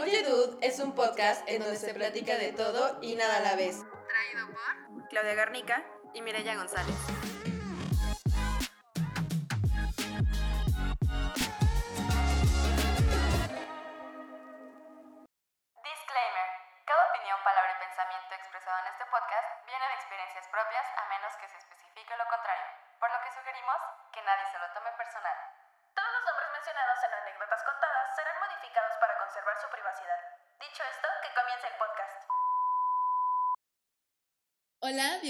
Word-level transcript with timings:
Oye 0.00 0.22
Dude 0.22 0.56
es 0.66 0.78
un 0.78 0.92
podcast 0.94 1.46
en 1.46 1.60
donde 1.60 1.76
se 1.76 1.92
platica 1.92 2.38
de 2.38 2.52
todo 2.52 2.98
y 3.02 3.16
nada 3.16 3.36
a 3.36 3.40
la 3.40 3.56
vez. 3.56 3.80
Traído 4.08 4.46
por 4.46 5.08
Claudia 5.08 5.34
Garnica 5.34 5.84
y 6.14 6.22
Mireya 6.22 6.56
González. 6.56 6.94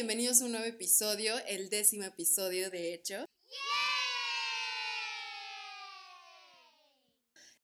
Bienvenidos 0.00 0.40
a 0.40 0.46
un 0.46 0.52
nuevo 0.52 0.66
episodio, 0.66 1.36
el 1.46 1.68
décimo 1.68 2.04
episodio 2.04 2.70
de 2.70 2.94
hecho. 2.94 3.26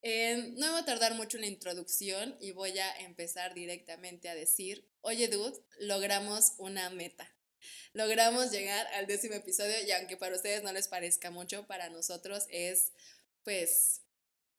Eh, 0.03 0.53
no 0.55 0.67
me 0.67 0.73
voy 0.73 0.80
a 0.83 0.85
tardar 0.85 1.15
mucho 1.15 1.39
en 1.39 1.41
la 1.41 1.47
introducción 1.47 2.37
y 2.39 2.51
voy 2.51 2.79
a 2.79 2.95
empezar 2.99 3.55
directamente 3.55 4.29
a 4.29 4.35
decir, 4.35 4.87
oye 5.01 5.29
dude, 5.29 5.59
logramos 5.79 6.53
una 6.59 6.91
meta. 6.91 7.35
Logramos 7.95 8.51
llegar 8.51 8.87
al 8.89 9.07
décimo 9.07 9.37
episodio 9.37 9.75
y 9.87 9.91
aunque 9.93 10.19
para 10.19 10.37
ustedes 10.37 10.63
no 10.63 10.75
les 10.75 10.89
parezca 10.89 11.30
mucho, 11.30 11.66
para 11.66 11.89
nosotros 11.89 12.45
es 12.51 12.93
pues 13.45 14.03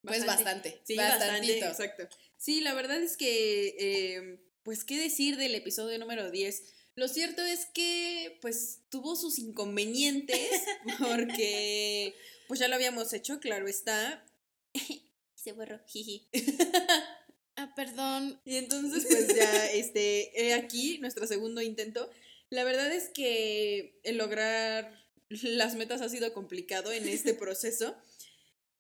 pues 0.02 0.26
bastante. 0.26 0.82
Sí, 0.84 0.96
bastante, 0.96 1.60
exacto. 1.60 2.10
Sí, 2.38 2.60
la 2.62 2.74
verdad 2.74 3.00
es 3.04 3.18
que, 3.18 3.76
eh, 3.78 4.40
pues, 4.64 4.84
¿qué 4.84 4.98
decir 4.98 5.38
del 5.38 5.54
episodio 5.54 6.00
número 6.00 6.32
10? 6.32 6.77
Lo 6.98 7.08
cierto 7.08 7.44
es 7.44 7.68
que, 7.68 8.40
pues, 8.42 8.80
tuvo 8.90 9.16
sus 9.16 9.38
inconvenientes, 9.38 10.50
porque, 10.98 12.16
pues, 12.48 12.60
ya 12.60 12.68
lo 12.68 12.74
habíamos 12.74 13.14
hecho, 13.14 13.40
claro 13.40 13.68
está. 13.68 14.26
Se 15.36 15.52
borró, 15.52 15.80
jiji. 15.86 16.28
ah, 17.56 17.72
perdón. 17.76 18.42
Y 18.46 18.56
entonces, 18.56 19.06
pues, 19.08 19.28
ya, 19.28 19.72
este, 19.74 20.42
he 20.42 20.56
aquí 20.56 20.98
nuestro 20.98 21.28
segundo 21.28 21.62
intento. 21.62 22.10
La 22.50 22.64
verdad 22.64 22.92
es 22.92 23.10
que 23.10 24.00
el 24.04 24.18
lograr 24.18 25.06
las 25.30 25.76
metas 25.76 26.02
ha 26.02 26.10
sido 26.10 26.34
complicado 26.34 26.92
en 26.92 27.08
este 27.08 27.36
proceso. 27.36 27.96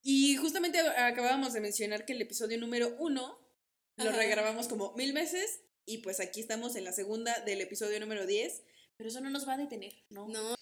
Y 0.01 0.37
justamente 0.37 0.79
acabábamos 0.79 1.53
de 1.53 1.61
mencionar 1.61 2.03
que 2.03 2.13
el 2.13 2.21
episodio 2.23 2.57
número 2.57 2.95
uno 2.97 3.39
lo 3.97 4.11
regrabamos 4.11 4.67
como 4.67 4.95
mil 4.95 5.13
veces 5.13 5.59
y 5.87 5.99
pues 5.99 6.19
aquí 6.19 6.41
estamos 6.41 6.75
en 6.75 6.83
la 6.83 6.91
segunda 6.91 7.39
del 7.39 7.61
episodio 7.61 7.99
número 7.99 8.27
10, 8.27 8.61
pero 8.97 9.09
eso 9.09 9.21
no 9.21 9.29
nos 9.29 9.47
va 9.47 9.53
a 9.53 9.57
detener, 9.57 9.93
¿no? 10.09 10.27
No. 10.27 10.55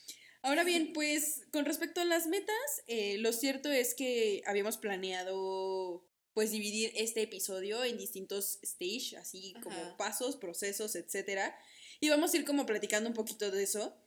Ahora 0.43 0.63
bien, 0.63 0.93
pues 0.93 1.41
con 1.51 1.65
respecto 1.65 1.99
a 1.99 2.05
las 2.05 2.27
metas, 2.27 2.55
eh, 2.85 3.17
lo 3.17 3.33
cierto 3.33 3.71
es 3.71 3.95
que 3.95 4.43
habíamos 4.45 4.77
planeado 4.77 6.07
pues 6.35 6.51
dividir 6.51 6.91
este 6.95 7.23
episodio 7.23 7.83
en 7.83 7.97
distintos 7.97 8.59
stages, 8.63 9.15
así 9.15 9.55
como 9.63 9.97
pasos, 9.97 10.35
procesos, 10.35 10.95
etcétera. 10.95 11.57
Y 11.99 12.09
vamos 12.09 12.33
a 12.33 12.37
ir 12.37 12.45
como 12.45 12.67
platicando 12.67 13.09
un 13.09 13.15
poquito 13.15 13.49
de 13.49 13.63
eso. 13.63 13.97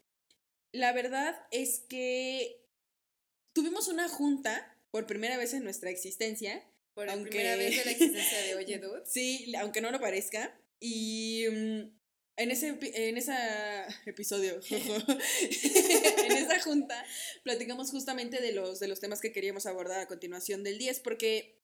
La 0.71 0.93
verdad 0.93 1.35
es 1.51 1.81
que 1.89 2.65
tuvimos 3.55 3.89
una 3.89 4.09
junta 4.09 4.77
por 4.93 5.07
primera 5.07 5.37
vez 5.37 5.55
en 5.55 5.65
nuestra 5.65 5.91
existencia. 5.91 6.65
Por 6.95 7.07
primera 7.23 7.57
vez 7.57 7.79
en 7.79 7.85
la 7.87 7.91
existencia 7.93 8.43
de 8.43 8.55
Oye 8.55 8.79
Dude. 8.79 9.03
sí, 9.07 9.53
aunque 9.57 9.81
no 9.81 9.91
lo 9.91 9.99
parezca. 9.99 10.57
Y 10.81 11.47
mm, 11.51 11.99
en 12.39 12.51
ese 12.51 12.79
en 12.81 13.17
esa 13.19 13.87
episodio, 14.07 14.61
en 14.71 16.33
esa 16.33 16.61
junta, 16.61 17.05
platicamos 17.43 17.91
justamente 17.91 18.41
de 18.41 18.53
los, 18.53 18.81
de 18.81 18.89
los 18.89 19.01
temas 19.01 19.21
que 19.21 19.33
queríamos 19.33 19.67
abordar 19.67 20.01
a 20.01 20.09
continuación 20.09 20.63
del 20.63 20.79
10, 20.79 21.01
porque, 21.01 21.61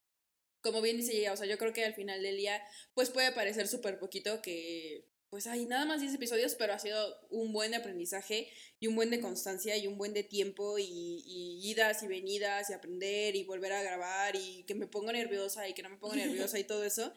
como 0.61 0.83
bien 0.83 0.97
dice 0.97 1.17
ella, 1.17 1.33
o 1.33 1.37
sea, 1.37 1.47
yo 1.47 1.59
creo 1.59 1.73
que 1.73 1.85
al 1.85 1.95
final 1.95 2.23
del 2.23 2.37
día, 2.37 2.63
pues 2.95 3.11
puede 3.11 3.33
parecer 3.33 3.69
súper 3.69 3.99
poquito 3.99 4.43
que 4.43 5.09
pues 5.35 5.49
hay 5.49 5.67
nada 5.67 5.85
más 5.85 6.01
10 6.01 6.15
episodios, 6.15 6.55
pero 6.55 6.75
ha 6.75 6.79
sido 6.79 6.97
un 7.29 7.53
buen 7.53 7.73
de 7.73 7.79
aprendizaje 7.79 8.49
y 8.79 8.87
un 8.87 8.95
buen 8.95 9.11
de 9.11 9.21
constancia 9.21 9.77
y 9.77 9.89
un 9.89 9.99
buen 9.99 10.15
de 10.15 10.23
tiempo 10.23 10.79
y, 10.79 11.61
idas 11.61 12.05
y 12.05 12.07
venidas 12.07 12.71
y 12.71 12.73
aprender 12.73 13.35
y 13.35 13.43
volver 13.43 13.73
a 13.73 13.83
grabar 13.83 14.37
y 14.37 14.63
que 14.63 14.77
me 14.77 14.87
pongo 14.87 15.11
nerviosa 15.11 15.69
y 15.69 15.75
que 15.75 15.83
no 15.83 15.89
me 15.89 15.97
pongo 15.97 16.15
nerviosa 16.15 16.57
y 16.61 16.63
todo 16.63 16.85
eso. 16.85 17.13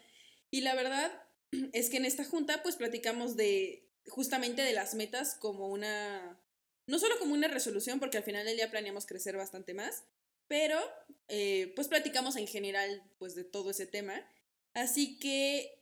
Y 0.50 0.62
la 0.62 0.74
verdad 0.74 1.12
es 1.74 1.90
que 1.90 1.97
en 1.97 2.06
esta 2.06 2.24
junta 2.24 2.63
pues 2.63 2.75
platicamos 2.75 3.35
de 3.35 3.90
justamente 4.08 4.62
de 4.62 4.74
las 4.74 4.96
metas 4.96 5.35
como 5.35 5.68
una, 5.68 6.40
no 6.88 7.00
solo 7.00 7.19
como 7.19 7.34
una 7.34 7.47
resolución, 7.47 8.00
porque 8.00 8.18
al 8.18 8.24
final 8.24 8.46
del 8.46 8.56
día 8.56 8.72
planeamos 8.72 9.06
crecer 9.06 9.35
bastante 9.35 9.74
más, 9.74 10.03
pero 10.47 10.80
eh, 11.28 11.74
pues 11.75 11.88
platicamos 11.88 12.38
en 12.38 12.47
general 12.47 13.03
pues 13.18 13.36
de 13.36 13.44
todo 13.44 13.72
ese 13.72 13.86
tema. 13.86 14.25
Así 14.74 15.19
que 15.19 15.78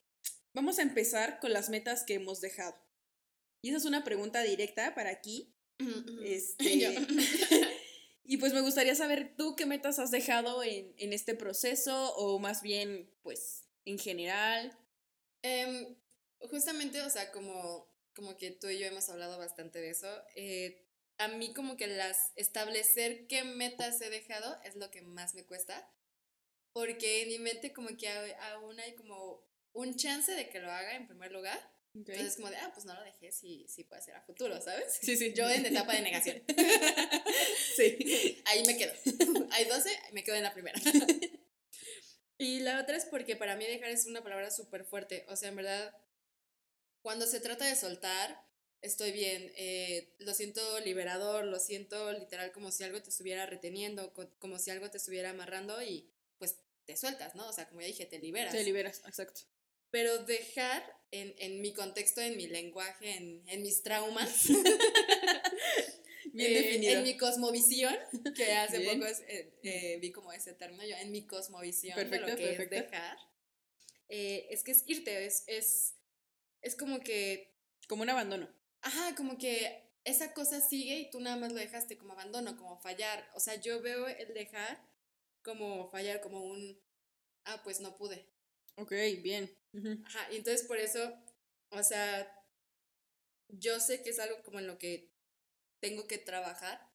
Vamos 0.55 0.79
a 0.79 0.83
empezar 0.83 1.41
con 1.41 1.51
las 1.51 1.69
metas 1.69 2.03
que 2.03 2.13
hemos 2.13 2.39
dejado. 2.39 2.77
Y 3.61 3.69
esa 3.69 3.77
es 3.77 3.85
una 3.85 4.05
pregunta 4.05 4.41
directa 4.41 4.95
para 4.95 5.09
aquí. 5.09 5.53
Este, 6.23 6.95
y 8.23 8.37
pues 8.37 8.53
me 8.53 8.61
gustaría 8.61 8.95
saber 8.95 9.35
tú 9.35 9.57
qué 9.57 9.65
metas 9.65 9.99
has 9.99 10.11
dejado 10.11 10.63
en, 10.63 10.93
este 10.97 11.35
proceso 11.35 12.15
o 12.15 12.39
más 12.39 12.61
bien, 12.61 13.11
pues, 13.21 13.67
en 13.83 13.99
general. 13.99 14.71
Em, 15.45 15.95
justamente, 16.49 16.99
o 17.03 17.09
sea, 17.11 17.31
como, 17.31 17.87
como 18.15 18.35
que 18.35 18.49
tú 18.49 18.67
y 18.67 18.79
yo 18.79 18.87
hemos 18.87 19.09
hablado 19.09 19.37
bastante 19.37 19.79
de 19.79 19.91
eso, 19.91 20.07
eh, 20.35 20.87
a 21.19 21.27
mí 21.27 21.53
como 21.53 21.77
que 21.77 21.85
las 21.85 22.31
establecer 22.35 23.27
qué 23.27 23.43
metas 23.43 24.01
he 24.01 24.09
dejado 24.09 24.57
es 24.63 24.75
lo 24.75 24.89
que 24.89 25.03
más 25.03 25.35
me 25.35 25.45
cuesta, 25.45 25.87
porque 26.73 27.21
en 27.21 27.29
mi 27.29 27.37
mente 27.39 27.73
como 27.73 27.95
que 27.95 28.09
aún 28.53 28.79
hay 28.79 28.95
como 28.95 29.47
un 29.73 29.95
chance 29.95 30.31
de 30.31 30.49
que 30.49 30.59
lo 30.59 30.71
haga 30.71 30.95
en 30.95 31.07
primer 31.07 31.31
lugar. 31.31 31.59
Entonces, 31.93 32.35
como 32.35 32.49
de, 32.49 32.57
ah, 32.57 32.71
pues 32.73 32.85
no 32.85 32.93
lo 32.93 33.03
dejé, 33.03 33.31
sí, 33.31 33.65
sí 33.69 33.85
puede 33.85 34.01
ser 34.01 34.15
a 34.15 34.21
futuro, 34.21 34.59
¿sabes? 34.61 34.99
Sí, 35.01 35.15
sí. 35.15 35.31
Yo 35.33 35.49
en 35.49 35.65
etapa 35.65 35.93
de 35.93 36.01
negación. 36.01 36.43
sí. 37.77 38.41
Ahí 38.45 38.65
me 38.65 38.77
quedo. 38.77 38.91
Hay 39.51 39.63
12, 39.65 39.89
me 40.11 40.23
quedo 40.23 40.35
en 40.35 40.43
la 40.43 40.53
primera. 40.53 40.77
y 42.37 42.59
la 42.59 42.81
otra 42.81 42.97
es 42.97 43.05
porque 43.05 43.35
para 43.35 43.55
mí 43.55 43.65
dejar 43.65 43.89
es 43.89 44.05
una 44.05 44.23
palabra 44.23 44.51
súper 44.51 44.85
fuerte. 44.85 45.25
O 45.29 45.35
sea, 45.35 45.49
en 45.49 45.55
verdad, 45.55 45.95
cuando 47.01 47.25
se 47.25 47.39
trata 47.39 47.65
de 47.65 47.75
soltar, 47.75 48.45
estoy 48.81 49.11
bien. 49.11 49.51
Eh, 49.55 50.13
lo 50.19 50.33
siento 50.33 50.79
liberador, 50.81 51.45
lo 51.45 51.59
siento 51.59 52.11
literal 52.13 52.51
como 52.51 52.71
si 52.71 52.83
algo 52.83 53.01
te 53.01 53.09
estuviera 53.09 53.45
reteniendo, 53.45 54.13
como 54.39 54.59
si 54.59 54.71
algo 54.71 54.89
te 54.91 54.97
estuviera 54.97 55.31
amarrando 55.31 55.81
y 55.81 56.09
pues 56.37 56.57
te 56.85 56.97
sueltas, 56.97 57.35
¿no? 57.35 57.47
O 57.47 57.53
sea, 57.53 57.67
como 57.67 57.81
ya 57.81 57.87
dije, 57.87 58.05
te 58.05 58.19
liberas. 58.19 58.53
Te 58.53 58.63
liberas, 58.63 59.01
exacto 59.05 59.41
pero 59.95 60.17
dejar 60.25 60.83
en, 61.11 61.33
en, 61.37 61.61
mi 61.61 61.71
contexto, 61.71 62.19
en 62.19 62.35
mi 62.35 62.47
lenguaje, 62.47 63.15
en, 63.15 63.41
en 63.47 63.61
mis 63.61 63.81
traumas, 63.81 64.47
Bien 66.35 66.51
eh, 66.51 66.61
definido. 66.61 66.93
en 66.93 67.03
mi 67.03 67.15
cosmovisión, 67.15 67.95
que 68.35 68.51
hace 68.51 68.81
poco 68.81 69.05
eh, 69.05 69.53
eh, 69.63 69.97
vi 70.01 70.11
como 70.11 70.33
ese 70.33 70.53
término, 70.53 70.85
yo 70.85 70.95
en 70.97 71.09
mi 71.11 71.25
cosmovisión 71.25 71.95
perfecto, 71.95 72.25
de 72.25 72.31
lo 72.31 72.37
que 72.37 72.47
perfecto. 72.47 72.75
es 72.75 72.81
dejar, 72.81 73.17
es 74.09 74.63
que 74.63 74.71
es 74.71 74.83
irte, 74.85 75.25
es, 75.25 75.45
es, 75.47 75.95
es 76.61 76.75
como 76.75 76.99
que... 76.99 77.55
Como 77.87 78.03
un 78.03 78.09
abandono. 78.09 78.49
Ajá, 78.81 79.15
como 79.15 79.37
que 79.37 79.93
esa 80.03 80.33
cosa 80.33 80.59
sigue 80.59 80.99
y 80.99 81.09
tú 81.09 81.21
nada 81.21 81.37
más 81.37 81.53
lo 81.53 81.59
dejaste 81.59 81.97
como 81.97 82.13
abandono, 82.13 82.57
como 82.57 82.79
fallar. 82.79 83.29
O 83.33 83.39
sea, 83.39 83.55
yo 83.55 83.81
veo 83.81 84.07
el 84.07 84.33
dejar 84.33 84.85
como 85.41 85.89
fallar, 85.89 86.19
como 86.19 86.43
un, 86.43 86.77
ah, 87.45 87.61
pues 87.63 87.79
no 87.79 87.95
pude. 87.95 88.27
Ok, 88.75 88.91
bien. 89.21 89.55
Ajá, 90.05 90.31
y 90.31 90.37
entonces 90.37 90.67
por 90.67 90.79
eso, 90.79 91.13
o 91.69 91.83
sea, 91.83 92.29
yo 93.47 93.79
sé 93.79 94.01
que 94.03 94.09
es 94.09 94.19
algo 94.19 94.41
como 94.43 94.59
en 94.59 94.67
lo 94.67 94.77
que 94.77 95.14
tengo 95.79 96.07
que 96.07 96.17
trabajar, 96.17 96.89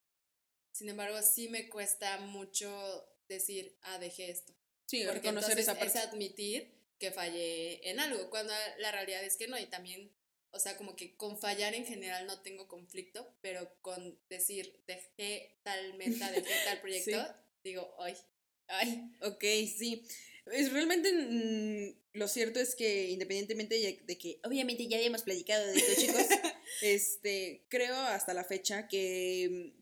sin 0.73 0.89
embargo, 0.89 1.21
sí 1.23 1.49
me 1.49 1.69
cuesta 1.69 2.19
mucho 2.19 3.07
decir, 3.29 3.77
ah, 3.83 3.99
dejé 3.99 4.31
esto. 4.31 4.53
Sí, 4.87 5.05
Porque 5.05 5.21
reconocer 5.21 5.59
esa 5.59 5.75
parte. 5.79 5.99
Es 5.99 6.05
admitir 6.05 6.73
que 6.99 7.11
fallé 7.11 7.89
en 7.89 8.01
algo, 8.01 8.29
cuando 8.31 8.53
la 8.79 8.93
realidad 8.93 9.25
es 9.25 9.37
que 9.37 9.49
no, 9.49 9.59
y 9.59 9.67
también, 9.67 10.13
o 10.51 10.59
sea, 10.59 10.77
como 10.77 10.97
que 10.97 11.17
con 11.17 11.39
fallar 11.39 11.75
en 11.75 11.87
general 11.87 12.27
no 12.27 12.43
tengo 12.43 12.69
conflicto, 12.69 13.35
pero 13.41 13.73
con 13.81 14.19
decir, 14.29 14.83
dejé 14.87 15.59
tal 15.63 15.95
meta, 15.95 16.31
dejé 16.33 16.65
tal 16.65 16.81
proyecto, 16.81 17.35
digo, 17.65 17.95
ay, 18.01 18.17
ay. 18.69 19.11
Ok, 19.23 19.43
sí. 19.77 20.05
Es 20.47 20.73
realmente 20.73 21.13
mm, 21.13 22.19
lo 22.19 22.29
cierto 22.29 22.61
es 22.61 22.75
que 22.75 23.11
independientemente 23.11 24.03
de, 24.05 24.19
que 24.19 24.41
obviamente 24.45 24.89
ya 24.89 24.97
habíamos 24.97 25.23
platicado 25.23 25.67
de 25.67 25.79
esto, 25.79 26.01
chicos, 26.01 26.27
este, 26.83 27.65
creo 27.69 27.97
hasta 27.97 28.35
la 28.35 28.45
fecha 28.45 28.89
que, 28.89 29.75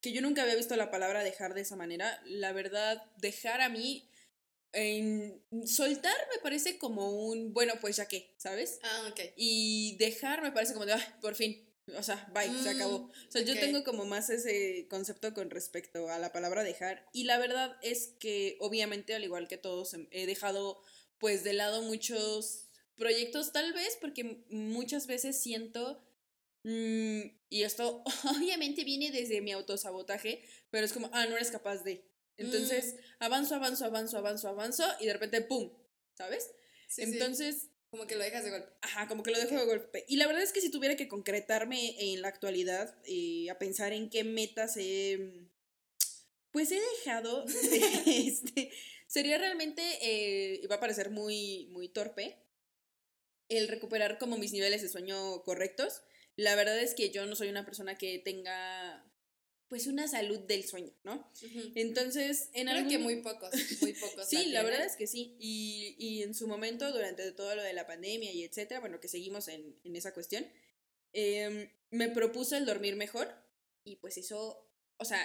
que 0.00 0.12
yo 0.12 0.22
nunca 0.22 0.42
había 0.42 0.54
visto 0.54 0.76
la 0.76 0.90
palabra 0.90 1.24
dejar 1.24 1.54
de 1.54 1.62
esa 1.62 1.76
manera. 1.76 2.20
La 2.24 2.52
verdad, 2.52 3.02
dejar 3.16 3.60
a 3.60 3.68
mí 3.68 4.08
en 4.72 5.42
soltar 5.66 6.16
me 6.34 6.42
parece 6.42 6.78
como 6.78 7.10
un, 7.28 7.52
bueno, 7.54 7.74
pues 7.80 7.96
ya 7.96 8.06
qué, 8.06 8.34
¿sabes? 8.36 8.78
Ah, 8.82 9.08
ok. 9.10 9.20
Y 9.36 9.96
dejar 9.98 10.42
me 10.42 10.52
parece 10.52 10.74
como 10.74 10.86
de, 10.86 10.92
ay, 10.94 11.02
por 11.20 11.34
fin. 11.34 11.64
O 11.96 12.02
sea, 12.02 12.30
bye, 12.34 12.52
se 12.62 12.68
acabó. 12.68 12.98
Mm, 12.98 13.10
O 13.10 13.30
sea, 13.30 13.42
yo 13.42 13.58
tengo 13.58 13.82
como 13.82 14.04
más 14.04 14.28
ese 14.28 14.86
concepto 14.90 15.32
con 15.32 15.48
respecto 15.50 16.10
a 16.10 16.18
la 16.18 16.32
palabra 16.32 16.62
dejar. 16.62 17.08
Y 17.12 17.24
la 17.24 17.38
verdad 17.38 17.76
es 17.82 18.08
que, 18.20 18.56
obviamente, 18.60 19.14
al 19.14 19.24
igual 19.24 19.48
que 19.48 19.56
todos, 19.56 19.94
em, 19.94 20.06
he 20.10 20.26
dejado 20.26 20.82
pues 21.18 21.44
de 21.44 21.52
lado 21.52 21.82
muchos 21.82 22.68
proyectos, 22.96 23.52
tal 23.52 23.72
vez 23.72 23.96
porque 24.00 24.44
muchas 24.50 25.06
veces 25.06 25.40
siento, 25.40 26.04
y 26.68 27.62
esto 27.62 28.02
obviamente 28.36 28.84
viene 28.84 29.10
desde 29.10 29.40
mi 29.40 29.52
autosabotaje, 29.52 30.42
pero 30.70 30.84
es 30.84 30.92
como, 30.92 31.10
ah, 31.12 31.26
no 31.26 31.36
eres 31.36 31.50
capaz 31.50 31.82
de. 31.82 32.04
Entonces, 32.36 32.96
avanzo, 33.18 33.56
avanzo, 33.56 33.84
avanzo, 33.86 34.18
avanzo, 34.18 34.48
avanzo, 34.48 34.84
y 35.00 35.06
de 35.06 35.12
repente, 35.12 35.40
¡pum! 35.42 35.72
¿Sabes? 36.14 36.50
Sí, 36.88 37.04
sí. 37.04 37.12
Entonces, 37.12 37.70
Como 37.90 38.06
que 38.06 38.16
lo 38.16 38.22
dejas 38.22 38.44
de 38.44 38.50
golpe. 38.50 38.68
Ajá, 38.82 39.08
como 39.08 39.22
que 39.22 39.30
lo 39.30 39.38
dejo 39.38 39.54
de 39.54 39.64
golpe. 39.64 40.04
Y 40.08 40.16
la 40.16 40.26
verdad 40.26 40.42
es 40.42 40.52
que 40.52 40.60
si 40.60 40.70
tuviera 40.70 40.94
que 40.96 41.08
concretarme 41.08 41.96
en 42.12 42.20
la 42.20 42.28
actualidad, 42.28 42.94
eh, 43.06 43.48
a 43.50 43.58
pensar 43.58 43.92
en 43.94 44.10
qué 44.10 44.24
metas 44.24 44.76
he, 44.76 45.48
pues 46.50 46.70
he 46.70 46.80
dejado, 46.98 47.44
este, 48.06 48.70
sería 49.06 49.38
realmente, 49.38 49.82
eh, 50.02 50.66
va 50.68 50.76
a 50.76 50.80
parecer 50.80 51.10
muy, 51.10 51.66
muy 51.72 51.88
torpe, 51.88 52.36
el 53.48 53.68
recuperar 53.68 54.18
como 54.18 54.36
mis 54.36 54.52
niveles 54.52 54.82
de 54.82 54.88
sueño 54.90 55.42
correctos. 55.42 56.02
La 56.38 56.54
verdad 56.54 56.78
es 56.78 56.94
que 56.94 57.10
yo 57.10 57.26
no 57.26 57.34
soy 57.36 57.48
una 57.48 57.64
persona 57.64 57.98
que 57.98 58.18
tenga, 58.20 59.04
pues, 59.68 59.86
una 59.88 60.06
salud 60.08 60.38
del 60.40 60.64
sueño, 60.64 60.92
¿no? 61.02 61.30
Entonces, 61.74 62.48
en 62.54 62.66
Creo 62.66 62.76
algún... 62.78 62.90
que 62.90 62.98
muy 62.98 63.16
pocos, 63.22 63.50
muy 63.80 63.92
pocos. 63.94 64.28
Sí, 64.28 64.46
la 64.46 64.62
verdad 64.62 64.84
es 64.86 64.96
que 64.96 65.06
sí. 65.06 65.36
Y, 65.40 65.96
y 65.98 66.22
en 66.22 66.34
su 66.34 66.46
momento, 66.46 66.90
durante 66.92 67.30
todo 67.32 67.54
lo 67.56 67.62
de 67.62 67.72
la 67.72 67.86
pandemia 67.86 68.32
y 68.32 68.44
etcétera, 68.44 68.80
bueno, 68.80 69.00
que 69.00 69.08
seguimos 69.08 69.48
en, 69.48 69.76
en 69.84 69.96
esa 69.96 70.14
cuestión, 70.14 70.46
em, 71.12 71.68
me 71.90 72.08
propuse 72.08 72.56
el 72.56 72.66
dormir 72.66 72.96
mejor 72.96 73.34
y 73.84 73.96
pues 73.96 74.16
eso, 74.18 74.70
o 74.98 75.04
sea, 75.04 75.20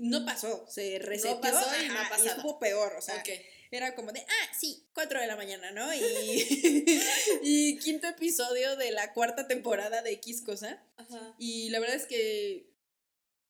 no 0.00 0.24
pasó, 0.24 0.66
se 0.68 0.98
reseteó 0.98 1.40
pasó 1.40 1.66
y 1.84 1.88
no 1.88 1.94
ha 1.94 2.00
ajá, 2.02 2.10
pasado. 2.10 2.30
estuvo 2.36 2.58
peor, 2.58 2.94
o 2.96 3.02
sea, 3.02 3.16
Ok. 3.20 3.28
Era 3.76 3.94
como 3.94 4.12
de, 4.12 4.20
ah, 4.20 4.52
sí, 4.58 4.84
4 4.94 5.20
de 5.20 5.26
la 5.26 5.36
mañana, 5.36 5.70
¿no? 5.70 5.92
Y, 5.94 6.00
y 7.42 7.78
quinto 7.78 8.08
episodio 8.08 8.76
de 8.76 8.90
la 8.90 9.12
cuarta 9.12 9.46
temporada 9.46 10.02
de 10.02 10.12
X 10.12 10.42
cosa. 10.42 10.82
Ajá. 10.96 11.34
Y 11.38 11.70
la 11.70 11.80
verdad 11.80 11.96
es 11.96 12.06
que, 12.06 12.70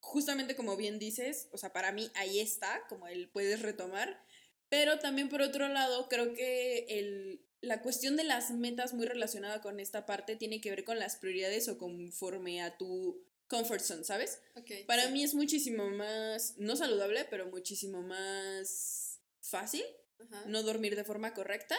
justamente 0.01 0.57
como 0.57 0.77
bien 0.77 0.99
dices, 0.99 1.49
o 1.53 1.59
sea, 1.59 1.73
para 1.73 1.93
mí 1.93 2.11
ahí 2.15 2.41
está, 2.41 2.85
como 2.89 3.09
el 3.09 3.29
puedes 3.29 3.63
retomar, 3.63 4.23
pero 4.69 4.99
también 4.99 5.29
por 5.29 5.43
otro 5.43 5.69
lado, 5.69 6.09
creo 6.09 6.35
que 6.35 6.87
el, 6.89 7.41
la 7.61 7.83
cuestión 7.83 8.17
de 8.17 8.25
las 8.25 8.51
metas 8.51 8.95
muy 8.95 9.07
relacionada 9.07 9.61
con 9.61 9.81
esta 9.81 10.07
parte 10.07 10.37
tiene 10.37 10.61
que 10.61 10.71
ver 10.71 10.85
con 10.85 10.99
las 10.99 11.17
prioridades 11.17 11.69
o 11.69 11.79
conforme 11.79 12.63
a 12.63 12.77
tu 12.77 13.25
comfort 13.49 13.81
zone, 13.81 14.05
¿sabes? 14.05 14.41
Para 14.87 15.07
sí. 15.07 15.13
mí 15.13 15.23
es 15.23 15.35
muchísimo 15.35 15.89
más, 15.91 16.55
no 16.59 16.77
saludable, 16.77 17.27
pero 17.31 17.47
muchísimo 17.47 18.03
más 18.03 19.21
fácil 19.41 19.85
Ajá. 20.19 20.45
no 20.47 20.63
dormir 20.63 20.97
de 20.97 21.05
forma 21.05 21.35
correcta 21.35 21.77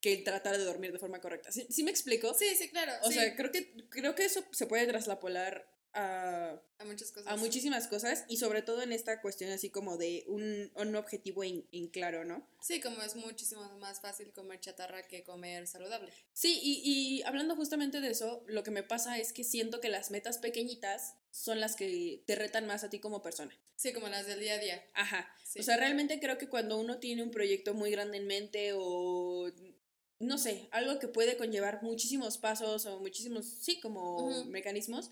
que 0.00 0.14
el 0.14 0.24
tratar 0.24 0.56
de 0.56 0.64
dormir 0.64 0.92
de 0.92 0.98
forma 0.98 1.20
correcta. 1.20 1.52
¿Sí, 1.52 1.66
sí 1.70 1.82
me 1.82 1.90
explico? 1.90 2.32
Sí, 2.34 2.54
sí, 2.56 2.70
claro. 2.70 2.92
O 3.02 3.08
sí, 3.08 3.14
sea, 3.14 3.36
creo 3.36 3.52
que, 3.52 3.74
creo 3.90 4.14
que 4.14 4.24
eso 4.24 4.42
se 4.52 4.66
puede 4.66 4.86
traslapolar 4.86 5.68
a, 5.92 6.58
a 6.78 6.84
muchas 6.84 7.10
cosas. 7.10 7.26
a 7.32 7.36
muchísimas 7.36 7.88
cosas 7.88 8.24
y 8.28 8.36
sobre 8.36 8.62
todo 8.62 8.80
en 8.82 8.92
esta 8.92 9.20
cuestión 9.20 9.50
así 9.50 9.70
como 9.70 9.96
de 9.96 10.24
un, 10.28 10.70
un 10.76 10.94
objetivo 10.96 11.42
en, 11.42 11.66
en 11.72 11.88
claro, 11.88 12.24
¿no? 12.24 12.46
Sí, 12.62 12.80
como 12.80 13.02
es 13.02 13.16
muchísimo 13.16 13.68
más 13.78 14.00
fácil 14.00 14.32
comer 14.32 14.60
chatarra 14.60 15.06
que 15.08 15.24
comer 15.24 15.66
saludable. 15.66 16.12
Sí, 16.32 16.60
y, 16.62 16.80
y 16.84 17.22
hablando 17.24 17.56
justamente 17.56 18.00
de 18.00 18.10
eso, 18.10 18.44
lo 18.46 18.62
que 18.62 18.70
me 18.70 18.84
pasa 18.84 19.18
es 19.18 19.32
que 19.32 19.42
siento 19.44 19.80
que 19.80 19.88
las 19.88 20.10
metas 20.10 20.38
pequeñitas 20.38 21.16
son 21.30 21.60
las 21.60 21.76
que 21.76 22.22
te 22.26 22.34
retan 22.34 22.66
más 22.66 22.84
a 22.84 22.90
ti 22.90 22.98
como 22.98 23.22
persona. 23.22 23.56
Sí, 23.76 23.92
como 23.92 24.08
las 24.08 24.26
del 24.26 24.40
día 24.40 24.54
a 24.54 24.58
día. 24.58 24.84
Ajá. 24.94 25.34
Sí. 25.44 25.60
O 25.60 25.62
sea, 25.62 25.76
realmente 25.76 26.20
creo 26.20 26.38
que 26.38 26.48
cuando 26.48 26.78
uno 26.78 26.98
tiene 26.98 27.22
un 27.22 27.30
proyecto 27.30 27.74
muy 27.74 27.90
grande 27.90 28.18
en 28.18 28.26
mente 28.26 28.72
o 28.74 29.50
no 30.18 30.36
sé, 30.36 30.68
algo 30.70 30.98
que 30.98 31.08
puede 31.08 31.36
conllevar 31.36 31.82
muchísimos 31.82 32.36
pasos 32.36 32.84
o 32.86 33.00
muchísimos, 33.00 33.46
sí, 33.46 33.80
como 33.80 34.44
mecanismos, 34.44 35.10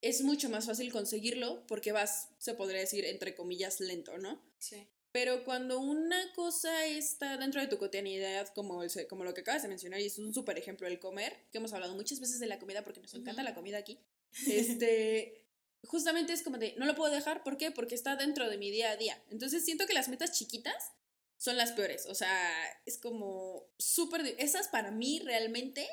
es 0.00 0.22
mucho 0.22 0.48
más 0.48 0.66
fácil 0.66 0.92
conseguirlo 0.92 1.66
porque 1.66 1.92
vas, 1.92 2.28
se 2.38 2.54
podría 2.54 2.80
decir, 2.80 3.04
entre 3.04 3.34
comillas, 3.34 3.80
lento, 3.80 4.18
¿no? 4.18 4.40
sí. 4.58 4.86
Pero 5.12 5.44
cuando 5.44 5.78
una 5.78 6.32
cosa 6.32 6.86
está 6.86 7.36
dentro 7.36 7.60
de 7.60 7.66
tu 7.66 7.76
cotidianidad, 7.76 8.48
como, 8.54 8.82
el, 8.82 8.90
como 9.08 9.24
lo 9.24 9.34
que 9.34 9.42
acabas 9.42 9.62
de 9.62 9.68
mencionar, 9.68 10.00
y 10.00 10.06
es 10.06 10.18
un 10.18 10.32
súper 10.32 10.56
ejemplo 10.56 10.86
el 10.86 10.98
comer, 10.98 11.36
que 11.52 11.58
hemos 11.58 11.74
hablado 11.74 11.94
muchas 11.94 12.18
veces 12.18 12.40
de 12.40 12.46
la 12.46 12.58
comida 12.58 12.82
porque 12.82 13.00
nos 13.00 13.12
encanta 13.12 13.42
la 13.42 13.54
comida 13.54 13.76
aquí, 13.76 13.98
este, 14.46 15.46
justamente 15.84 16.32
es 16.32 16.42
como 16.42 16.58
de, 16.58 16.74
no 16.78 16.86
lo 16.86 16.94
puedo 16.94 17.12
dejar, 17.12 17.42
¿por 17.42 17.56
qué? 17.56 17.70
Porque 17.70 17.94
está 17.94 18.16
dentro 18.16 18.48
de 18.48 18.58
mi 18.58 18.70
día 18.70 18.90
a 18.90 18.96
día. 18.96 19.22
Entonces 19.30 19.64
siento 19.64 19.86
que 19.86 19.94
las 19.94 20.08
metas 20.08 20.32
chiquitas 20.32 20.92
son 21.38 21.56
las 21.56 21.72
peores, 21.72 22.06
o 22.06 22.14
sea, 22.14 22.52
es 22.86 22.98
como 22.98 23.66
súper, 23.78 24.24
esas 24.38 24.68
para 24.68 24.92
mí 24.92 25.20
realmente, 25.24 25.88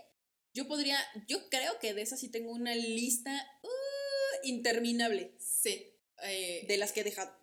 yo 0.53 0.67
podría, 0.67 0.99
yo 1.27 1.49
creo 1.49 1.79
que 1.79 1.93
de 1.95 2.01
esas 2.03 2.19
sí 2.19 2.29
tengo 2.29 2.51
una 2.51 2.75
lista 2.75 3.31
uh, 3.63 3.67
interminable 4.47 5.35
Sí. 5.39 5.91
eh, 6.23 6.65
de 6.67 6.77
las 6.77 6.91
que 6.91 7.01
he 7.01 7.03
dejado. 7.03 7.35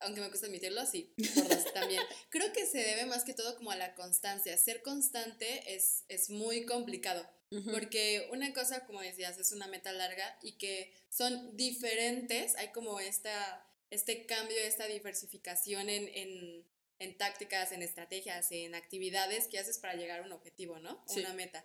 aunque 0.00 0.20
me 0.20 0.28
cuesta 0.28 0.46
admitirlo, 0.46 0.84
sí, 0.86 1.14
por 1.34 1.72
también. 1.72 2.02
Creo 2.30 2.52
que 2.52 2.66
se 2.66 2.78
debe 2.78 3.06
más 3.06 3.24
que 3.24 3.34
todo 3.34 3.56
como 3.56 3.70
a 3.70 3.76
la 3.76 3.94
constancia. 3.94 4.56
Ser 4.56 4.82
constante 4.82 5.74
es, 5.74 6.04
es 6.08 6.30
muy 6.30 6.64
complicado. 6.66 7.28
Porque 7.70 8.28
una 8.30 8.52
cosa, 8.52 8.84
como 8.84 9.00
decías, 9.00 9.38
es 9.38 9.52
una 9.52 9.66
meta 9.68 9.92
larga 9.92 10.38
y 10.42 10.52
que 10.58 10.92
son 11.08 11.56
diferentes. 11.56 12.54
Hay 12.56 12.68
como 12.72 13.00
esta, 13.00 13.66
este 13.90 14.26
cambio, 14.26 14.56
esta 14.58 14.86
diversificación 14.86 15.88
en, 15.88 16.08
en, 16.08 16.64
en 16.98 17.16
tácticas, 17.16 17.72
en 17.72 17.82
estrategias, 17.82 18.52
en 18.52 18.74
actividades 18.74 19.48
que 19.48 19.58
haces 19.58 19.78
para 19.78 19.94
llegar 19.94 20.20
a 20.20 20.24
un 20.24 20.32
objetivo, 20.32 20.78
¿no? 20.78 21.02
Sí. 21.08 21.20
Una 21.20 21.32
meta. 21.32 21.64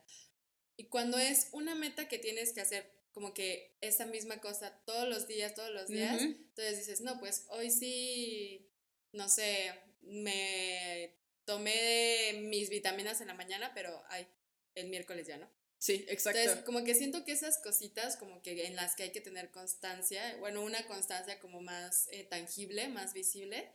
Y 0.77 0.85
cuando 0.85 1.18
es 1.18 1.50
una 1.51 1.75
meta 1.75 2.07
que 2.07 2.18
tienes 2.18 2.53
que 2.53 2.62
hacer 2.62 2.89
como 3.12 3.33
que 3.33 3.77
esa 3.81 4.06
misma 4.06 4.39
cosa 4.41 4.81
todos 4.86 5.07
los 5.07 5.27
días, 5.27 5.53
todos 5.53 5.69
los 5.69 5.88
días, 5.88 6.19
entonces 6.21 6.79
dices, 6.79 7.01
no, 7.01 7.19
pues 7.19 7.45
hoy 7.50 7.69
sí, 7.69 8.68
no 9.12 9.29
sé, 9.29 9.71
me 10.01 11.13
tomé 11.45 12.33
mis 12.41 12.69
vitaminas 12.69 13.22
en 13.22 13.27
la 13.27 13.36
mañana, 13.36 13.72
pero 13.75 14.03
ay, 14.10 14.27
el 14.74 14.88
miércoles 14.88 15.27
ya 15.27 15.38
no. 15.38 15.48
Sí, 15.83 16.05
exacto. 16.07 16.39
Entonces, 16.39 16.63
como 16.63 16.85
que 16.85 16.95
siento 16.95 17.25
que 17.25 17.33
esas 17.33 17.57
cositas, 17.57 18.15
como 18.15 18.41
que 18.41 18.67
en 18.67 18.77
las 18.77 18.95
que 18.95 19.03
hay 19.03 19.11
que 19.11 19.19
tener 19.19 19.51
constancia, 19.51 20.37
bueno, 20.39 20.61
una 20.61 20.87
constancia 20.87 21.41
como 21.41 21.59
más 21.59 22.07
eh, 22.13 22.23
tangible, 22.23 22.87
más 22.87 23.11
visible, 23.11 23.69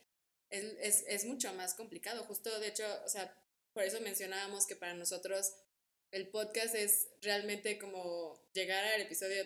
es, 0.48 0.64
es, 0.80 1.04
es 1.06 1.26
mucho 1.26 1.52
más 1.52 1.74
complicado. 1.74 2.24
Justo, 2.24 2.60
de 2.60 2.68
hecho, 2.68 2.84
o 3.04 3.10
sea, 3.10 3.38
por 3.74 3.82
eso 3.82 4.00
mencionábamos 4.00 4.66
que 4.66 4.74
para 4.74 4.94
nosotros 4.94 5.52
el 6.10 6.28
podcast 6.28 6.74
es 6.74 7.08
realmente 7.20 7.78
como 7.78 8.42
llegar 8.54 8.82
al 8.86 9.02
episodio 9.02 9.44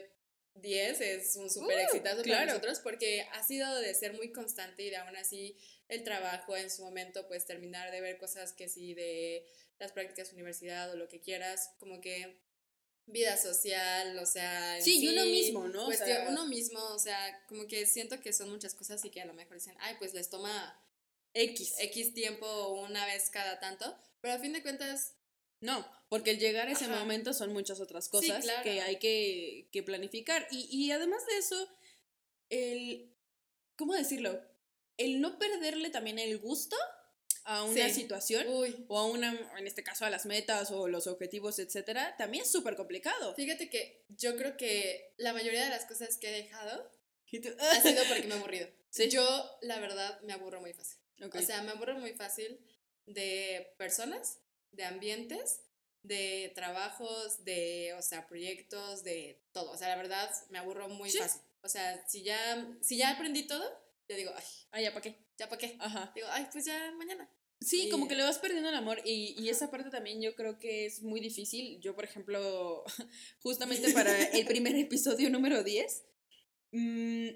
10 0.54 1.00
es 1.00 1.34
un 1.34 1.50
súper 1.50 1.78
Uh, 1.78 1.80
exitazo 1.80 2.22
para 2.22 2.46
nosotros 2.46 2.78
porque 2.78 3.26
ha 3.32 3.42
sido 3.42 3.74
de 3.80 3.92
ser 3.92 4.12
muy 4.12 4.30
constante 4.30 4.84
y 4.84 4.90
de 4.90 4.98
aún 4.98 5.16
así 5.16 5.58
el 5.88 6.04
trabajo 6.04 6.56
en 6.56 6.70
su 6.70 6.84
momento, 6.84 7.26
pues 7.26 7.44
terminar 7.44 7.90
de 7.90 8.00
ver 8.00 8.18
cosas 8.18 8.52
que 8.52 8.68
sí 8.68 8.94
de 8.94 9.48
las 9.80 9.90
prácticas 9.90 10.32
universidad 10.32 10.92
o 10.92 10.96
lo 10.96 11.08
que 11.08 11.20
quieras, 11.20 11.72
como 11.80 12.00
que 12.00 12.38
vida 13.06 13.36
social, 13.36 14.18
o 14.18 14.26
sea, 14.26 14.80
Sí, 14.80 15.00
y 15.04 15.08
uno 15.08 15.24
mismo, 15.26 15.68
¿no? 15.68 15.82
O 15.82 15.86
Cuestión- 15.86 16.08
sea- 16.08 16.28
uno 16.28 16.46
mismo, 16.46 16.80
o 16.80 16.98
sea, 16.98 17.44
como 17.48 17.66
que 17.66 17.84
siento 17.86 18.20
que 18.20 18.32
son 18.32 18.50
muchas 18.50 18.74
cosas 18.74 19.04
y 19.04 19.10
que 19.10 19.20
a 19.20 19.26
lo 19.26 19.34
mejor 19.34 19.54
dicen, 19.54 19.76
ay, 19.80 19.96
pues 19.98 20.14
les 20.14 20.30
toma 20.30 20.78
X. 21.34 21.74
X 21.78 22.14
tiempo 22.14 22.68
una 22.74 23.04
vez 23.06 23.28
cada 23.30 23.58
tanto, 23.60 23.96
pero 24.20 24.34
a 24.34 24.38
fin 24.38 24.52
de 24.52 24.62
cuentas, 24.62 25.14
No, 25.60 25.86
porque 26.08 26.32
el 26.32 26.40
llegar 26.40 26.66
a 26.66 26.72
ese 26.72 26.86
Ajá. 26.86 26.98
momento 26.98 27.32
son 27.32 27.52
muchas 27.52 27.78
otras 27.80 28.08
cosas 28.08 28.42
claro. 28.42 28.64
que 28.64 28.80
hay 28.80 28.98
que, 28.98 29.68
que 29.70 29.84
planificar. 29.84 30.44
Y, 30.50 30.66
y 30.70 30.90
además 30.90 31.24
de 31.26 31.36
eso, 31.38 31.68
el, 32.50 33.14
¿cómo 33.76 33.94
decirlo? 33.94 34.40
El 34.96 35.20
no 35.20 35.38
perderle 35.38 35.90
también 35.90 36.18
el 36.18 36.38
gusto 36.38 36.76
a 37.44 37.64
una 37.64 37.88
Sí. 37.88 37.94
situación 38.02 38.46
uy, 38.48 38.84
o 38.88 38.98
a 38.98 39.06
una, 39.06 39.30
en 39.58 39.66
este 39.66 39.82
caso 39.82 40.04
a 40.04 40.10
las 40.10 40.26
metas 40.26 40.70
o 40.70 40.86
los 40.88 41.06
objetivos, 41.06 41.58
etcétera, 41.58 42.16
también 42.16 42.44
es 42.44 42.50
súper 42.52 42.76
complicado. 42.76 43.34
fíjate 43.34 43.68
que 43.68 44.04
yo 44.08 44.36
creo 44.36 44.56
que 44.56 45.12
la 45.16 45.32
mayoría 45.32 45.64
de 45.64 45.70
las 45.70 45.84
cosas 45.86 46.16
que 46.18 46.28
he 46.28 46.42
dejado 46.42 46.90
ha 47.60 47.80
sido 47.82 48.02
porque 48.08 48.26
me 48.28 48.34
he 48.34 48.38
aburrido. 48.38 48.68
Sí. 48.90 49.08
Yo, 49.08 49.58
la 49.62 49.80
verdad, 49.80 50.20
me 50.22 50.32
aburro 50.34 50.60
muy 50.60 50.72
fácil. 50.74 50.98
Ok. 51.24 51.36
O 51.36 51.42
sea, 51.42 51.62
me 51.62 51.70
aburro 51.72 51.98
muy 51.98 52.12
fácil 52.12 52.58
de 53.06 53.74
personas, 53.78 54.38
de 54.70 54.84
ambientes, 54.84 55.62
de 56.02 56.52
trabajos, 56.54 57.44
de, 57.44 57.94
o 57.98 58.02
sea, 58.02 58.26
proyectos, 58.26 59.02
de 59.04 59.40
todo. 59.52 59.70
O 59.70 59.76
sea, 59.76 59.88
la 59.88 59.96
verdad, 59.96 60.30
me 60.50 60.58
aburro 60.58 60.88
muy 60.88 61.10
Sí. 61.10 61.18
fácil. 61.18 61.40
O 61.62 61.68
sea, 61.68 62.06
si 62.08 62.22
ya, 62.22 62.68
si 62.82 62.96
ya 62.98 63.10
aprendí 63.10 63.46
todo, 63.46 63.81
digo, 64.16 64.32
ay, 64.36 64.44
ah, 64.72 64.80
ya, 64.80 64.90
¿para 64.92 65.02
qué? 65.02 65.16
¿ya 65.38 65.48
para 65.48 65.58
qué? 65.58 65.76
Ajá. 65.80 66.12
Digo, 66.14 66.26
ay, 66.30 66.46
pues 66.52 66.64
ya 66.64 66.92
mañana. 66.96 67.28
Sí, 67.60 67.86
Y- 67.86 67.90
como 67.90 68.08
que 68.08 68.16
le 68.16 68.24
vas 68.24 68.38
perdiendo 68.38 68.68
el 68.68 68.74
amor 68.74 69.00
y, 69.04 69.34
y 69.40 69.48
esa 69.48 69.70
parte 69.70 69.88
también 69.90 70.20
yo 70.20 70.34
creo 70.34 70.58
que 70.58 70.86
es 70.86 71.02
muy 71.02 71.20
difícil. 71.20 71.80
Yo, 71.80 71.94
por 71.94 72.04
ejemplo, 72.04 72.84
justamente 73.40 73.92
para 73.94 74.22
el 74.24 74.44
primer 74.46 74.74
episodio 74.76 75.30
número 75.30 75.62
10, 75.62 76.02
mm, 76.72 77.28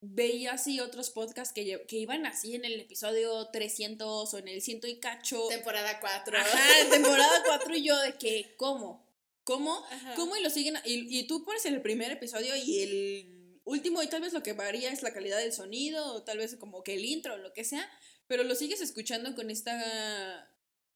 veía 0.00 0.52
así 0.52 0.80
otros 0.80 1.10
podcasts 1.10 1.52
que, 1.54 1.84
que 1.86 1.96
iban 1.96 2.26
así 2.26 2.54
en 2.54 2.64
el 2.64 2.80
episodio 2.80 3.48
300 3.52 4.32
o 4.32 4.38
en 4.38 4.48
el 4.48 4.62
ciento 4.62 4.86
y 4.86 4.98
cacho. 5.00 5.46
Temporada 5.48 6.00
4. 6.00 6.38
Ajá, 6.38 6.90
temporada 6.90 7.42
4 7.46 7.76
y 7.76 7.84
yo 7.84 7.98
de 8.00 8.14
que, 8.14 8.54
¿cómo? 8.56 9.06
¿Cómo? 9.44 9.84
Ajá. 9.90 10.14
¿Cómo? 10.14 10.36
Y 10.36 10.42
lo 10.42 10.50
siguen. 10.50 10.76
Y, 10.84 11.18
y 11.18 11.26
tú 11.26 11.44
pones 11.44 11.66
el 11.66 11.82
primer 11.82 12.10
episodio 12.12 12.54
y 12.56 12.82
el 12.82 13.31
último, 13.64 14.02
y 14.02 14.08
tal 14.08 14.22
vez 14.22 14.32
lo 14.32 14.42
que 14.42 14.52
varía 14.52 14.90
es 14.92 15.02
la 15.02 15.12
calidad 15.12 15.38
del 15.38 15.52
sonido, 15.52 16.14
o 16.14 16.22
tal 16.22 16.38
vez 16.38 16.56
como 16.56 16.82
que 16.82 16.94
el 16.94 17.04
intro, 17.04 17.34
o 17.34 17.38
lo 17.38 17.52
que 17.52 17.64
sea, 17.64 17.88
pero 18.26 18.44
lo 18.44 18.54
sigues 18.54 18.80
escuchando 18.80 19.34
con 19.34 19.50
esta. 19.50 20.48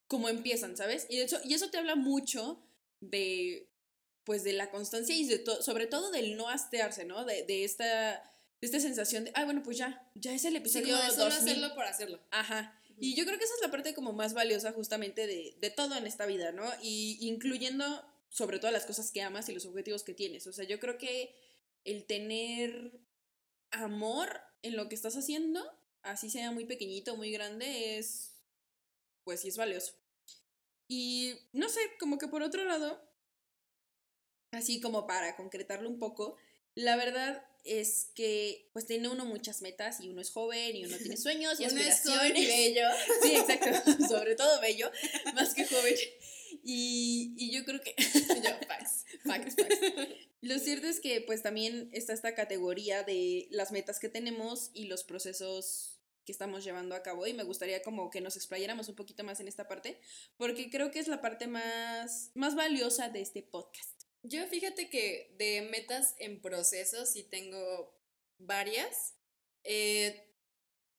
como 0.08 0.28
empiezan, 0.28 0.76
¿sabes? 0.76 1.06
Y 1.10 1.20
eso, 1.20 1.38
y 1.44 1.54
eso 1.54 1.70
te 1.70 1.78
habla 1.78 1.96
mucho 1.96 2.62
de. 3.00 3.68
pues 4.24 4.42
de 4.44 4.52
la 4.52 4.70
constancia 4.70 5.14
y 5.14 5.24
de 5.26 5.38
to- 5.38 5.62
sobre 5.62 5.86
todo 5.86 6.10
del 6.10 6.36
no 6.36 6.48
hastearse, 6.48 7.04
¿no? 7.04 7.24
De, 7.24 7.44
de 7.44 7.64
esta. 7.64 8.22
de 8.60 8.66
esta 8.66 8.80
sensación 8.80 9.24
de, 9.24 9.32
ah, 9.34 9.44
bueno, 9.44 9.62
pues 9.62 9.76
ya, 9.78 10.08
ya 10.14 10.32
es 10.34 10.44
el 10.44 10.52
Sí, 10.52 10.58
episodio 10.58 10.94
como 10.96 11.02
de 11.08 11.10
solo 11.10 11.24
2000. 11.34 11.38
hacerlo 11.52 11.74
por 11.74 11.84
hacerlo. 11.84 12.20
Ajá. 12.30 12.80
Y 12.98 13.14
yo 13.14 13.26
creo 13.26 13.36
que 13.38 13.44
esa 13.44 13.54
es 13.56 13.60
la 13.60 13.70
parte 13.70 13.92
como 13.94 14.14
más 14.14 14.32
valiosa 14.32 14.72
justamente 14.72 15.26
de, 15.26 15.54
de 15.60 15.70
todo 15.70 15.96
en 15.96 16.06
esta 16.06 16.24
vida, 16.24 16.52
¿no? 16.52 16.64
Y 16.82 17.18
incluyendo 17.20 17.84
sobre 18.30 18.58
todo 18.58 18.70
las 18.70 18.86
cosas 18.86 19.10
que 19.12 19.20
amas 19.22 19.48
y 19.50 19.52
los 19.52 19.66
objetivos 19.66 20.02
que 20.02 20.14
tienes. 20.14 20.46
O 20.46 20.52
sea, 20.54 20.64
yo 20.64 20.80
creo 20.80 20.96
que 20.96 21.34
el 21.86 22.04
tener 22.04 23.00
amor 23.70 24.40
en 24.62 24.76
lo 24.76 24.88
que 24.88 24.94
estás 24.94 25.16
haciendo, 25.16 25.64
así 26.02 26.28
sea 26.28 26.50
muy 26.50 26.66
pequeñito, 26.66 27.16
muy 27.16 27.30
grande, 27.30 27.98
es, 27.98 28.34
pues 29.24 29.40
sí 29.40 29.48
es 29.48 29.56
valioso. 29.56 29.94
Y 30.88 31.34
no 31.52 31.68
sé, 31.68 31.80
como 31.98 32.18
que 32.18 32.28
por 32.28 32.42
otro 32.42 32.64
lado, 32.64 33.02
así 34.52 34.80
como 34.80 35.06
para 35.06 35.36
concretarlo 35.36 35.88
un 35.88 35.98
poco, 35.98 36.36
la 36.74 36.96
verdad 36.96 37.44
es 37.64 38.10
que 38.14 38.70
pues 38.72 38.86
tiene 38.86 39.08
uno 39.08 39.24
muchas 39.24 39.60
metas 39.60 40.00
y 40.00 40.08
uno 40.08 40.20
es 40.20 40.30
joven 40.30 40.76
y 40.76 40.84
uno 40.84 40.96
tiene 40.98 41.16
sueños 41.16 41.60
y 41.60 41.64
Uno 41.64 41.80
es 41.80 42.02
joven 42.02 42.36
y 42.36 42.46
bello. 42.46 42.86
Sí, 43.22 43.34
exacto, 43.34 44.06
sobre 44.08 44.34
todo 44.36 44.60
bello, 44.60 44.90
más 45.34 45.54
que 45.54 45.66
joven. 45.66 45.94
Y, 46.68 47.32
y 47.36 47.52
yo 47.52 47.64
creo 47.64 47.80
que 47.80 47.94
Yo, 48.42 48.50
facts. 48.66 49.04
Facts, 49.24 49.54
facts. 49.54 49.78
Lo 50.40 50.58
cierto 50.58 50.88
es 50.88 50.98
que 50.98 51.20
pues 51.20 51.40
también 51.40 51.88
está 51.92 52.12
esta 52.12 52.34
categoría 52.34 53.04
de 53.04 53.46
las 53.52 53.70
metas 53.70 54.00
que 54.00 54.08
tenemos 54.08 54.72
y 54.74 54.86
los 54.86 55.04
procesos 55.04 56.00
que 56.24 56.32
estamos 56.32 56.64
llevando 56.64 56.96
a 56.96 57.04
cabo 57.04 57.24
y 57.28 57.34
me 57.34 57.44
gustaría 57.44 57.84
como 57.84 58.10
que 58.10 58.20
nos 58.20 58.34
explayáramos 58.34 58.88
un 58.88 58.96
poquito 58.96 59.22
más 59.22 59.38
en 59.38 59.46
esta 59.46 59.68
parte 59.68 60.00
porque 60.38 60.68
creo 60.68 60.90
que 60.90 60.98
es 60.98 61.06
la 61.06 61.20
parte 61.20 61.46
más, 61.46 62.32
más 62.34 62.56
valiosa 62.56 63.10
de 63.10 63.20
este 63.20 63.42
podcast. 63.42 64.02
Yo 64.24 64.44
fíjate 64.48 64.90
que 64.90 65.36
de 65.38 65.68
metas 65.70 66.16
en 66.18 66.42
proceso 66.42 67.06
sí 67.06 67.22
tengo 67.22 67.96
varias. 68.38 69.14
Eh, 69.62 70.34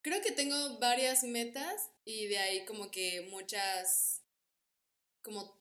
creo 0.01 0.21
que 0.21 0.31
tengo 0.31 0.79
varias 0.79 1.24
metas 1.24 1.91
y 2.05 2.27
de 2.27 2.38
ahí 2.38 2.65
como 2.65 2.89
que 2.89 3.27
muchas 3.29 4.24
como 5.27 5.56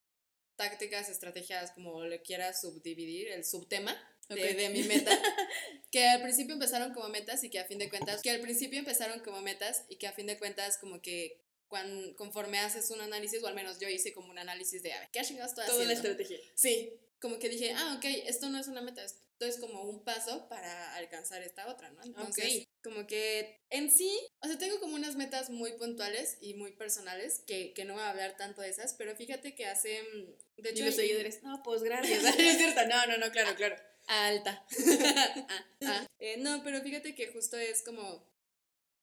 tácticas, 0.56 1.08
estrategias, 1.08 1.70
como 1.72 2.04
le 2.04 2.22
quieras 2.22 2.60
subdividir, 2.60 3.28
el 3.28 3.44
subtema 3.44 3.92
de, 4.28 4.34
Ok. 4.34 4.56
de 4.56 4.68
mi 4.70 4.82
meta, 4.84 5.10
que 5.90 6.06
al 6.08 6.22
principio 6.22 6.54
empezaron 6.54 6.92
como 6.94 7.08
metas 7.08 7.44
y 7.44 7.50
que 7.50 7.58
a 7.58 7.64
fin 7.64 7.78
de 7.78 7.88
cuentas, 7.88 8.22
que 8.22 8.30
al 8.30 8.40
principio 8.40 8.78
empezaron 8.78 9.20
como 9.20 9.40
metas 9.42 9.84
y 9.88 9.96
que 9.96 10.06
a 10.06 10.12
fin 10.12 10.26
de 10.26 10.38
cuentas 10.38 10.78
como 10.78 11.00
que 11.00 11.40
cuan- 11.68 12.14
conforme 12.14 12.58
haces 12.58 12.90
un 12.90 13.00
análisis, 13.00 13.42
o 13.42 13.46
al 13.46 13.54
menos 13.54 13.78
yo 13.78 13.88
hice 13.88 14.12
como 14.12 14.30
un 14.30 14.38
análisis 14.38 14.82
de, 14.82 14.92
a 14.92 15.00
ver, 15.00 15.08
¿qué 15.12 15.22
chingados 15.22 15.52
estoy 15.52 15.66
Toda 15.66 15.84
la 15.84 15.92
haciendo? 15.92 16.10
estrategia. 16.10 16.38
Sí, 16.54 16.92
como 17.20 17.38
que 17.38 17.48
dije, 17.48 17.72
ah, 17.76 17.94
ok, 17.98 18.04
esto 18.26 18.48
no 18.48 18.58
es 18.58 18.68
una 18.68 18.82
meta, 18.82 19.04
esto 19.04 19.20
es 19.44 19.58
como 19.58 19.82
un 19.82 20.02
paso 20.04 20.48
para 20.48 20.94
alcanzar 20.96 21.42
esta 21.42 21.68
otra, 21.68 21.90
¿no? 21.90 22.02
Entonces, 22.02 22.62
Ok. 22.62 22.68
como 22.82 23.06
que 23.06 23.60
en 23.70 23.90
sí, 23.90 24.10
o 24.40 24.46
sea, 24.46 24.56
tengo 24.58 24.80
como 24.80 24.94
unas 24.94 25.16
metas 25.16 25.50
muy 25.50 25.72
puntuales 25.72 26.38
y 26.40 26.54
muy 26.54 26.72
personales, 26.72 27.42
que, 27.46 27.74
que 27.74 27.84
no 27.84 27.94
voy 27.94 28.02
a 28.02 28.10
hablar 28.10 28.36
tanto 28.36 28.62
de 28.62 28.70
esas, 28.70 28.94
pero 28.94 29.14
fíjate 29.16 29.54
que 29.54 29.66
hace, 29.66 30.02
mm, 30.02 30.62
de 30.62 30.70
Y 30.70 30.72
hecho, 30.72 30.84
los 30.86 30.94
seguidores, 30.94 31.42
no, 31.42 31.62
pues 31.62 31.82
gracias. 31.82 32.22
No 32.22 32.28
es 32.38 32.56
cierto, 32.56 32.86
no, 32.86 33.06
no, 33.06 33.18
no, 33.18 33.30
claro, 33.30 33.54
claro. 33.56 33.76
alta. 34.06 34.64
Ah, 35.48 35.66
ah. 35.86 36.06
Eh, 36.18 36.36
no, 36.38 36.62
pero 36.64 36.80
fíjate 36.80 37.14
que 37.14 37.26
justo 37.28 37.56
es 37.58 37.82
como 37.82 38.24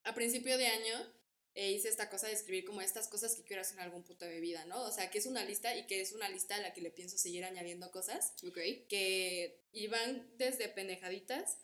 a 0.04 0.14
principio 0.16 0.58
de 0.58 0.68
año 0.68 1.14
eh, 1.56 1.72
hice 1.72 1.90
esta 1.90 2.10
cosa 2.10 2.28
de 2.28 2.34
escribir 2.34 2.66
como 2.66 2.82
estas 2.82 3.08
cosas 3.08 3.36
que 3.36 3.44
quiero 3.44 3.62
hacer 3.62 3.78
en 3.78 3.84
algún 3.84 4.04
punto 4.04 4.26
de 4.26 4.36
mi 4.36 4.42
vida, 4.42 4.66
¿no? 4.66 4.82
O 4.84 4.92
sea, 4.92 5.10
que 5.12 5.20
es 5.20 5.26
una 5.28 5.44
lista 5.46 5.76
y 5.76 5.86
que 5.86 6.02
es 6.02 6.12
una 6.14 6.28
lista 6.30 6.56
a 6.56 6.60
la 6.60 6.74
que 6.74 6.82
le 6.82 6.90
pienso 6.92 7.18
seguir 7.18 7.46
añadiendo 7.46 7.92
cosas 7.92 8.34
Ok. 8.48 8.58
que 8.90 9.62
iban 9.72 10.30
desde 10.38 10.68
pendejaditas, 10.70 11.58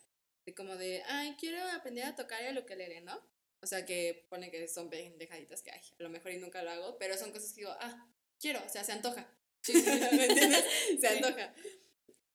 de 0.46 0.54
como 0.54 0.76
de, 0.76 1.02
ay, 1.06 1.36
quiero 1.38 1.62
aprender 1.72 2.04
a 2.04 2.14
tocar 2.16 2.42
el 2.44 2.58
ukelele, 2.58 3.00
¿no? 3.00 3.20
O 3.62 3.66
sea, 3.66 3.84
que 3.84 4.26
pone 4.30 4.50
que 4.50 4.66
son 4.68 4.88
pendejaditas 4.88 5.60
que, 5.62 5.70
ay, 5.70 5.80
a 5.98 6.02
lo 6.02 6.08
mejor 6.08 6.32
y 6.32 6.38
nunca 6.38 6.62
lo 6.62 6.70
hago, 6.70 6.98
pero 6.98 7.16
son 7.18 7.30
cosas 7.32 7.52
que 7.52 7.60
digo, 7.62 7.74
ah, 7.80 8.08
quiero, 8.38 8.64
o 8.64 8.68
sea, 8.68 8.84
se 8.84 8.92
antoja. 8.92 9.28
¿Me 10.12 10.24
entiendes? 10.26 10.64
Se 10.98 10.98
Sí. 11.00 11.06
antoja. 11.06 11.54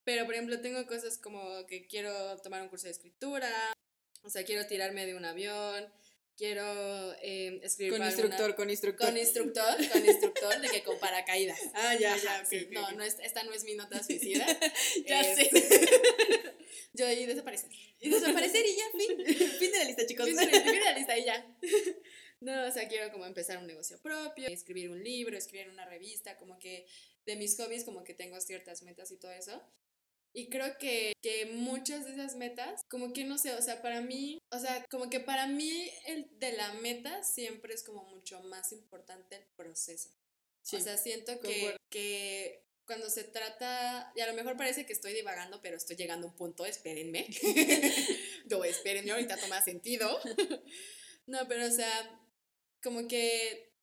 Pero, 0.03 0.25
por 0.25 0.35
ejemplo, 0.35 0.61
tengo 0.61 0.85
cosas 0.85 1.17
como 1.17 1.65
que 1.65 1.87
quiero 1.87 2.37
tomar 2.41 2.61
un 2.61 2.69
curso 2.69 2.85
de 2.85 2.91
escritura, 2.91 3.49
o 4.21 4.29
sea, 4.29 4.43
quiero 4.45 4.67
tirarme 4.67 5.07
de 5.07 5.15
un 5.15 5.25
avión, 5.25 5.91
quiero 6.37 7.13
eh, 7.21 7.59
escribir 7.63 7.91
Con 7.93 7.99
para 7.99 8.09
instructor, 8.11 8.39
alguna- 8.41 8.55
con 8.55 8.69
instructor. 8.69 9.07
Con 9.07 9.17
instructor, 9.17 9.89
con 9.91 10.05
instructor, 10.05 10.61
de 10.61 10.69
que 10.69 10.83
con 10.83 10.99
paracaídas. 10.99 11.59
Ah, 11.73 11.95
ya, 11.95 12.13
Ajá, 12.13 12.23
ya, 12.41 12.45
sí. 12.45 12.57
ok, 12.57 12.63
ok, 12.67 12.71
no, 12.73 12.91
no 12.91 13.03
es, 13.03 13.17
esta 13.23 13.43
no 13.43 13.53
es 13.53 13.63
mi 13.63 13.75
nota 13.75 14.01
suicida. 14.03 14.45
Ya 15.07 15.21
Es- 15.21 15.37
sé. 15.37 15.49
Yo 16.93 17.05
ahí 17.05 17.25
desaparecer. 17.25 17.69
Y 17.99 18.09
desaparecer 18.09 18.65
y 18.65 18.75
ya, 18.75 18.83
fin. 18.97 19.35
Fin 19.59 19.71
de 19.71 19.77
la 19.79 19.83
lista, 19.83 20.05
chicos. 20.05 20.25
Fin 20.27 20.35
de 20.37 20.45
fin 20.47 20.63
de 20.71 20.79
la 20.79 20.93
lista 20.93 21.17
y 21.17 21.25
ya. 21.25 21.57
No, 22.39 22.67
o 22.67 22.71
sea, 22.71 22.87
quiero 22.87 23.11
como 23.11 23.25
empezar 23.25 23.57
un 23.57 23.67
negocio 23.67 23.99
propio, 24.01 24.47
escribir 24.47 24.89
un 24.89 25.03
libro, 25.03 25.37
escribir 25.37 25.69
una 25.69 25.85
revista, 25.85 26.37
como 26.37 26.57
que 26.59 26.85
de 27.25 27.35
mis 27.35 27.57
hobbies, 27.57 27.83
como 27.83 28.03
que 28.03 28.13
tengo 28.13 28.39
ciertas 28.39 28.81
metas 28.83 29.11
y 29.11 29.17
todo 29.17 29.31
eso. 29.31 29.61
Y 30.37 30.49
creo 30.49 30.77
que, 30.77 31.13
que 31.21 31.45
muchas 31.45 32.03
de 32.03 32.11
esas 32.11 32.35
metas, 32.35 32.81
como 32.89 33.13
que 33.13 33.23
no 33.23 33.37
sé, 33.37 33.53
o 33.53 33.61
sea, 33.61 33.81
para 33.81 34.01
mí, 34.01 34.37
o 34.51 34.59
sea, 34.59 34.83
como 34.91 35.09
que 35.09 35.21
para 35.21 35.47
mí 35.47 35.89
el 36.07 36.27
de 36.39 36.51
la 36.51 36.73
meta 36.73 37.23
siempre 37.23 37.73
es 37.73 37.83
como 37.83 38.03
mucho 38.03 38.41
más 38.41 38.73
importante 38.73 39.37
el 39.37 39.45
proceso. 39.55 40.09
Sí, 40.61 40.75
o 40.75 40.81
sea, 40.81 40.97
siento 40.97 41.39
que, 41.39 41.77
que 41.89 42.65
cuando 42.85 43.09
se 43.09 43.23
trata, 43.23 44.11
y 44.13 44.19
a 44.19 44.27
lo 44.27 44.33
mejor 44.33 44.57
parece 44.57 44.85
que 44.85 44.91
estoy 44.91 45.13
divagando, 45.13 45.61
pero 45.61 45.77
estoy 45.77 45.95
llegando 45.95 46.27
a 46.27 46.31
un 46.31 46.35
punto, 46.35 46.65
espérenme. 46.65 47.27
no, 48.49 48.61
espérenme, 48.65 49.11
ahorita 49.11 49.37
toma 49.37 49.61
sentido. 49.61 50.19
no, 51.27 51.47
pero 51.47 51.65
o 51.65 51.71
sea, 51.71 52.21
como 52.83 53.07
que 53.07 53.73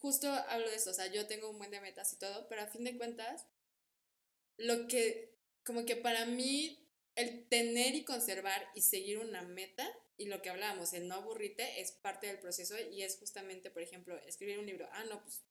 justo 0.00 0.28
hablo 0.28 0.68
de 0.68 0.74
eso, 0.74 0.90
o 0.90 0.94
sea, 0.94 1.06
yo 1.06 1.28
tengo 1.28 1.48
un 1.48 1.58
buen 1.58 1.70
de 1.70 1.80
metas 1.80 2.12
y 2.14 2.18
todo, 2.18 2.48
pero 2.48 2.62
a 2.62 2.66
fin 2.66 2.82
de 2.82 2.96
cuentas, 2.96 3.46
lo 4.56 4.88
que, 4.88 5.33
como 5.64 5.84
que 5.84 5.96
para 5.96 6.26
mí, 6.26 6.88
el 7.16 7.48
tener 7.48 7.94
y 7.94 8.04
conservar 8.04 8.66
y 8.74 8.82
seguir 8.82 9.18
una 9.18 9.42
meta, 9.42 9.88
y 10.16 10.26
lo 10.26 10.42
que 10.42 10.50
hablábamos, 10.50 10.92
el 10.92 11.08
no 11.08 11.16
aburrirte, 11.16 11.80
es 11.80 11.92
parte 11.92 12.28
del 12.28 12.38
proceso 12.38 12.76
y 12.78 13.02
es 13.02 13.16
justamente, 13.16 13.70
por 13.70 13.82
ejemplo, 13.82 14.16
escribir 14.26 14.58
un 14.58 14.66
libro. 14.66 14.88
Ah, 14.92 15.04
no, 15.04 15.22
pues 15.22 15.42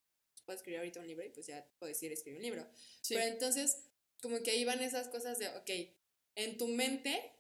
puedo 0.46 0.58
escribir 0.58 0.80
ahorita 0.80 1.00
un 1.00 1.08
libro 1.08 1.26
y 1.26 1.30
pues 1.30 1.48
ya 1.48 1.66
puedo 1.80 1.90
decir 1.90 2.12
escribir 2.12 2.38
un 2.38 2.44
libro. 2.44 2.70
Sí. 3.02 3.16
Pero 3.16 3.28
entonces, 3.28 3.84
como 4.22 4.42
que 4.42 4.52
ahí 4.52 4.64
van 4.64 4.82
esas 4.82 5.10
cosas 5.10 5.40
de, 5.40 5.50
ok, 5.50 5.70
en 6.36 6.58
tu 6.58 6.68
mente, 6.68 7.32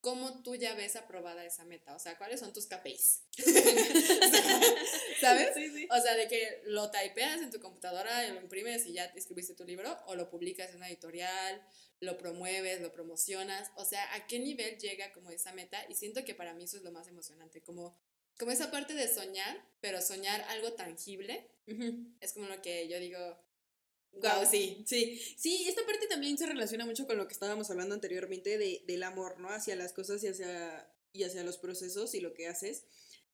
¿cómo 0.00 0.42
tú 0.42 0.56
ya 0.56 0.74
ves 0.74 0.96
aprobada 0.96 1.44
esa 1.44 1.64
meta? 1.64 1.94
O 1.94 1.98
sea, 1.98 2.18
¿cuáles 2.18 2.40
son 2.40 2.52
tus 2.52 2.66
KPIs? 2.66 3.22
¿Sabes? 5.20 5.54
Sí, 5.54 5.70
sí. 5.70 5.88
O 5.90 6.00
sea, 6.00 6.16
de 6.16 6.28
que 6.28 6.62
lo 6.64 6.90
typeas 6.90 7.40
en 7.40 7.50
tu 7.50 7.60
computadora 7.60 8.26
y 8.26 8.32
lo 8.32 8.40
imprimes 8.40 8.86
y 8.86 8.94
ya 8.94 9.12
te 9.12 9.18
escribiste 9.18 9.54
tu 9.54 9.64
libro, 9.64 9.96
o 10.06 10.14
lo 10.14 10.28
publicas 10.28 10.70
en 10.70 10.76
una 10.76 10.88
editorial, 10.88 11.62
lo 12.00 12.18
promueves, 12.18 12.80
lo 12.80 12.92
promocionas. 12.92 13.70
O 13.76 13.84
sea, 13.84 14.14
¿a 14.14 14.26
qué 14.26 14.38
nivel 14.38 14.78
llega 14.78 15.12
como 15.12 15.30
esa 15.30 15.52
meta? 15.52 15.84
Y 15.88 15.94
siento 15.94 16.24
que 16.24 16.34
para 16.34 16.54
mí 16.54 16.64
eso 16.64 16.76
es 16.76 16.82
lo 16.82 16.92
más 16.92 17.06
emocionante, 17.08 17.62
como, 17.62 17.98
como 18.38 18.50
esa 18.50 18.70
parte 18.70 18.94
de 18.94 19.06
soñar, 19.08 19.64
pero 19.80 20.00
soñar 20.00 20.40
algo 20.48 20.72
tangible, 20.72 21.48
es 22.20 22.32
como 22.32 22.46
lo 22.46 22.60
que 22.60 22.88
yo 22.88 22.98
digo, 22.98 23.38
Guau, 24.12 24.40
wow, 24.40 24.46
sí. 24.50 24.84
Sí, 24.86 25.18
sí, 25.38 25.64
esta 25.68 25.86
parte 25.86 26.06
también 26.06 26.36
se 26.36 26.46
relaciona 26.46 26.84
mucho 26.84 27.06
con 27.06 27.16
lo 27.16 27.26
que 27.26 27.32
estábamos 27.32 27.70
hablando 27.70 27.94
anteriormente 27.94 28.58
de, 28.58 28.82
del 28.86 29.02
amor, 29.04 29.38
¿no? 29.40 29.48
Hacia 29.48 29.74
las 29.74 29.92
cosas 29.92 30.22
y 30.22 30.28
hacia, 30.28 30.86
y 31.12 31.24
hacia 31.24 31.44
los 31.44 31.58
procesos 31.58 32.14
y 32.14 32.20
lo 32.20 32.34
que 32.34 32.46
haces. 32.46 32.84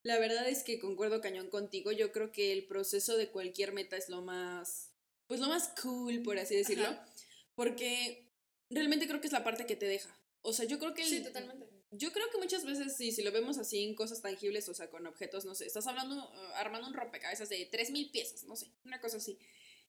La 0.09 0.19
verdad 0.19 0.49
es 0.49 0.63
que 0.63 0.79
concuerdo 0.79 1.21
cañón 1.21 1.51
contigo. 1.51 1.93
Yo 1.93 2.13
creo 2.13 2.33
que 2.33 2.51
el 2.55 2.65
proceso 2.67 3.19
de 3.19 3.29
cualquier 3.29 3.73
meta 3.75 3.95
es 3.99 4.09
lo 4.09 4.23
más, 4.23 4.95
pues 5.27 5.39
lo 5.39 5.49
más 5.49 5.69
cool, 5.83 6.23
por 6.23 6.39
así 6.39 6.57
decirlo. 6.57 6.87
Ajá. 6.87 7.07
Porque 7.55 8.33
realmente 8.71 9.07
creo 9.07 9.21
que 9.21 9.27
es 9.27 9.35
la 9.35 9.45
parte 9.45 9.67
que 9.67 9.77
te 9.77 9.85
deja. 9.85 10.09
O 10.41 10.55
sea, 10.55 10.65
yo 10.65 10.79
creo 10.79 10.95
que 10.95 11.03
el- 11.03 11.09
Sí, 11.11 11.23
totalmente. 11.23 11.67
yo 11.91 12.11
creo 12.11 12.31
que 12.31 12.39
muchas 12.39 12.65
veces, 12.65 12.97
sí, 12.97 13.13
si 13.13 13.23
lo 13.23 13.33
vemos 13.33 13.59
así 13.59 13.85
en 13.85 13.95
cosas 13.95 14.23
tangibles, 14.23 14.67
o 14.71 14.73
sea, 14.75 14.89
con 14.89 15.07
objetos, 15.07 15.45
no 15.45 15.55
sé, 15.55 15.67
estás 15.67 15.87
hablando, 15.87 16.15
uh, 16.17 16.55
armando 16.55 16.89
un 16.89 16.95
rompecabezas 16.95 17.51
de 17.51 17.67
3.000 17.67 18.11
piezas, 18.11 18.45
no 18.45 18.57
sé, 18.57 18.73
una 18.87 19.03
cosa 19.03 19.19
así. 19.19 19.39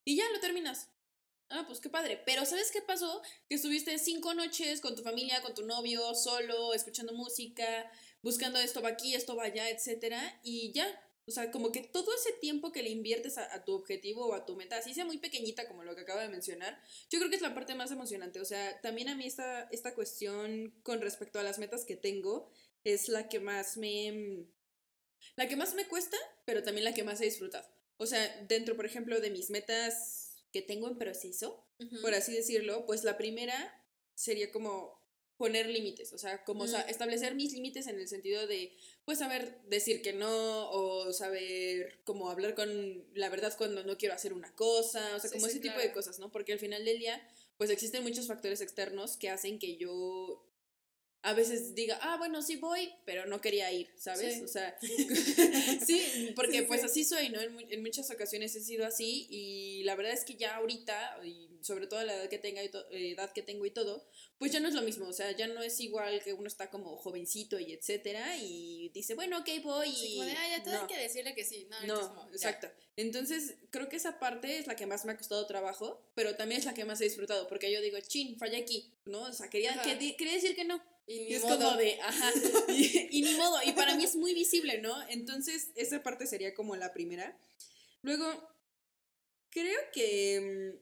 Y 0.03 0.17
ya 0.17 0.29
lo 0.33 0.41
terminas. 0.41 0.89
Ah, 1.47 1.63
pues 1.65 1.79
qué 1.79 1.89
padre. 1.89 2.21
Pero 2.25 2.45
¿sabes 2.45 2.71
qué 2.71 2.81
pasó? 2.81 3.21
Que 3.47 3.55
estuviste 3.55 3.97
cinco 3.99 4.33
noches 4.33 4.81
con 4.81 4.95
tu 4.97 5.01
familia, 5.01 5.41
con 5.41 5.53
tu 5.55 5.65
novio, 5.65 6.13
solo, 6.13 6.73
escuchando 6.73 7.13
música, 7.13 7.89
buscando 8.21 8.59
esto 8.59 8.81
va 8.81 8.89
aquí, 8.89 9.15
esto 9.15 9.35
va 9.35 9.45
allá, 9.45 9.69
etcétera, 9.69 10.39
y 10.43 10.71
ya. 10.73 10.88
O 11.27 11.31
sea, 11.31 11.51
como 11.51 11.71
que 11.71 11.81
todo 11.81 12.11
ese 12.15 12.33
tiempo 12.41 12.71
que 12.71 12.81
le 12.81 12.89
inviertes 12.89 13.38
a, 13.38 13.63
tu 13.63 13.73
objetivo 13.73 14.25
o 14.25 14.33
a 14.33 14.47
tu 14.47 14.55
meta, 14.55 14.77
así 14.77 14.95
sea 14.95 15.05
muy 15.05 15.19
pequeñita 15.19 15.67
como 15.67 15.83
lo 15.83 15.95
que 15.95 16.01
acabo 16.01 16.19
de 16.19 16.29
mencionar, 16.29 16.81
yo 17.11 17.19
creo 17.19 17.29
que 17.29 17.35
es 17.35 17.43
la 17.43 17.53
parte 17.53 17.75
más 17.75 17.91
emocionante. 17.91 18.39
O 18.39 18.45
sea, 18.45 18.81
también 18.81 19.09
a 19.09 19.15
mí 19.15 19.27
esta, 19.27 19.69
esta 19.71 19.93
cuestión 19.93 20.73
con 20.81 21.01
respecto 21.01 21.39
a 21.39 21.43
las 21.43 21.59
metas 21.59 21.85
que 21.85 21.95
tengo 21.95 22.49
es 22.83 23.09
la 23.09 23.29
que 23.29 23.39
más 23.39 23.77
me... 23.77 24.47
La 25.35 25.47
que 25.47 25.55
más 25.55 25.75
me 25.75 25.85
cuesta, 25.85 26.17
pero 26.45 26.63
también 26.63 26.85
la 26.85 26.93
que 26.93 27.03
más 27.03 27.21
he 27.21 27.25
disfrutado. 27.25 27.67
O 27.97 28.07
sea, 28.07 28.25
dentro, 28.47 28.75
por 28.75 28.85
ejemplo, 28.85 29.19
de 29.19 29.29
mis 29.29 29.49
metas 29.49 30.43
que 30.51 30.61
tengo 30.61 30.88
en 30.88 30.97
proceso, 30.97 31.67
por 32.01 32.13
así 32.13 32.33
decirlo, 32.33 32.85
pues 32.85 33.03
la 33.03 33.17
primera 33.17 33.85
sería 34.15 34.51
como 34.51 34.98
poner 35.39 35.67
límites, 35.67 36.12
o 36.12 36.17
sea, 36.17 36.43
como 36.43 36.65
establecer 36.65 37.34
mis 37.34 37.53
límites 37.53 37.88
en 37.88 37.98
el 37.98 38.10
sentido 38.10 38.46
de, 38.46 38.75
pues, 39.05 39.19
saber 39.19 39.62
decir 39.69 40.01
que 40.01 40.12
no, 40.12 40.69
o 40.69 41.13
saber 41.13 42.01
como 42.03 42.29
hablar 42.29 42.55
con 42.55 42.69
la 43.15 43.29
verdad 43.29 43.55
cuando 43.58 43.86
no 43.86 43.98
quiero 43.98 44.13
hacer 44.13 44.34
una 44.34 44.53
cosa, 44.53 45.15
o 45.15 45.19
sea, 45.19 45.31
como 45.31 45.48
ese 45.48 45.62
tipo 45.62 45.79
de 45.79 45.93
cosas, 45.93 46.19
¿no? 46.19 46.29
Porque 46.29 46.51
al 46.51 46.60
final 46.60 46.84
del 46.84 47.00
día, 47.00 47.25
pues 47.55 47.69
existen 47.69 48.03
muchos 48.03 48.27
factores 48.27 48.60
externos 48.60 49.15
que 49.15 49.29
hacen 49.29 49.60
que 49.60 49.77
yo 49.77 50.46
a 51.21 51.33
veces 51.33 51.75
diga, 51.75 51.99
ah, 52.01 52.15
bueno, 52.17 52.41
sí 52.41 52.55
voy, 52.55 52.93
pero 53.05 53.25
no 53.25 53.41
quería 53.41 53.71
ir, 53.71 53.89
¿sabes? 53.97 54.41
O 54.41 54.47
sea, 54.47 54.77
sí, 55.85 56.31
porque 56.35 56.63
pues 56.63 56.83
así 56.83 57.03
soy, 57.03 57.29
¿no? 57.29 57.41
En, 57.41 57.57
en, 57.69 57.81
muchas 57.81 58.09
ocasiones 58.09 58.55
he 58.55 58.61
sido 58.61 58.85
así 58.85 59.27
y 59.29 59.83
la 59.83 59.95
verdad 59.95 60.13
es 60.13 60.23
que 60.23 60.35
ya 60.35 60.55
ahorita, 60.55 61.19
y 61.25 61.49
sobre 61.61 61.88
todo 61.88 62.03
la 62.03 62.15
edad 62.15 62.29
que, 62.29 62.38
tenga 62.38 62.63
y 62.63 62.67
eh, 62.91 63.11
edad 63.11 63.31
que 63.33 63.41
tengo 63.41 63.65
y 63.65 63.71
todo, 63.71 64.07
pues 64.38 64.53
ya 64.53 64.61
no 64.61 64.69
es 64.69 64.73
lo 64.73 64.81
mismo, 64.81 65.07
o 65.07 65.13
sea, 65.13 65.31
ya 65.31 65.47
no 65.47 65.61
es 65.61 65.79
igual 65.81 66.21
que 66.23 66.31
uno 66.31 66.47
está 66.47 66.69
como 66.69 66.95
jovencito 66.95 67.59
y 67.59 67.73
etcétera 67.73 68.38
y 68.38 68.89
dice, 68.93 69.13
bueno, 69.15 69.39
ok, 69.39 69.49
voy 69.61 69.89
y... 69.89 70.15
como 70.15 70.25
de, 70.25 70.31
ah, 70.31 70.57
ya 70.57 70.63
tengo 70.63 70.88
que 70.88 70.97
decirle 70.97 71.35
que 71.35 71.43
sí, 71.43 71.67
no, 71.69 71.85
no 71.85 72.29
exacto. 72.31 72.69
Entonces, 72.95 73.55
creo 73.71 73.89
que 73.89 73.95
esa 73.95 74.19
parte 74.19 74.57
es 74.57 74.67
la 74.67 74.75
que 74.75 74.85
más 74.85 75.05
me 75.05 75.13
ha 75.13 75.17
costado 75.17 75.45
trabajo, 75.47 76.11
pero 76.15 76.35
también 76.35 76.59
es 76.59 76.65
la 76.65 76.73
que 76.73 76.85
más 76.85 76.99
he 77.01 77.05
disfrutado, 77.05 77.47
porque 77.47 77.71
yo 77.71 77.81
digo, 77.81 77.97
chin, 78.01 78.38
falla 78.38 78.57
aquí, 78.57 78.93
¿no? 79.05 79.21
O 79.21 79.33
sea, 79.33 79.49
quería, 79.49 79.81
quería 79.81 80.33
decir 80.33 80.55
que 80.55 80.65
no. 80.65 80.81
Y, 81.09 81.21
ni 81.21 81.33
es 81.33 81.41
modo. 81.41 81.57
como 81.57 81.77
de, 81.77 81.99
ajá, 82.03 82.31
y, 82.67 83.23
ni 83.23 83.33
modo, 83.33 83.57
y 83.65 83.71
para 83.71 83.95
mí 83.95 84.03
es 84.03 84.15
muy 84.15 84.35
visible, 84.35 84.77
¿no? 84.77 84.95
Entonces, 85.09 85.71
esa 85.75 86.03
parte 86.03 86.27
sería 86.27 86.53
como 86.53 86.75
la 86.75 86.93
primera. 86.93 87.35
Luego, 88.03 88.31
creo 89.49 89.79
que, 89.91 90.79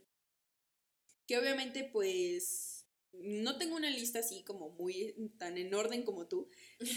que 1.28 1.38
obviamente, 1.38 1.86
pues, 1.86 2.86
no 3.14 3.58
tengo 3.58 3.78
una 3.78 3.90
lista 3.90 4.20
así 4.20 4.44
como 4.44 4.72
muy 4.72 5.16
tan 5.40 5.58
en 5.58 5.74
orden 5.74 6.04
como 6.04 6.28
tú, 6.28 6.50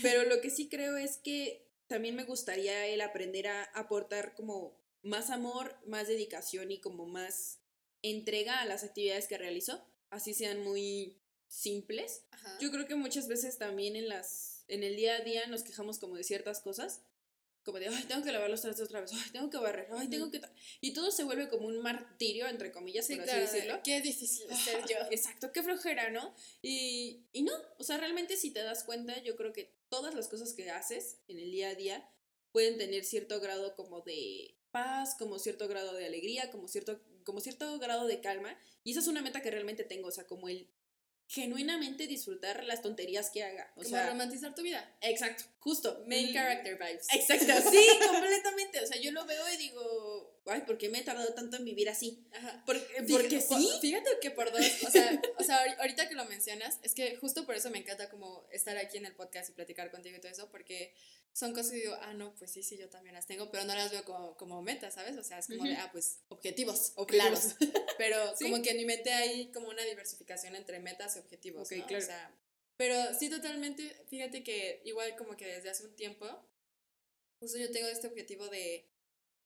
pero 0.03 0.25
lo 0.25 0.41
que 0.41 0.51
sí 0.51 0.69
creo 0.69 0.97
es 0.97 1.17
que 1.19 1.71
también 1.87 2.17
me 2.17 2.25
gustaría 2.25 2.89
el 2.89 3.01
aprender 3.01 3.47
a 3.47 3.63
aportar 3.63 4.35
como 4.35 4.77
más 5.03 5.31
amor, 5.31 5.79
más 5.87 6.09
dedicación 6.09 6.73
y 6.73 6.81
como 6.81 7.07
más 7.07 7.61
entrega 8.03 8.61
a 8.61 8.67
las 8.67 8.83
actividades 8.83 9.29
que 9.29 9.39
realizo, 9.39 9.87
así 10.11 10.35
sean 10.35 10.65
muy 10.65 11.20
simples. 11.51 12.23
Yo 12.61 12.71
creo 12.71 12.87
que 12.87 12.95
muchas 12.95 13.29
veces 13.29 13.59
también 13.59 13.97
en 13.97 14.09
las 14.09 14.65
en 14.69 14.85
el 14.85 14.95
día 14.95 15.17
a 15.17 15.21
día 15.21 15.47
nos 15.49 15.65
quejamos 15.65 15.99
como 15.99 16.15
de 16.15 16.23
ciertas 16.23 16.61
cosas, 16.61 17.03
como 17.65 17.81
de, 17.81 17.89
ay, 17.89 18.05
tengo 18.05 18.23
que 18.23 18.31
lavar 18.31 18.49
los 18.49 18.61
trastes 18.63 18.85
otra 18.85 19.01
vez, 19.01 19.11
ay, 19.13 19.31
tengo 19.33 19.51
que 19.51 19.59
barrer, 19.59 19.89
ay, 19.93 20.09
tengo 20.09 20.31
que... 20.31 20.41
Y 20.81 20.93
todo 20.93 21.11
se 21.11 21.25
vuelve 21.25 21.49
como 21.49 21.67
un 21.67 21.83
martirio, 21.83 22.47
entre 22.47 22.71
comillas, 22.71 23.09
por 23.09 23.21
así 23.21 23.39
decirlo. 23.39 23.81
Qué 23.83 24.01
difícil 24.01 24.47
ser 24.57 24.85
yo. 24.89 24.97
Exacto, 25.11 25.51
qué 25.53 25.63
flojera, 25.63 26.11
¿no? 26.11 26.35
Y, 26.63 27.27
y 27.33 27.43
no, 27.43 27.53
o 27.79 27.85
sea, 27.85 27.99
realmente 27.99 28.37
si 28.37 28.53
te 28.53 28.63
das 28.63 28.85
cuenta, 28.85 29.21
yo 29.23 29.37
creo 29.37 29.53
que 29.53 29.75
todas 29.89 30.15
las 30.15 30.29
cosas 30.29 30.55
que 30.55 30.71
haces 30.71 31.19
en 31.27 31.41
el 31.41 31.51
día 31.51 31.71
a 31.71 31.75
día 31.75 32.09
pueden 32.53 32.79
tener 32.79 33.05
cierto 33.05 33.41
grado 33.41 33.75
como 33.75 34.03
de 34.03 34.57
paz, 34.71 35.17
como 35.19 35.41
cierto 35.41 35.67
grado 35.67 35.93
de 35.95 36.07
alegría, 36.07 36.51
como 36.51 36.69
cierto, 36.69 37.01
como 37.25 37.41
cierto 37.41 37.79
grado 37.81 38.07
de 38.07 38.21
calma. 38.21 38.57
Y 38.85 38.93
esa 38.93 39.01
es 39.01 39.09
una 39.09 39.21
meta 39.21 39.43
que 39.43 39.51
realmente 39.51 39.85
tengo, 39.85 40.09
o 40.09 40.13
sea, 40.13 40.27
como 40.27 40.49
el 40.49 40.71
genuinamente 41.31 42.09
disfrutar 42.09 42.65
las 42.65 42.83
tonterías 42.83 43.31
que 43.31 43.45
haga. 43.45 43.73
O 43.77 43.85
sea, 43.85 44.09
romantizar 44.11 44.53
tu 44.53 44.63
vida. 44.63 44.93
Exacto, 45.01 45.45
justo. 45.61 46.03
Main 46.09 46.33
character 46.33 46.77
vibes. 46.77 47.07
Exacto, 47.15 47.71
sí, 47.71 47.87
completamente. 48.05 48.81
O 48.81 48.87
sea, 48.87 49.01
yo 49.01 49.13
lo 49.13 49.25
veo 49.27 49.49
y 49.55 49.57
digo, 49.57 50.40
ay, 50.47 50.63
¿por 50.63 50.79
qué 50.79 50.89
me 50.89 50.99
he 50.99 51.03
tardado 51.03 51.33
tanto 51.35 51.57
en 51.57 51.65
vivir 51.65 51.89
así? 51.89 52.27
Ajá. 52.33 52.63
Porque, 52.67 52.87
porque 53.09 53.41
sí. 53.41 53.71
Fíjate 53.81 54.11
que 54.21 54.31
por 54.31 54.51
dos, 54.51 54.61
o 54.87 54.91
sea, 54.91 55.21
o 55.39 55.45
sea, 55.45 55.59
ahorita 55.79 56.09
que 56.09 56.15
lo 56.15 56.25
mencionas, 56.25 56.79
es 56.83 56.95
que 56.95 57.17
justo 57.17 57.47
por 57.47 57.55
eso 57.55 57.71
me 57.71 57.79
encanta 57.79 58.09
como 58.09 58.47
estar 58.51 58.77
aquí 58.79 58.97
en 58.97 59.07
el 59.07 59.15
podcast 59.15 59.51
y 59.51 59.53
platicar 59.53 59.91
contigo 59.91 60.17
y 60.17 60.21
todo 60.21 60.33
eso, 60.33 60.51
porque 60.51 60.95
son 61.33 61.53
cosas 61.53 61.73
que 61.73 61.79
digo, 61.79 61.97
ah, 62.01 62.15
no, 62.15 62.35
pues 62.37 62.51
sí, 62.51 62.63
sí, 62.63 62.77
yo 62.77 62.89
también 62.89 63.15
las 63.15 63.27
tengo, 63.27 63.51
pero 63.51 63.65
no 63.65 63.75
las 63.75 63.91
veo 63.91 64.05
como, 64.05 64.37
como 64.37 64.63
metas, 64.63 64.95
¿sabes? 64.95 65.17
O 65.17 65.23
sea, 65.23 65.39
es 65.39 65.47
como 65.47 65.65
de, 65.65 65.77
ah, 65.77 65.91
pues 65.93 66.21
objetivos, 66.29 66.93
o 66.97 67.07
claros. 67.07 67.55
pero 67.99 68.17
como 68.41 68.63
que 68.63 68.71
en 68.71 68.77
mi 68.79 68.85
mente 68.85 69.13
hay 69.13 69.53
como 69.53 69.69
una 69.69 69.85
diversificación 69.85 70.57
entre 70.57 70.81
metas 70.81 71.17
y 71.17 71.19
objetivos. 71.21 71.71
¿no? 71.71 71.87
claro. 71.87 72.03
O 72.03 72.07
sea, 72.07 72.35
pero 72.77 72.97
sí, 73.15 73.29
totalmente, 73.29 73.95
fíjate 74.09 74.43
que 74.43 74.81
igual 74.85 75.15
como 75.17 75.37
que 75.37 75.47
desde 75.47 75.69
hace 75.69 75.85
un 75.85 75.95
tiempo, 75.97 76.27
justo 77.39 77.59
yo 77.59 77.71
tengo 77.71 77.89
este 77.89 78.07
objetivo 78.07 78.49
de, 78.49 78.90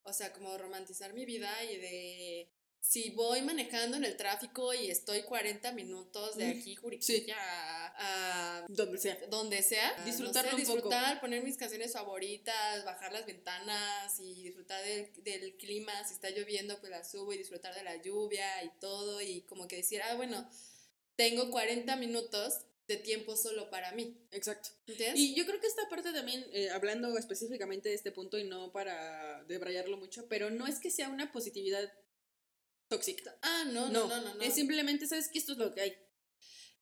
o 0.05 0.13
sea, 0.13 0.33
como 0.33 0.57
romantizar 0.57 1.13
mi 1.13 1.25
vida 1.25 1.51
y 1.65 1.77
de 1.77 2.51
si 2.85 3.11
voy 3.11 3.41
manejando 3.41 3.97
en 3.97 4.05
el 4.05 4.15
tráfico 4.15 4.75
y 4.75 4.91
estoy 4.91 5.23
40 5.23 5.73
minutos 5.73 6.37
de 6.37 6.49
aquí, 6.49 6.77
Juriquilla, 6.77 7.35
a, 7.39 8.67
donde 8.69 8.99
sea, 8.99 9.19
donde 9.31 9.63
sea, 9.63 10.05
disfrutar, 10.05 10.55
disfrutar, 10.55 11.19
poner 11.19 11.43
mis 11.43 11.57
canciones 11.57 11.95
favoritas, 11.95 12.85
bajar 12.85 13.11
las 13.11 13.25
ventanas 13.25 14.21
y 14.21 14.43
disfrutar 14.43 14.85
del, 14.85 15.11
del, 15.25 15.57
clima, 15.57 15.93
si 16.07 16.13
está 16.13 16.29
lloviendo, 16.29 16.79
pues 16.81 16.91
la 16.91 17.03
subo 17.05 17.33
y 17.33 17.39
disfrutar 17.39 17.75
de 17.75 17.85
la 17.85 17.97
lluvia 17.97 18.63
y 18.63 18.71
todo 18.81 19.23
y 19.23 19.41
como 19.43 19.67
que 19.67 19.77
decir, 19.77 20.03
ah, 20.03 20.15
bueno, 20.17 20.47
tengo 21.17 21.51
40 21.51 21.97
minutos 21.97 22.67
de 22.87 22.97
tiempo 22.97 23.37
solo 23.37 23.71
para 23.71 23.93
mí. 23.93 24.17
Exacto. 24.31 24.71
¿Entiendes? 24.87 25.19
Y 25.21 25.35
yo 25.35 25.47
creo 25.47 25.61
que 25.61 25.67
esta 25.67 25.89
parte 25.89 26.13
también, 26.13 26.45
eh, 26.53 26.71
hablando 26.71 27.17
específicamente 27.17 27.89
de 27.89 27.95
este 27.95 28.13
punto 28.13 28.39
y 28.39 28.45
no 28.45 28.73
para 28.73 29.43
debrayarlo 29.45 29.97
mucho, 29.97 30.29
pero 30.29 30.51
no 30.51 30.67
es 30.67 30.79
que 30.79 30.91
sea 30.91 31.09
una 31.09 31.33
positividad 31.33 31.91
tóxica. 32.89 33.37
Ah, 33.43 33.65
no, 33.73 33.89
no, 33.89 34.07
no, 34.07 34.21
no. 34.21 34.35
no, 34.35 34.43
Es 34.43 34.55
simplemente, 34.55 35.07
¿sabes 35.07 35.29
que 35.29 35.39
Esto 35.39 35.53
es 35.53 35.59
lo 35.59 35.73
que 35.73 35.81
hay. 35.81 35.97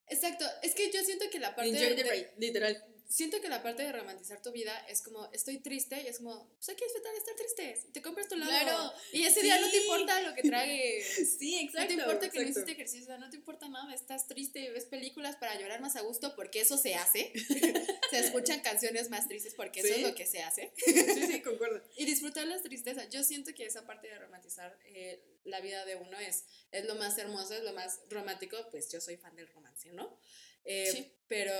Exacto. 0.08 0.44
Es 0.62 0.74
que 0.74 0.90
yo 0.90 1.02
siento 1.04 1.30
que 1.30 1.38
la 1.38 1.54
parte. 1.54 1.70
Enjoy 1.70 1.94
the 1.94 2.02
ride, 2.02 2.34
literal 2.38 2.91
siento 3.12 3.40
que 3.42 3.48
la 3.48 3.62
parte 3.62 3.82
de 3.82 3.92
romantizar 3.92 4.40
tu 4.40 4.52
vida 4.52 4.74
es 4.88 5.02
como, 5.02 5.30
estoy 5.32 5.58
triste 5.58 6.00
y 6.02 6.06
es 6.06 6.18
como, 6.18 6.48
pues 6.56 6.70
hay 6.70 6.76
que 6.76 6.84
disfrutar 6.86 7.12
de 7.12 7.18
estar 7.18 7.34
triste. 7.36 7.90
Te 7.92 8.00
compras 8.00 8.26
tu 8.26 8.36
lado. 8.36 8.50
Claro. 8.50 8.92
Y 9.12 9.24
ese 9.24 9.42
día 9.42 9.60
no 9.60 9.70
te 9.70 9.76
importa 9.82 10.22
lo 10.22 10.34
que 10.34 10.42
tragues. 10.42 11.36
sí, 11.38 11.58
exacto. 11.60 11.80
No 11.82 11.86
te 11.88 11.94
importa 11.94 12.30
que 12.30 12.42
no 12.42 12.48
hiciste 12.48 12.72
ejercicio, 12.72 13.18
no 13.18 13.28
te 13.28 13.36
importa 13.36 13.68
nada. 13.68 13.94
Estás 13.94 14.26
triste, 14.26 14.70
ves 14.70 14.86
películas 14.86 15.36
para 15.36 15.60
llorar 15.60 15.80
más 15.82 15.96
a 15.96 16.00
gusto 16.00 16.34
porque 16.34 16.60
eso 16.62 16.78
se 16.78 16.94
hace. 16.94 17.32
se 18.10 18.18
escuchan 18.18 18.60
canciones 18.60 19.10
más 19.10 19.28
tristes 19.28 19.54
porque 19.54 19.80
eso 19.80 19.94
es 19.94 20.02
lo 20.02 20.14
que 20.14 20.26
se 20.26 20.42
hace. 20.42 20.72
sí, 20.76 21.26
sí, 21.26 21.42
concuerdo. 21.42 21.82
Y 21.96 22.06
disfrutar 22.06 22.46
las 22.46 22.62
tristezas. 22.62 23.10
Yo 23.10 23.22
siento 23.22 23.52
que 23.54 23.66
esa 23.66 23.84
parte 23.84 24.08
de 24.08 24.18
romantizar 24.18 24.78
eh, 24.86 25.22
la 25.44 25.60
vida 25.60 25.84
de 25.84 25.96
uno 25.96 26.18
es, 26.18 26.46
es 26.70 26.86
lo 26.86 26.94
más 26.94 27.18
hermoso, 27.18 27.54
es 27.54 27.62
lo 27.62 27.74
más 27.74 28.00
romántico. 28.08 28.56
Pues 28.70 28.90
yo 28.90 29.02
soy 29.02 29.18
fan 29.18 29.36
del 29.36 29.48
romance, 29.48 29.92
¿no? 29.92 30.18
Eh, 30.64 30.90
sí. 30.92 31.12
Pero 31.26 31.52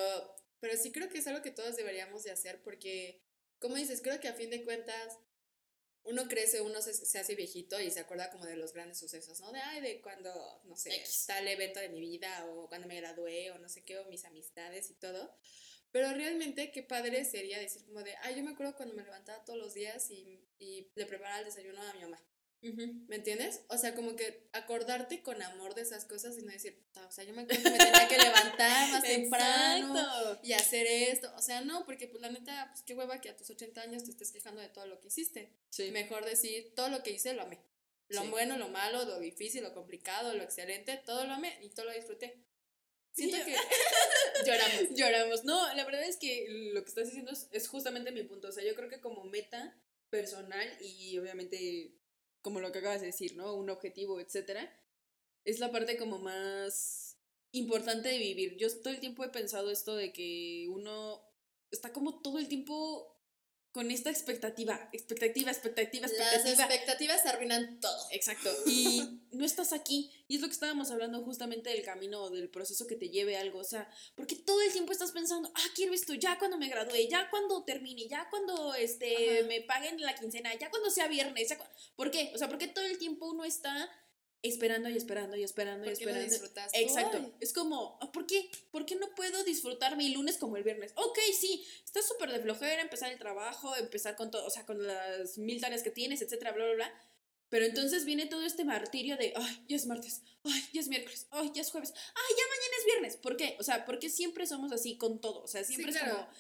pero 0.63 0.77
sí 0.77 0.93
creo 0.93 1.09
que 1.09 1.19
es 1.19 1.27
algo 1.27 1.43
que 1.43 1.51
todos 1.51 1.75
deberíamos 1.75 2.23
de 2.23 2.31
hacer 2.31 2.63
porque, 2.63 3.21
como 3.59 3.75
dices, 3.75 4.01
creo 4.01 4.21
que 4.21 4.29
a 4.29 4.33
fin 4.33 4.49
de 4.49 4.63
cuentas 4.63 5.19
uno 6.05 6.29
crece, 6.29 6.61
uno 6.61 6.81
se, 6.81 6.95
se, 6.95 7.19
hace 7.19 7.35
viejito 7.35 7.81
y 7.81 7.91
se 7.91 7.99
acuerda 7.99 8.31
como 8.31 8.47
de 8.47 8.55
los 8.55 8.73
grandes 8.73 8.97
sucesos, 8.97 9.41
¿no? 9.41 9.51
De, 9.51 9.59
ay, 9.59 9.81
de 9.81 10.01
cuando, 10.01 10.63
no 10.63 10.77
sé, 10.77 10.95
está 11.03 11.41
el 11.41 11.49
evento 11.49 11.81
de 11.81 11.89
mi 11.89 11.99
vida 11.99 12.47
o 12.47 12.69
cuando 12.69 12.87
me 12.87 12.95
gradué 12.95 13.51
o 13.51 13.59
no 13.59 13.69
sé 13.69 13.83
qué, 13.83 13.99
o 13.99 14.05
mis 14.05 14.25
amistades 14.25 14.89
y 14.89 14.95
todo. 14.95 15.37
Pero 15.91 16.13
realmente 16.15 16.71
qué 16.71 16.85
padre 16.85 17.25
sería 17.25 17.59
decir 17.59 17.85
como 17.85 18.05
de, 18.05 18.15
ay, 18.23 18.37
yo 18.37 18.45
me 18.45 18.53
acuerdo 18.53 18.77
cuando 18.77 18.95
me 18.95 19.03
levantaba 19.03 19.45
todos 19.45 19.59
los 19.59 19.75
días 19.75 20.13
y, 20.13 20.47
y 20.61 20.93
le 20.95 21.07
preparaba 21.07 21.41
el 21.41 21.47
desayuno 21.47 21.83
a 21.83 21.93
mi 21.95 22.03
mamá. 22.03 22.23
¿Me 22.63 23.17
entiendes? 23.17 23.63
O 23.69 23.77
sea, 23.77 23.93
como 23.97 24.15
que 24.15 24.47
acordarte 24.53 25.21
con 25.23 25.43
amor 25.43 25.75
de 25.75 25.83
esas 25.83 26.05
cosas 26.05 26.39
y 26.39 26.43
no 26.43 26.53
decir, 26.53 26.81
o 26.95 27.11
sea, 27.11 27.25
yo 27.25 27.35
me 27.35 27.43
acuerdo 27.43 27.65
que 27.65 27.71
me 27.71 27.79
tenía 27.79 28.07
que 28.07 28.19
levantar 28.19 28.91
más 28.91 29.03
temprano 29.03 30.39
y 30.45 30.53
hacer 30.53 30.87
esto. 30.87 31.33
O 31.37 31.43
sea, 31.43 31.63
no, 31.63 31.85
porque 31.85 32.07
pues 32.07 32.23
la 32.23 32.31
neta, 32.31 32.69
pues 32.71 32.83
qué 32.83 32.95
hueva 32.95 33.21
que 33.21 33.31
a 33.31 33.37
tus 33.37 33.51
80 33.51 33.81
años 33.81 34.05
te 34.05 34.13
estés 34.13 34.31
quejando 34.31 34.61
de 34.61 34.69
todo 34.69 34.87
lo 34.87 35.01
que 35.01 35.09
hiciste. 35.09 35.53
Mejor 35.91 36.25
decir, 36.25 36.73
todo 36.77 36.89
lo 36.89 37.03
que 37.03 37.11
hice 37.11 37.35
lo 37.35 37.43
amé. 37.43 37.59
Lo 38.09 38.25
bueno, 38.31 38.57
lo 38.57 38.69
malo, 38.69 39.05
lo 39.07 39.19
difícil, 39.19 39.65
lo 39.65 39.75
complicado, 39.75 40.35
lo 40.35 40.45
excelente, 40.45 41.03
todo 41.05 41.25
lo 41.25 41.33
amé 41.33 41.59
y 41.63 41.71
todo 41.71 41.87
lo 41.87 41.93
disfruté. 41.93 42.45
Siento 43.13 43.39
que 43.45 43.57
lloramos. 44.47 44.91
Lloramos. 44.97 45.45
No, 45.45 45.75
la 45.75 45.85
verdad 45.85 46.05
es 46.05 46.17
que 46.17 46.47
lo 46.73 46.83
que 46.83 46.89
estás 46.89 47.07
diciendo 47.07 47.33
es, 47.33 47.49
es 47.51 47.69
justamente 47.69 48.13
mi 48.13 48.23
punto. 48.23 48.49
O 48.49 48.53
sea, 48.53 48.65
yo 48.65 48.75
creo 48.75 48.89
que 48.89 49.01
como 49.01 49.25
meta 49.25 49.77
personal 50.11 50.69
y 50.81 51.19
obviamente 51.19 51.95
como 52.43 52.61
lo 52.61 52.73
que 52.73 52.81
acabas 52.81 53.01
de 53.01 53.09
decir, 53.09 53.37
¿no? 53.37 53.55
Un 53.55 53.71
objetivo, 53.71 54.21
etcétera, 54.21 54.71
es 55.45 55.59
la 55.59 55.73
parte 55.73 55.97
como 55.97 56.19
más 56.19 57.19
importante 57.53 58.09
de 58.09 58.19
vivir. 58.19 58.57
Yo 58.57 58.69
todo 58.81 58.93
el 58.93 59.01
tiempo 59.01 59.25
he 59.25 59.29
pensado 59.29 59.71
esto 59.71 59.95
de 59.95 60.13
que 60.13 60.67
uno 60.69 61.23
está 61.71 61.93
como 61.93 62.21
todo 62.21 62.39
el 62.39 62.49
tiempo 62.49 63.22
con 63.73 63.91
esta 63.91 64.11
expectativa, 64.11 64.89
expectativa, 64.93 65.51
expectativa, 65.51 66.07
Las 66.07 66.13
expectativa. 66.13 66.65
expectativas 66.65 67.27
arruinan 67.27 67.81
todo. 67.81 68.07
Exacto. 68.11 68.51
Y 68.67 69.21
no 69.33 69.45
estás 69.47 69.73
aquí. 69.73 70.11
Y 70.29 70.37
es 70.37 70.41
lo 70.43 70.47
que 70.49 70.53
estábamos 70.53 70.91
hablando 70.91 71.23
justamente 71.25 71.71
del 71.71 71.83
camino, 71.83 72.29
del 72.31 72.51
proceso 72.51 72.87
que 72.87 72.97
te 72.97 73.09
lleve 73.09 73.37
a 73.37 73.41
algo. 73.41 73.59
O 73.61 73.65
sea, 73.65 73.89
porque 74.15 74.37
todo 74.37 74.61
el 74.61 74.73
tiempo 74.73 74.93
estás 74.93 75.13
pensando, 75.13 75.51
ah, 75.55 75.67
quiero 75.75 75.95
esto, 75.95 76.13
ya 76.15 76.39
cuando 76.39 76.59
me 76.59 76.69
gradúe, 76.69 77.09
ya 77.09 77.29
cuando 77.31 77.65
termine, 77.65 78.07
ya 78.09 78.29
cuando 78.31 78.75
este, 78.75 79.39
Ajá. 79.39 79.47
me 79.49 79.63
paguen 79.63 80.01
la 80.01 80.15
quincena, 80.15 80.55
ya 80.59 80.69
cuando 80.71 80.91
sea 80.91 81.09
viernes. 81.09 81.49
Ya 81.49 81.57
cu- 81.59 81.65
¿Por 81.97 82.11
qué? 82.11 82.31
O 82.35 82.39
sea, 82.39 82.49
porque 82.49 82.69
todo 82.69 82.85
el 82.85 82.99
tiempo 82.99 83.31
uno 83.31 83.45
está 83.45 83.91
esperando 84.43 84.89
y 84.89 84.97
esperando 84.97 85.37
y 85.37 85.45
esperando 85.45 85.87
y 85.87 85.91
¿Por 85.91 85.99
qué 85.99 86.05
no 86.05 86.11
esperando. 86.11 86.31
disfrutas 86.33 86.71
Exacto. 86.75 87.33
Es 87.41 87.53
como, 87.53 87.99
ah, 88.01 88.11
¿por 88.13 88.27
qué? 88.27 88.51
¿Por 88.71 88.85
qué 88.85 88.97
no 88.97 89.15
puedo 89.15 89.45
disfrutar 89.45 89.97
mi 89.97 90.11
lunes 90.11 90.37
como 90.37 90.57
el 90.57 90.65
viernes? 90.65 90.93
Ok, 90.97 91.19
sí, 91.39 91.65
estás 91.85 92.07
súper 92.07 92.31
de 92.33 92.41
flojera, 92.41 92.83
empezar 92.83 93.13
el 93.13 93.19
trabajo, 93.19 93.75
empezar 93.77 94.17
con 94.17 94.31
todo, 94.31 94.45
o 94.47 94.51
sea, 94.51 94.67
con 94.67 94.85
las 94.87 95.39
mil 95.39 95.61
tareas 95.61 95.83
que 95.83 95.91
tienes, 95.91 96.23
etcétera, 96.23 96.53
bla, 96.53 96.65
bla, 96.65 96.75
bla. 96.75 97.03
Pero 97.49 97.67
entonces 97.67 98.07
viene 98.07 98.25
todo 98.27 98.47
este 98.47 98.65
martirio 98.65 99.19
de, 99.19 99.35
ay, 99.37 99.65
ya 99.69 99.77
es 99.77 99.85
martes, 99.87 100.23
ay, 100.43 100.65
ya 100.73 100.81
es 100.81 100.89
miércoles, 100.89 101.27
ay, 101.31 101.53
ya 101.55 101.61
es 101.61 101.71
jueves, 101.71 101.93
ay, 101.95 102.35
ya 102.37 102.45
mañana 102.49 102.77
es 102.79 102.85
viernes. 102.87 103.17
¿Por 103.19 103.37
qué? 103.37 103.57
O 103.61 103.63
sea, 103.63 103.85
porque 103.85 104.09
siempre 104.09 104.47
somos 104.47 104.73
así 104.73 104.97
con 104.97 105.21
todo. 105.21 105.43
O 105.43 105.47
sea, 105.47 105.63
siempre 105.63 105.93
Sí, 105.93 105.99
es 105.99 106.03
claro. 106.03 106.19
como, 106.21 106.31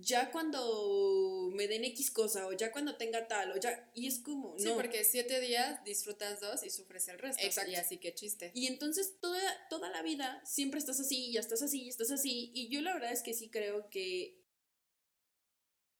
ya 0.00 0.30
cuando 0.30 1.50
me 1.52 1.68
den 1.68 1.84
X 1.84 2.10
cosa, 2.10 2.46
o 2.46 2.52
ya 2.52 2.72
cuando 2.72 2.96
tenga 2.96 3.28
tal, 3.28 3.52
o 3.52 3.56
ya, 3.56 3.90
y 3.94 4.06
es 4.06 4.18
como, 4.20 4.58
Sí, 4.58 4.64
no. 4.66 4.74
porque 4.76 5.04
siete 5.04 5.40
días 5.40 5.82
disfrutas 5.84 6.40
dos 6.40 6.62
y 6.64 6.70
sufres 6.70 7.06
el 7.08 7.18
resto. 7.18 7.42
Exacto. 7.44 7.70
Y 7.70 7.74
así 7.76 7.98
que 7.98 8.14
chiste. 8.14 8.50
Y 8.54 8.66
entonces 8.66 9.14
toda, 9.20 9.40
toda 9.68 9.90
la 9.90 10.02
vida 10.02 10.42
siempre 10.44 10.78
estás 10.78 11.00
así, 11.00 11.32
ya 11.32 11.40
estás 11.40 11.62
así, 11.62 11.84
ya 11.84 11.90
estás 11.90 12.10
así. 12.10 12.50
Y 12.54 12.68
yo 12.68 12.80
la 12.80 12.94
verdad 12.94 13.12
es 13.12 13.22
que 13.22 13.34
sí 13.34 13.50
creo 13.50 13.88
que, 13.90 14.40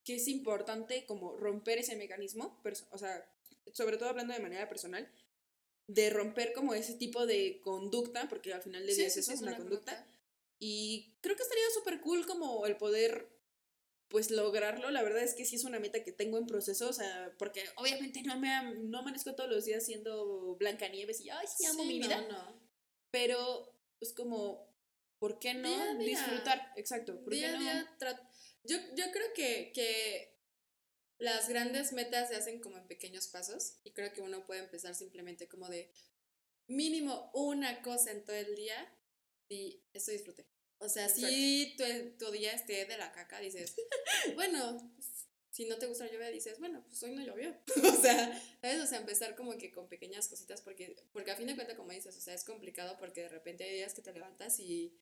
que 0.04 0.16
es 0.16 0.28
importante 0.28 1.06
como 1.06 1.36
romper 1.36 1.78
ese 1.78 1.96
mecanismo, 1.96 2.60
o 2.90 2.98
sea, 2.98 3.30
sobre 3.72 3.96
todo 3.96 4.08
hablando 4.10 4.34
de 4.34 4.40
manera 4.40 4.68
personal, 4.68 5.10
de 5.86 6.10
romper 6.10 6.52
como 6.52 6.74
ese 6.74 6.94
tipo 6.94 7.26
de 7.26 7.60
conducta, 7.62 8.28
porque 8.28 8.52
al 8.52 8.62
final 8.62 8.82
del 8.86 8.94
Sí, 8.94 9.00
día 9.02 9.06
es 9.08 9.14
sí, 9.14 9.20
eso, 9.20 9.30
sí, 9.30 9.36
es 9.36 9.42
una 9.42 9.56
conducta. 9.56 10.06
Y 10.58 11.14
creo 11.20 11.36
que 11.36 11.42
estaría 11.42 11.64
súper 11.74 12.00
cool 12.00 12.26
como 12.26 12.64
el 12.66 12.76
poder 12.76 13.33
pues 14.14 14.30
lograrlo. 14.30 14.92
La 14.92 15.02
verdad 15.02 15.24
es 15.24 15.34
que 15.34 15.44
sí 15.44 15.56
es 15.56 15.64
una 15.64 15.80
meta 15.80 16.04
que 16.04 16.12
tengo 16.12 16.38
en 16.38 16.46
proceso, 16.46 16.88
o 16.88 16.92
sea, 16.92 17.34
porque 17.36 17.64
obviamente 17.78 18.22
no 18.22 18.38
me 18.38 18.48
no 18.84 19.00
amanezco 19.00 19.34
todos 19.34 19.50
los 19.50 19.64
días 19.64 19.84
siendo 19.84 20.54
Blancanieves 20.54 21.20
y 21.20 21.30
ay, 21.30 21.44
sí 21.48 21.66
amo 21.66 21.82
Sí, 21.82 21.88
mi 21.88 21.98
no, 21.98 22.06
vida, 22.06 22.20
no. 22.28 22.62
pero 23.10 23.76
es 24.00 24.12
como 24.14 24.72
¿por 25.18 25.40
qué 25.40 25.54
no 25.54 25.68
Día 25.68 25.90
a 25.90 25.94
día. 25.96 26.06
disfrutar? 26.06 26.72
Exacto, 26.76 27.20
¿por 27.24 27.32
Día 27.32 27.50
qué 27.58 27.58
no? 27.58 28.20
yo, 28.62 28.76
yo 28.94 29.10
creo 29.10 29.32
que, 29.34 29.72
que 29.74 30.38
las 31.18 31.48
grandes 31.48 31.92
metas 31.92 32.28
se 32.28 32.36
hacen 32.36 32.60
como 32.60 32.76
en 32.76 32.86
pequeños 32.86 33.26
pasos 33.26 33.80
y 33.82 33.94
creo 33.94 34.12
que 34.12 34.20
uno 34.20 34.46
puede 34.46 34.60
empezar 34.60 34.94
simplemente 34.94 35.48
como 35.48 35.68
de 35.68 35.92
mínimo 36.68 37.32
una 37.34 37.82
cosa 37.82 38.12
en 38.12 38.24
todo 38.24 38.36
el 38.36 38.54
día 38.54 38.96
y 39.48 39.82
eso 39.92 40.12
disfruté. 40.12 40.46
O 40.78 40.88
sea, 40.88 41.08
si 41.08 41.74
tu, 41.76 41.84
tu 42.24 42.30
día 42.32 42.52
esté 42.52 42.84
de 42.84 42.98
la 42.98 43.12
caca, 43.12 43.40
dices, 43.40 43.74
bueno, 44.34 44.92
pues, 44.96 45.08
si 45.50 45.66
no 45.66 45.78
te 45.78 45.86
gusta 45.86 46.04
la 46.06 46.12
lluvia, 46.12 46.28
dices, 46.30 46.58
bueno, 46.58 46.84
pues 46.88 47.02
hoy 47.04 47.12
no 47.12 47.24
llovió. 47.24 47.56
o 47.76 48.02
sea, 48.02 48.42
¿sabes? 48.60 48.80
O 48.80 48.86
sea, 48.86 48.98
empezar 48.98 49.36
como 49.36 49.56
que 49.56 49.70
con 49.70 49.88
pequeñas 49.88 50.28
cositas 50.28 50.60
porque, 50.62 50.96
porque 51.12 51.30
a 51.30 51.36
fin 51.36 51.46
de 51.46 51.54
cuentas, 51.54 51.76
como 51.76 51.92
dices, 51.92 52.16
o 52.16 52.20
sea, 52.20 52.34
es 52.34 52.44
complicado 52.44 52.96
porque 52.98 53.22
de 53.22 53.28
repente 53.28 53.64
hay 53.64 53.74
días 53.76 53.94
que 53.94 54.02
te 54.02 54.12
levantas 54.12 54.58
y 54.58 54.98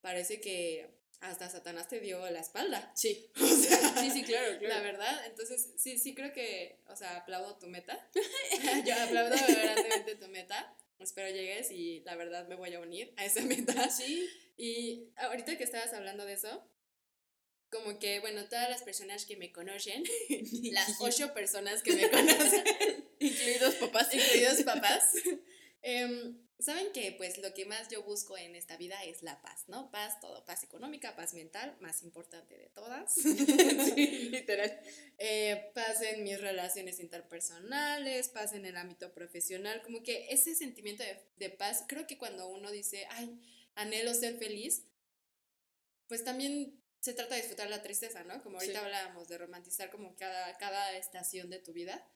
parece 0.00 0.40
que 0.40 0.88
hasta 1.20 1.48
Satanás 1.48 1.88
te 1.88 2.00
dio 2.00 2.28
la 2.30 2.40
espalda. 2.40 2.92
Sí. 2.94 3.30
O 3.40 3.46
sea, 3.46 4.00
Sí, 4.00 4.10
sí, 4.10 4.22
claro, 4.22 4.58
claro. 4.58 4.74
la 4.74 4.80
verdad, 4.80 5.26
entonces 5.26 5.70
sí, 5.76 5.98
sí 5.98 6.14
creo 6.14 6.32
que, 6.32 6.78
o 6.88 6.94
sea, 6.96 7.16
aplaudo 7.16 7.58
tu 7.58 7.66
meta. 7.66 8.08
Yo 8.84 8.94
aplaudo 8.94 9.34
grandemente 9.34 10.16
tu 10.16 10.28
meta. 10.28 10.76
Espero 10.98 11.28
llegues 11.28 11.70
y 11.70 12.00
la 12.00 12.16
verdad 12.16 12.48
me 12.48 12.54
voy 12.56 12.74
a 12.74 12.80
unir 12.80 13.12
a 13.16 13.24
esa 13.24 13.40
meta. 13.44 13.90
Sí. 13.90 14.28
Y 14.56 15.10
ahorita 15.16 15.56
que 15.58 15.64
estabas 15.64 15.92
hablando 15.92 16.24
de 16.24 16.32
eso, 16.34 16.70
como 17.70 17.98
que, 17.98 18.20
bueno, 18.20 18.44
todas 18.48 18.70
las 18.70 18.82
personas 18.82 19.26
que 19.26 19.36
me 19.36 19.52
conocen, 19.52 20.02
las 20.72 21.00
ocho 21.00 21.34
personas 21.34 21.82
que 21.82 21.92
me 21.92 22.10
conocen, 22.10 22.64
incluidos 23.18 23.74
papás. 23.76 24.14
incluidos 24.14 24.62
papás, 24.62 25.12
em, 25.82 26.38
saben 26.58 26.92
que 26.92 27.12
pues 27.12 27.38
lo 27.38 27.52
que 27.54 27.66
más 27.66 27.88
yo 27.88 28.02
busco 28.02 28.36
en 28.38 28.54
esta 28.56 28.76
vida 28.76 29.02
es 29.04 29.22
la 29.22 29.40
paz, 29.42 29.64
¿no? 29.68 29.90
Paz, 29.90 30.20
todo, 30.20 30.44
paz 30.44 30.62
económica, 30.64 31.14
paz 31.16 31.34
mental, 31.34 31.76
más 31.80 32.02
importante 32.02 32.56
de 32.56 32.68
todas. 32.70 33.14
Sí, 33.94 34.28
literal. 34.30 34.80
Eh, 35.18 35.70
paz 35.74 36.00
en 36.02 36.22
mis 36.24 36.40
relaciones 36.40 36.98
interpersonales, 37.00 38.28
paz 38.28 38.52
en 38.52 38.64
el 38.66 38.76
ámbito 38.76 39.12
profesional, 39.12 39.82
como 39.82 40.02
que 40.02 40.28
ese 40.30 40.54
sentimiento 40.54 41.02
de, 41.02 41.18
de 41.36 41.50
paz, 41.50 41.84
creo 41.86 42.06
que 42.06 42.18
cuando 42.18 42.48
uno 42.48 42.70
dice, 42.70 43.06
ay, 43.10 43.38
anhelo 43.74 44.14
ser 44.14 44.38
feliz, 44.38 44.84
pues 46.08 46.24
también 46.24 46.80
se 47.00 47.12
trata 47.14 47.34
de 47.34 47.40
disfrutar 47.42 47.68
la 47.70 47.82
tristeza, 47.82 48.24
¿no? 48.24 48.42
Como 48.42 48.56
ahorita 48.58 48.80
Sí. 48.80 48.84
hablábamos 48.84 49.28
de 49.28 49.38
romantizar 49.38 49.90
como 49.90 50.16
cada, 50.16 50.56
cada 50.58 50.96
estación 50.96 51.50
de 51.50 51.58
tu 51.58 51.72
vida, 51.72 52.06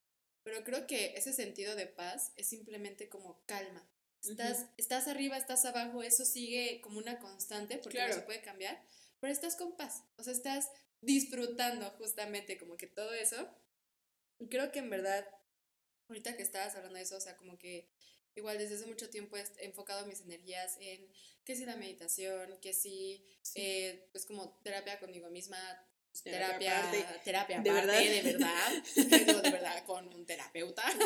pero 0.43 0.65
creo 0.65 0.87
que 0.87 1.15
ese 1.17 1.33
sentido 1.33 1.77
de 1.77 1.87
paz 1.87 2.33
es 2.37 2.49
simplemente 2.49 3.09
como 3.09 3.43
calma. 3.47 3.87
Estás, 4.23 4.67
estás 4.77 5.09
arriba, 5.09 5.37
estás 5.37 5.65
abajo, 5.65 6.03
eso 6.03 6.25
sigue 6.25 6.81
como 6.83 6.99
una 6.99 7.19
constante 7.19 7.79
porque 7.79 7.99
no 7.99 8.05
Claro. 8.05 8.21
se 8.21 8.27
puede 8.27 8.43
cambiar, 8.43 8.83
pero 9.19 9.33
estás 9.33 9.57
con 9.57 9.77
paz, 9.77 10.03
o 10.17 10.23
sea, 10.23 10.33
estás 10.33 10.71
disfrutando 11.01 11.91
justamente 11.93 12.59
como 12.59 12.77
que 12.77 12.87
todo 12.87 13.13
eso. 13.15 13.49
Y 14.39 14.49
creo 14.49 14.71
que 14.73 14.81
en 14.81 14.91
verdad, 14.91 15.27
ahorita 16.09 16.37
que 16.37 16.43
estabas 16.43 16.75
hablando 16.75 16.97
de 16.99 17.05
eso, 17.05 17.17
o 17.17 17.21
sea, 17.21 17.37
como 17.37 17.59
que 17.59 17.89
igual 18.35 18.59
desde 18.59 18.77
hace 18.77 18.87
mucho 18.87 19.11
tiempo 19.11 19.37
he 19.37 19.45
enfocado 19.65 20.07
mis 20.07 20.21
energías 20.21 20.77
en 20.81 21.11
que 21.45 21.57
si 21.57 21.65
la 21.65 21.77
meditación, 21.77 22.59
que 22.61 22.73
si, 22.73 23.27
eh, 23.55 24.09
pues 24.13 24.27
como 24.27 24.59
terapia 24.63 25.01
conmigo 25.01 25.31
misma, 25.31 25.59
pues, 26.11 26.23
Terapia 26.25 26.59
terapia, 26.59 27.01
aparte. 27.01 27.21
terapia 27.25 27.61
¿De 27.61 27.71
aparte, 27.71 27.87
verdad? 27.87 28.01
de 28.01 28.23
verdad, 28.23 28.83
de 29.43 29.51
verdad, 29.51 29.85
con 29.85 30.09
un 30.15 30.27
terapeuta, 30.27 30.83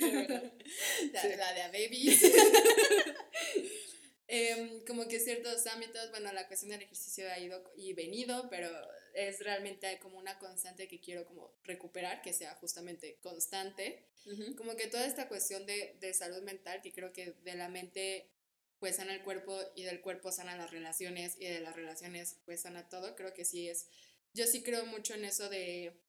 de 0.00 0.28
la, 1.12 1.22
Sí. 1.22 1.28
la 1.36 1.52
de 1.54 1.62
a 1.62 1.68
babies. 1.68 2.22
Em, 4.28 4.84
como 4.84 5.06
que 5.06 5.20
ciertos 5.20 5.64
ámbitos, 5.68 6.10
bueno, 6.10 6.32
la 6.32 6.48
cuestión 6.48 6.72
del 6.72 6.82
ejercicio 6.82 7.30
ha 7.30 7.38
ido 7.38 7.62
y 7.76 7.92
venido, 7.92 8.48
pero 8.50 8.68
es 9.14 9.38
realmente 9.38 10.00
como 10.00 10.18
una 10.18 10.36
constante 10.40 10.88
que 10.88 10.98
quiero 11.00 11.24
como 11.26 11.54
recuperar, 11.62 12.22
que 12.22 12.32
sea 12.32 12.56
justamente 12.56 13.18
constante. 13.22 14.08
Ujú. 14.26 14.56
Como 14.56 14.74
que 14.74 14.88
toda 14.88 15.06
esta 15.06 15.28
cuestión 15.28 15.64
de, 15.64 15.96
de 16.00 16.12
salud 16.12 16.42
mental, 16.42 16.80
que 16.82 16.92
creo 16.92 17.12
que 17.12 17.34
de 17.44 17.54
la 17.54 17.68
mente 17.68 18.28
pues 18.78 18.96
sana 18.96 19.14
el 19.14 19.22
cuerpo 19.22 19.58
y 19.74 19.84
del 19.84 20.00
cuerpo 20.00 20.32
sanan 20.32 20.58
las 20.58 20.70
relaciones 20.70 21.36
y 21.38 21.46
de 21.46 21.60
las 21.60 21.74
relaciones 21.74 22.38
pues 22.44 22.62
sana 22.62 22.88
todo, 22.88 23.14
creo 23.16 23.32
que 23.32 23.44
sí 23.44 23.68
es, 23.68 23.88
yo 24.32 24.46
sí 24.46 24.62
creo 24.62 24.86
mucho 24.86 25.14
en 25.14 25.24
eso 25.24 25.48
de, 25.48 26.00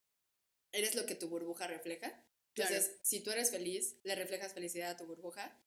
eres 0.71 0.95
lo 0.95 1.05
que 1.05 1.15
tu 1.15 1.29
burbuja 1.29 1.67
refleja. 1.67 2.23
Claro. 2.53 2.73
Entonces, 2.73 2.97
si 3.03 3.19
tú 3.21 3.31
eres 3.31 3.51
feliz, 3.51 3.97
le 4.03 4.15
reflejas 4.15 4.53
felicidad 4.53 4.91
a 4.91 4.97
tu 4.97 5.05
burbuja, 5.05 5.57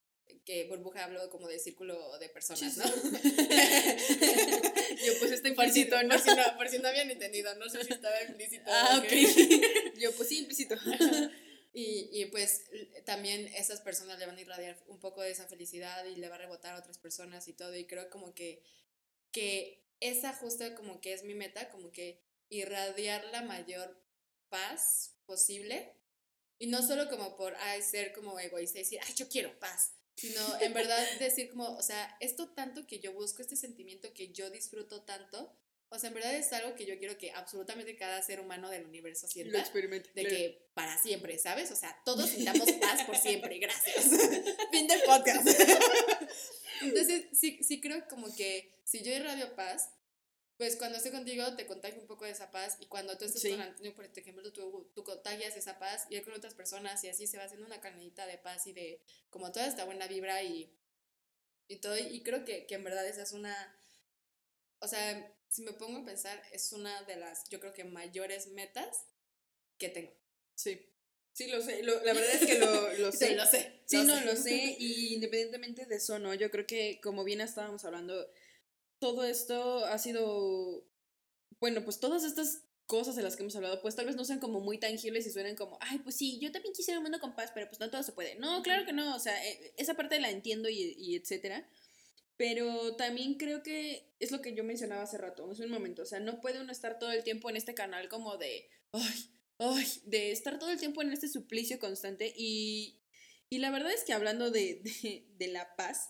que 0.44 0.64
burbuja 0.64 1.04
hablo 1.04 1.28
como 1.30 1.48
de 1.48 1.58
círculo 1.58 2.18
de 2.18 2.28
personas, 2.28 2.76
¿no? 2.76 2.84
Yo 5.04 5.12
pues 5.18 5.32
está 5.32 5.52
por, 5.54 5.70
si, 5.70 5.80
implícito, 5.80 6.02
¿no? 6.02 6.10
por, 6.10 6.20
si 6.20 6.30
no, 6.30 6.56
por 6.56 6.68
si 6.68 6.78
no 6.78 6.88
habían 6.88 7.10
entendido, 7.10 7.54
no 7.56 7.68
sé 7.68 7.84
si 7.84 7.92
estaba 7.92 8.22
implícito. 8.22 8.64
Ah, 8.66 9.02
ok. 9.02 9.12
Yo 9.98 10.12
pues 10.12 10.28
sí, 10.28 10.38
implícito. 10.38 10.76
Y, 11.72 12.10
y 12.12 12.26
pues 12.26 12.64
también 13.04 13.46
esas 13.54 13.80
personas 13.80 14.18
le 14.18 14.26
van 14.26 14.36
a 14.36 14.40
irradiar 14.40 14.82
un 14.88 14.98
poco 14.98 15.22
de 15.22 15.30
esa 15.30 15.46
felicidad 15.46 16.04
y 16.04 16.16
le 16.16 16.28
va 16.28 16.34
a 16.34 16.38
rebotar 16.38 16.74
a 16.74 16.78
otras 16.78 16.98
personas 16.98 17.46
y 17.48 17.52
todo. 17.52 17.76
Y 17.76 17.86
creo 17.86 18.10
como 18.10 18.34
que, 18.34 18.64
que 19.30 19.86
esa 20.00 20.32
justo 20.32 20.64
como 20.74 21.00
que 21.00 21.12
es 21.12 21.22
mi 21.22 21.34
meta, 21.34 21.70
como 21.70 21.92
que 21.92 22.22
irradiar 22.48 23.24
la 23.26 23.42
mayor 23.42 24.02
paz 24.48 25.16
posible. 25.26 25.94
Y 26.58 26.66
no 26.66 26.86
solo 26.86 27.08
como 27.08 27.36
por 27.36 27.54
ay, 27.56 27.82
ser 27.82 28.12
como 28.12 28.38
egoísta 28.38 28.78
y 28.78 28.82
decir, 28.82 29.00
ay, 29.06 29.14
yo 29.14 29.28
quiero 29.28 29.58
paz. 29.58 29.94
Sino 30.16 30.60
en 30.60 30.74
verdad 30.74 31.02
decir 31.18 31.48
como, 31.50 31.76
o 31.76 31.82
sea, 31.82 32.16
esto 32.20 32.50
tanto 32.50 32.86
que 32.86 32.98
yo 32.98 33.12
busco, 33.12 33.40
este 33.40 33.56
sentimiento 33.56 34.12
que 34.12 34.32
yo 34.32 34.50
disfruto 34.50 35.04
tanto, 35.04 35.56
o 35.92 35.98
sea, 35.98 36.08
en 36.08 36.14
verdad 36.14 36.34
es 36.34 36.52
algo 36.52 36.74
que 36.76 36.86
yo 36.86 36.98
quiero 36.98 37.18
que 37.18 37.32
absolutamente 37.32 37.96
cada 37.96 38.22
ser 38.22 38.40
humano 38.40 38.70
del 38.70 38.86
universo 38.86 39.26
Lo 39.26 39.32
sienta 39.32 39.58
experimenté. 39.58 40.10
de 40.14 40.22
claro. 40.22 40.36
que 40.36 40.70
para 40.72 40.96
siempre, 40.98 41.38
¿sabes? 41.38 41.70
O 41.72 41.76
sea, 41.76 42.00
todos 42.04 42.30
sintamos 42.30 42.70
paz 42.72 43.04
por 43.04 43.16
siempre, 43.16 43.58
gracias. 43.58 44.04
fin 44.70 44.86
del 44.86 45.02
podcast. 45.02 45.46
Entonces, 46.82 47.24
sí, 47.32 47.58
sí 47.62 47.80
creo 47.80 48.06
como 48.08 48.34
que 48.34 48.80
si 48.84 49.02
yo 49.02 49.12
irradio 49.12 49.54
paz, 49.54 49.90
pues 50.56 50.76
cuando 50.76 50.98
esté 50.98 51.10
contigo 51.10 51.56
te 51.56 51.66
contagio 51.66 52.00
un 52.00 52.06
poco 52.06 52.24
de 52.24 52.32
esa 52.32 52.50
paz 52.50 52.76
y 52.80 52.86
cuando 52.86 53.16
tú 53.18 53.24
estés 53.24 53.42
Sí. 53.42 53.50
con 53.50 53.60
Antonio, 53.60 53.94
por 53.94 54.04
ejemplo, 54.04 54.52
tú, 54.52 54.90
tú 54.94 55.04
contagias 55.04 55.56
esa 55.56 55.78
paz 55.78 56.06
y 56.10 56.16
él 56.16 56.22
con 56.24 56.34
otras 56.34 56.54
personas 56.54 57.02
y 57.04 57.08
así 57.08 57.26
se 57.26 57.38
va 57.38 57.44
haciendo 57.44 57.66
una 57.66 57.80
carnita 57.80 58.26
de 58.26 58.38
paz 58.38 58.66
y 58.66 58.72
de 58.72 59.02
como 59.30 59.52
toda 59.52 59.66
esta 59.66 59.84
buena 59.84 60.06
vibra 60.06 60.42
y, 60.42 60.70
y 61.68 61.76
todo. 61.76 61.96
Y 61.98 62.22
creo 62.22 62.44
que, 62.44 62.66
que 62.66 62.74
en 62.74 62.84
verdad 62.84 63.06
esa 63.06 63.22
es 63.22 63.32
una, 63.32 63.74
o 64.80 64.88
sea, 64.88 65.34
si 65.50 65.62
me 65.62 65.74
pongo 65.74 66.00
a 66.00 66.06
pensar, 66.06 66.42
es 66.52 66.72
una 66.72 67.02
de 67.04 67.16
las, 67.16 67.48
yo 67.50 67.60
creo 67.60 67.74
que 67.74 67.84
mayores 67.84 68.48
metas 68.48 69.04
que 69.78 69.88
tengo. 69.90 70.12
Sí. 70.56 70.86
Sí, 71.32 71.48
lo 71.48 71.62
sé. 71.62 71.82
lo- 71.82 72.02
la 72.04 72.12
verdad 72.14 72.34
es 72.34 72.46
que 72.46 72.58
lo, 72.60 72.92
lo 72.98 73.12
sé. 73.12 73.28
Sí, 73.28 73.34
lo 73.34 73.46
sé. 73.46 73.82
Sí, 73.86 74.04
no, 74.04 74.20
lo 74.22 74.36
sé. 74.36 74.76
Y 74.80 75.14
independientemente 75.14 75.86
de 75.86 75.96
eso, 75.96 76.18
¿no? 76.18 76.34
Yo 76.34 76.50
creo 76.50 76.66
que, 76.66 77.00
como 77.02 77.24
bien 77.24 77.40
estábamos 77.40 77.84
hablando, 77.84 78.28
todo 79.00 79.24
esto 79.24 79.84
ha 79.86 79.98
sido. 79.98 80.86
Bueno, 81.60 81.84
pues 81.84 82.00
todas 82.00 82.24
estas 82.24 82.62
cosas 82.86 83.16
de 83.16 83.22
las 83.22 83.36
que 83.36 83.42
hemos 83.42 83.56
hablado, 83.56 83.80
pues 83.82 83.96
tal 83.96 84.06
vez 84.06 84.16
no 84.16 84.24
sean 84.24 84.40
como 84.40 84.60
muy 84.60 84.78
tangibles 84.78 85.26
y 85.26 85.30
suenen 85.30 85.56
como, 85.56 85.78
ay, 85.80 85.98
pues 86.00 86.16
sí, 86.16 86.40
yo 86.40 86.50
también 86.52 86.74
quisiera 86.74 86.98
un 86.98 87.04
mundo 87.04 87.20
con 87.20 87.36
paz, 87.36 87.50
pero 87.54 87.68
pues 87.68 87.78
no 87.80 87.90
todo 87.90 88.02
se 88.02 88.12
puede. 88.12 88.34
No, 88.36 88.62
claro 88.62 88.84
que 88.86 88.92
no. 88.92 89.14
O 89.16 89.20
sea, 89.20 89.46
eh, 89.48 89.74
esa 89.76 89.94
parte 89.94 90.18
la 90.20 90.30
entiendo 90.30 90.68
y, 90.68 90.94
y 90.98 91.16
etcétera. 91.16 91.68
Pero 92.40 92.96
también 92.96 93.34
creo 93.34 93.62
que 93.62 94.14
es 94.18 94.30
lo 94.30 94.40
que 94.40 94.54
yo 94.54 94.64
mencionaba 94.64 95.02
hace 95.02 95.18
rato, 95.18 95.50
hace 95.50 95.64
un 95.66 95.70
momento. 95.70 96.00
O 96.00 96.06
sea, 96.06 96.20
no 96.20 96.40
puede 96.40 96.58
uno 96.58 96.72
estar 96.72 96.98
todo 96.98 97.12
el 97.12 97.22
tiempo 97.22 97.50
en 97.50 97.56
este 97.58 97.74
canal 97.74 98.08
como 98.08 98.38
de, 98.38 98.66
ay, 98.92 99.30
ay, 99.58 99.86
de 100.06 100.32
estar 100.32 100.58
todo 100.58 100.70
el 100.70 100.78
tiempo 100.78 101.02
en 101.02 101.12
este 101.12 101.28
suplicio 101.28 101.78
constante. 101.78 102.32
Y, 102.34 102.98
y 103.50 103.58
la 103.58 103.70
verdad 103.70 103.92
es 103.92 104.04
que 104.04 104.14
hablando 104.14 104.50
de, 104.50 104.80
de, 105.02 105.26
de 105.36 105.48
la 105.48 105.76
paz, 105.76 106.08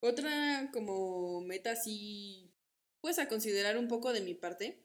otra 0.00 0.70
como 0.72 1.40
meta 1.42 1.70
así, 1.70 2.50
pues 3.00 3.20
a 3.20 3.28
considerar 3.28 3.78
un 3.78 3.86
poco 3.86 4.12
de 4.12 4.22
mi 4.22 4.34
parte, 4.34 4.82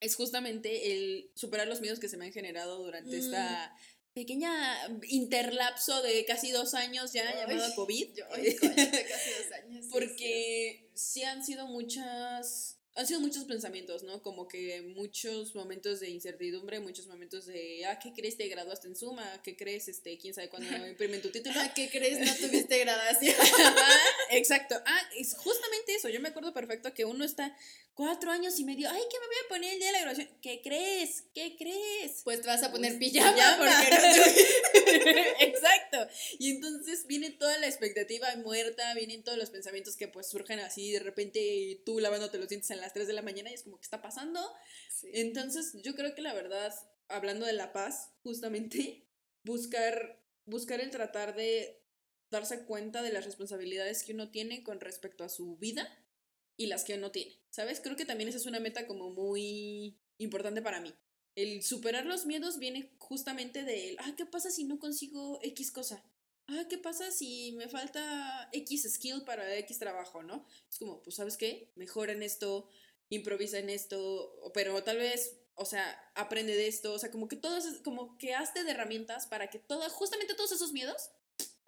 es 0.00 0.16
justamente 0.16 0.94
el 0.94 1.32
superar 1.34 1.68
los 1.68 1.82
miedos 1.82 2.00
que 2.00 2.08
se 2.08 2.16
me 2.16 2.24
han 2.24 2.32
generado 2.32 2.82
durante 2.82 3.14
Mm. 3.14 3.20
esta 3.20 3.76
pequeña 4.14 4.76
interlapso 5.08 6.02
de 6.02 6.24
casi 6.24 6.50
dos 6.50 6.74
años 6.74 7.12
ya 7.12 7.28
Ay, 7.28 7.46
llamado 7.46 7.74
COVID. 7.74 8.08
Yo, 8.14 8.24
cállate, 8.28 8.56
casi 9.08 9.30
dos 9.30 9.52
años. 9.52 9.86
Porque 9.90 10.90
sí 10.94 11.22
han 11.22 11.44
sido 11.44 11.66
muchas, 11.66 12.78
han 12.96 13.06
sido 13.06 13.20
muchos 13.20 13.44
pensamientos, 13.44 14.02
¿no? 14.02 14.20
Como 14.22 14.48
que 14.48 14.82
muchos 14.82 15.54
momentos 15.54 16.00
de 16.00 16.10
incertidumbre, 16.10 16.80
muchos 16.80 17.06
momentos 17.06 17.46
de, 17.46 17.86
ah, 17.86 17.98
¿qué 17.98 18.12
crees? 18.12 18.36
Te 18.36 18.48
graduaste 18.48 18.88
en 18.88 18.96
Suma, 18.96 19.40
¿qué 19.42 19.56
crees? 19.56 19.88
Este, 19.88 20.18
quién 20.18 20.34
sabe 20.34 20.48
cuándo 20.48 20.68
imprimen 20.88 21.22
tu 21.22 21.30
título. 21.30 21.54
Ah, 21.58 21.72
¿Qué 21.72 21.88
crees? 21.88 22.18
No 22.18 22.48
tuviste 22.48 22.78
graduación. 22.84 23.36
Exacto. 24.30 24.74
Ah, 24.86 25.02
es 25.16 25.34
justamente 25.36 25.94
eso. 25.94 26.08
Yo 26.08 26.20
me 26.20 26.30
acuerdo 26.30 26.52
perfecto 26.52 26.92
que 26.92 27.04
uno 27.04 27.24
está 27.24 27.56
cuatro 27.94 28.30
años 28.30 28.58
y 28.58 28.64
medio. 28.64 28.88
Ay, 28.90 29.02
¿qué 29.10 29.18
me 29.20 29.26
voy 29.26 29.36
a 29.44 29.48
poner 29.48 29.72
el 29.74 29.78
día 29.78 29.88
de 29.88 29.92
la 29.92 30.00
graduación? 30.00 30.38
¿Qué 30.40 30.60
crees? 30.62 31.24
¿Qué 31.34 31.56
crees? 31.56 32.22
Pues 32.24 32.40
te 32.40 32.46
vas 32.46 32.62
a 32.62 32.72
poner 32.72 32.96
Pues, 32.98 33.10
pijama, 33.10 33.34
pijama. 33.34 33.58
porque 33.58 35.14
no 35.14 35.20
Exacto. 35.40 36.08
Y 36.38 36.50
entonces 36.52 37.06
viene 37.06 37.30
toda 37.30 37.58
la 37.58 37.66
expectativa 37.66 38.34
muerta, 38.36 38.94
vienen 38.94 39.22
todos 39.22 39.38
los 39.38 39.50
pensamientos 39.50 39.96
que 39.96 40.08
pues 40.08 40.28
surgen 40.28 40.60
así 40.60 40.92
de 40.92 41.00
repente 41.00 41.82
tú 41.84 42.00
lavándote 42.00 42.38
los 42.38 42.48
dientes 42.48 42.70
a 42.70 42.76
las 42.76 42.92
3 42.92 43.06
de 43.06 43.12
la 43.12 43.22
mañana 43.22 43.50
y 43.50 43.54
es 43.54 43.62
como, 43.64 43.78
¿qué 43.78 43.84
está 43.84 44.00
pasando? 44.02 44.40
Sí. 44.90 45.10
Entonces 45.12 45.72
yo 45.82 45.94
creo 45.94 46.14
que 46.14 46.22
la 46.22 46.34
verdad, 46.34 46.72
hablando 47.08 47.46
de 47.46 47.52
la 47.52 47.72
paz, 47.72 48.10
justamente, 48.22 49.06
buscar, 49.42 50.22
buscar 50.46 50.80
el 50.80 50.90
tratar 50.90 51.34
de 51.34 51.82
darse 52.30 52.64
cuenta 52.64 53.02
de 53.02 53.12
las 53.12 53.24
responsabilidades 53.24 54.04
que 54.04 54.12
uno 54.12 54.30
tiene 54.30 54.62
con 54.62 54.80
respecto 54.80 55.24
a 55.24 55.28
su 55.28 55.56
vida 55.56 55.88
y 56.60 56.66
las 56.66 56.84
que 56.84 56.92
uno 56.92 57.10
tiene, 57.10 57.40
¿sabes? 57.48 57.80
Creo 57.80 57.96
que 57.96 58.04
también 58.04 58.28
esa 58.28 58.36
es 58.36 58.44
una 58.44 58.60
meta 58.60 58.86
como 58.86 59.08
muy 59.08 59.98
importante 60.18 60.60
para 60.60 60.78
mí. 60.78 60.94
El 61.34 61.62
superar 61.62 62.04
los 62.04 62.26
miedos 62.26 62.58
viene 62.58 62.92
justamente 62.98 63.64
de, 63.64 63.96
ah, 63.98 64.12
¿qué 64.14 64.26
pasa 64.26 64.50
si 64.50 64.64
no 64.64 64.78
consigo 64.78 65.40
X 65.42 65.72
cosa? 65.72 66.04
Ah, 66.48 66.66
¿qué 66.68 66.76
pasa 66.76 67.10
si 67.12 67.52
me 67.52 67.70
falta 67.70 68.50
X 68.52 68.92
skill 68.92 69.22
para 69.24 69.56
X 69.56 69.78
trabajo, 69.78 70.22
no? 70.22 70.46
Es 70.68 70.76
como, 70.78 71.02
pues, 71.02 71.16
¿sabes 71.16 71.38
qué? 71.38 71.72
Mejora 71.76 72.12
en 72.12 72.22
esto, 72.22 72.68
improvisa 73.08 73.58
en 73.58 73.70
esto, 73.70 74.30
pero 74.52 74.84
tal 74.84 74.98
vez, 74.98 75.38
o 75.54 75.64
sea, 75.64 76.12
aprende 76.14 76.54
de 76.54 76.68
esto, 76.68 76.92
o 76.92 76.98
sea, 76.98 77.10
como 77.10 77.26
que 77.26 77.36
todas, 77.36 77.64
como 77.82 78.18
que 78.18 78.34
hazte 78.34 78.64
de 78.64 78.72
herramientas 78.72 79.26
para 79.26 79.48
que 79.48 79.58
todas, 79.58 79.94
justamente 79.94 80.34
todos 80.34 80.52
esos 80.52 80.72
miedos, 80.72 81.08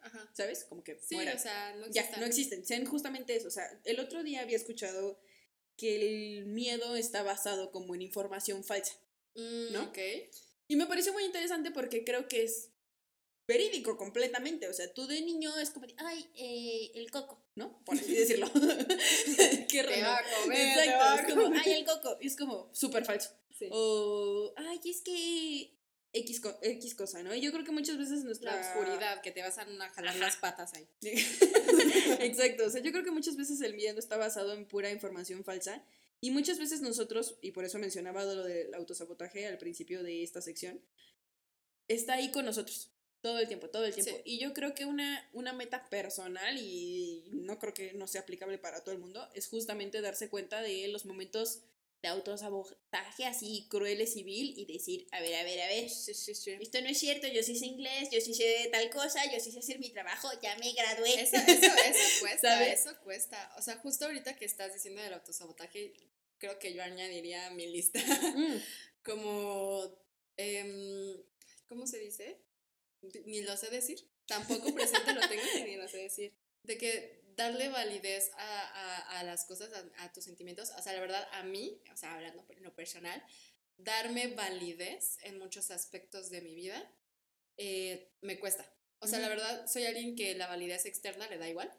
Ajá. 0.02 0.30
¿sabes? 0.34 0.64
Como 0.64 0.82
que 0.84 0.98
Sí, 0.98 1.14
mueran. 1.14 1.36
o 1.36 1.40
sea, 1.40 1.74
no 1.76 1.86
Ya, 1.90 2.02
existen. 2.02 2.20
no 2.20 2.26
existen, 2.26 2.66
sean 2.66 2.84
justamente 2.86 3.34
eso. 3.36 3.48
O 3.48 3.52
sea, 3.52 3.64
el 3.84 4.00
otro 4.00 4.22
día 4.22 4.40
había 4.42 4.56
escuchado 4.56 5.18
que 5.76 5.96
el 5.96 6.46
miedo 6.46 6.96
está 6.96 7.22
basado 7.22 7.70
como 7.70 7.94
en 7.94 8.02
información 8.02 8.62
falsa. 8.64 8.94
Mm, 9.34 9.72
¿no? 9.72 9.82
Ok. 9.84 9.98
Y 10.68 10.76
me 10.76 10.86
pareció 10.86 11.12
muy 11.12 11.24
interesante 11.24 11.70
porque 11.70 12.04
creo 12.04 12.28
que 12.28 12.42
es 12.44 12.68
verídico 13.48 13.96
completamente. 13.96 14.68
O 14.68 14.72
sea, 14.72 14.92
tú 14.92 15.06
de 15.06 15.20
niño 15.22 15.56
es 15.58 15.70
como, 15.70 15.86
de, 15.86 15.94
ay, 15.98 16.30
eh, 16.36 16.90
el 16.94 17.10
coco, 17.10 17.42
¿no? 17.54 17.82
Por 17.84 17.96
así 17.96 18.12
decirlo. 18.14 18.50
Qué 19.68 19.82
Te 19.82 19.82
raro. 19.82 20.02
va 20.02 20.16
a 20.18 20.42
comer, 20.42 20.58
te 20.58 20.80
Exacto, 20.84 20.98
va 20.98 21.12
a 21.12 21.16
es 21.20 21.34
como, 21.34 21.56
ay, 21.64 21.72
el 21.72 21.84
coco. 21.84 22.18
Y 22.20 22.26
es 22.26 22.36
como 22.36 22.70
súper 22.74 23.04
falso. 23.04 23.30
Sí. 23.58 23.68
O, 23.70 24.52
ay, 24.56 24.80
es 24.84 25.00
que 25.02 25.74
X, 26.14 26.40
co- 26.40 26.58
X 26.60 26.94
cosa, 26.94 27.22
¿no? 27.22 27.34
Y 27.34 27.40
yo 27.40 27.52
creo 27.52 27.64
que 27.64 27.72
muchas 27.72 27.96
veces 27.96 28.22
nuestra... 28.24 28.54
La 28.54 28.60
oscuridad, 28.60 29.22
que 29.22 29.30
te 29.30 29.40
vas 29.42 29.56
a 29.58 29.64
jalar 29.64 30.10
Ajá. 30.14 30.18
las 30.18 30.36
patas 30.36 30.72
ahí. 30.74 30.86
Exacto, 32.20 32.66
o 32.66 32.70
sea, 32.70 32.82
yo 32.82 32.92
creo 32.92 33.04
que 33.04 33.10
muchas 33.10 33.36
veces 33.36 33.60
el 33.60 33.74
miedo 33.74 33.98
está 33.98 34.16
basado 34.16 34.52
en 34.52 34.66
pura 34.66 34.90
información 34.90 35.44
falsa 35.44 35.82
y 36.20 36.30
muchas 36.30 36.58
veces 36.58 36.82
nosotros, 36.82 37.36
y 37.40 37.52
por 37.52 37.64
eso 37.64 37.78
mencionaba 37.78 38.24
lo 38.24 38.44
del 38.44 38.72
autosabotaje 38.74 39.46
al 39.46 39.58
principio 39.58 40.02
de 40.02 40.22
esta 40.22 40.40
sección, 40.40 40.80
está 41.88 42.14
ahí 42.14 42.30
con 42.30 42.44
nosotros 42.44 42.90
todo 43.22 43.38
el 43.38 43.48
tiempo, 43.48 43.68
todo 43.70 43.84
el 43.84 43.94
tiempo. 43.94 44.12
Sí. 44.16 44.22
Y 44.24 44.38
yo 44.40 44.52
creo 44.52 44.74
que 44.74 44.84
una, 44.84 45.28
una 45.32 45.52
meta 45.52 45.88
personal, 45.88 46.58
y 46.58 47.24
no 47.32 47.58
creo 47.58 47.72
que 47.72 47.92
no 47.94 48.06
sea 48.06 48.22
aplicable 48.22 48.58
para 48.58 48.82
todo 48.82 48.94
el 48.94 49.00
mundo, 49.00 49.28
es 49.34 49.48
justamente 49.48 50.00
darse 50.00 50.28
cuenta 50.28 50.60
de 50.60 50.88
los 50.88 51.06
momentos 51.06 51.60
de 52.02 52.08
autosabotaje 52.08 53.24
así 53.26 53.66
crueles 53.70 54.16
y 54.16 54.24
vil 54.24 54.54
y 54.58 54.66
decir, 54.66 55.06
a 55.12 55.20
ver, 55.20 55.34
a 55.36 55.44
ver, 55.44 55.60
a 55.60 55.66
ver, 55.68 55.88
Sí, 55.88 56.12
sí, 56.14 56.34
sí. 56.34 56.50
esto 56.60 56.80
no 56.80 56.88
es 56.88 56.98
cierto, 56.98 57.28
yo 57.28 57.42
sí 57.42 57.56
sé 57.56 57.66
inglés, 57.66 58.08
yo 58.10 58.20
sí 58.20 58.34
sé 58.34 58.68
tal 58.72 58.90
cosa, 58.90 59.20
yo 59.32 59.38
sí 59.38 59.52
sé 59.52 59.60
hacer 59.60 59.78
mi 59.78 59.90
trabajo, 59.90 60.28
ya 60.42 60.56
me 60.56 60.72
gradué. 60.72 61.20
Eso, 61.20 61.36
eso, 61.36 61.66
eso 61.66 61.98
cuesta, 62.20 62.48
¿Sabes? 62.58 62.80
eso 62.80 62.98
cuesta. 63.04 63.54
O 63.56 63.62
sea, 63.62 63.76
justo 63.78 64.04
ahorita 64.06 64.34
que 64.36 64.44
estás 64.44 64.74
diciendo 64.74 65.00
del 65.00 65.14
autosabotaje, 65.14 65.92
creo 66.38 66.58
que 66.58 66.74
yo 66.74 66.82
añadiría 66.82 67.46
a 67.46 67.50
mi 67.50 67.66
lista 67.68 68.00
Mm. 68.00 68.56
como, 69.04 69.96
em, 70.36 71.22
¿cómo 71.68 71.86
se 71.86 71.98
dice? 72.00 72.42
Ni 73.26 73.42
lo 73.42 73.56
sé 73.56 73.70
decir. 73.70 74.08
Tampoco 74.26 74.72
presente 74.74 75.12
lo 75.12 75.20
tengo 75.28 75.42
ni 75.64 75.76
lo 75.76 75.86
sé 75.88 75.98
decir. 75.98 76.32
De 76.62 76.78
que 76.78 77.21
darle 77.36 77.68
validez 77.68 78.30
a, 78.36 78.60
a- 78.68 79.20
a 79.20 79.24
las 79.24 79.44
cosas, 79.44 79.70
a, 79.72 80.04
a 80.04 80.12
tus 80.12 80.24
sentimientos. 80.24 80.70
O 80.78 80.82
sea, 80.82 80.92
la 80.92 81.00
verdad, 81.00 81.26
a 81.32 81.42
mí, 81.42 81.80
o 81.92 81.96
sea, 81.96 82.14
hablando 82.14 82.44
en 82.50 82.62
lo 82.62 82.74
personal, 82.74 83.22
darme 83.76 84.28
validez 84.28 85.18
en 85.22 85.38
muchos 85.38 85.70
aspectos 85.70 86.30
de 86.30 86.40
mi 86.42 86.54
vida 86.54 86.90
eh, 87.56 88.12
me 88.22 88.38
cuesta. 88.38 88.66
O 89.00 89.06
sea, 89.06 89.18
la 89.18 89.28
verdad, 89.28 89.66
soy 89.66 89.84
alguien 89.84 90.14
que 90.16 90.34
la 90.34 90.46
validez 90.46 90.86
externa 90.86 91.28
le 91.28 91.38
da 91.38 91.48
igual. 91.48 91.72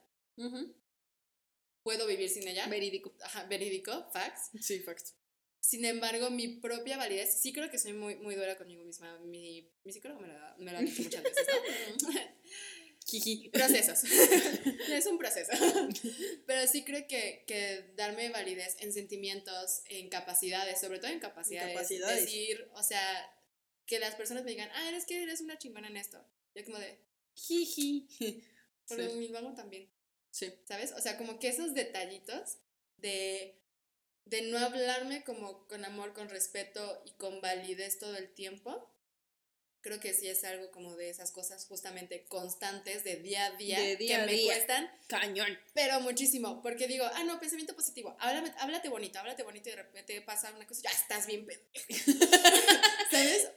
Puedo 1.83 2.07
vivir 2.07 2.29
sin 2.29 2.47
ella. 2.47 2.67
Verídico. 2.67 3.13
Ajá, 3.21 3.43
verídico, 3.45 4.09
facts. 4.11 4.51
Sí, 4.61 4.79
facts. 4.79 5.15
Sin 5.59 5.85
embargo, 5.85 6.29
mi 6.29 6.47
propia 6.59 6.97
validez, 6.97 7.39
sí 7.41 7.53
creo 7.53 7.69
que 7.69 7.77
soy 7.79 7.93
muy, 7.93 8.15
muy 8.15 8.35
dura 8.35 8.57
conmigo 8.57 8.83
misma. 8.83 9.17
Mi, 9.19 9.69
mi 9.83 9.93
psicólogo 9.93 10.21
me 10.21 10.27
lo, 10.27 10.57
me 10.59 10.71
lo 10.71 10.77
ha 10.77 10.81
dicho 10.81 11.01
muchas 11.03 11.23
veces, 11.23 11.47
¿no? 11.47 12.09
Jiji. 13.19 13.49
Procesos. 13.53 14.03
es 14.89 15.05
un 15.05 15.17
proceso. 15.17 15.51
Pero 16.47 16.67
sí 16.67 16.83
creo 16.83 17.07
que, 17.07 17.43
que 17.47 17.91
darme 17.95 18.29
validez 18.29 18.75
en 18.79 18.91
sentimientos, 18.93 19.83
en 19.87 20.09
capacidades, 20.09 20.79
sobre 20.79 20.99
todo 20.99 21.11
en 21.11 21.19
capacidades. 21.19 21.73
capacidades. 21.73 22.21
Decir, 22.25 22.67
o 22.73 22.83
sea, 22.83 23.03
que 23.85 23.99
las 23.99 24.15
personas 24.15 24.43
me 24.43 24.51
digan, 24.51 24.69
ah, 24.73 24.89
eres 24.89 25.05
que 25.05 25.21
eres 25.21 25.41
una 25.41 25.57
chingona 25.57 25.87
en 25.87 25.97
esto. 25.97 26.23
Yo 26.55 26.63
como 26.65 26.79
de, 26.79 26.99
Jiji. 27.35 28.07
por 28.87 28.97
Sí. 28.97 29.17
mismo 29.17 29.53
también. 29.55 29.89
Sí. 30.31 30.51
¿sabes? 30.65 30.91
O 30.93 31.01
sea, 31.01 31.17
como 31.17 31.39
que 31.39 31.49
esos 31.49 31.73
detallitos 31.73 32.57
de, 32.97 33.61
de 34.25 34.41
no 34.43 34.57
hablarme 34.57 35.23
como 35.23 35.67
con 35.67 35.85
amor, 35.85 36.13
con 36.13 36.29
respeto 36.29 37.03
y 37.05 37.11
con 37.11 37.41
validez 37.41 37.99
todo 37.99 38.15
el 38.17 38.33
tiempo, 38.33 38.92
creo 39.83 39.99
que 39.99 40.13
sí 40.13 40.27
es 40.27 40.43
algo 40.45 40.71
como 40.71 40.95
de 40.95 41.09
esas 41.09 41.31
cosas 41.31 41.65
justamente 41.67 42.25
constantes 42.25 43.03
de 43.03 43.17
día 43.17 43.45
a 43.45 43.51
día, 43.51 43.79
De 43.79 43.97
día 43.97 44.15
que 44.15 44.21
a 44.23 44.25
me 44.25 44.31
día. 44.31 44.53
cuestan, 44.53 44.89
Cañón. 45.07 45.59
pero 45.73 45.99
muchísimo, 45.99 46.61
porque 46.63 46.87
digo, 46.87 47.05
ah, 47.13 47.23
no, 47.25 47.39
pensamiento 47.39 47.75
positivo, 47.75 48.15
háblame, 48.19 48.51
háblate 48.57 48.89
bonito, 48.89 49.19
háblate 49.19 49.43
bonito 49.43 49.69
y 49.69 49.73
de 49.73 49.83
repente 49.83 50.21
pasa 50.21 50.51
una 50.55 50.65
cosa, 50.65 50.81
ya 50.83 50.89
estás 50.89 51.27
bien 51.27 51.45
pendejo. 51.45 52.25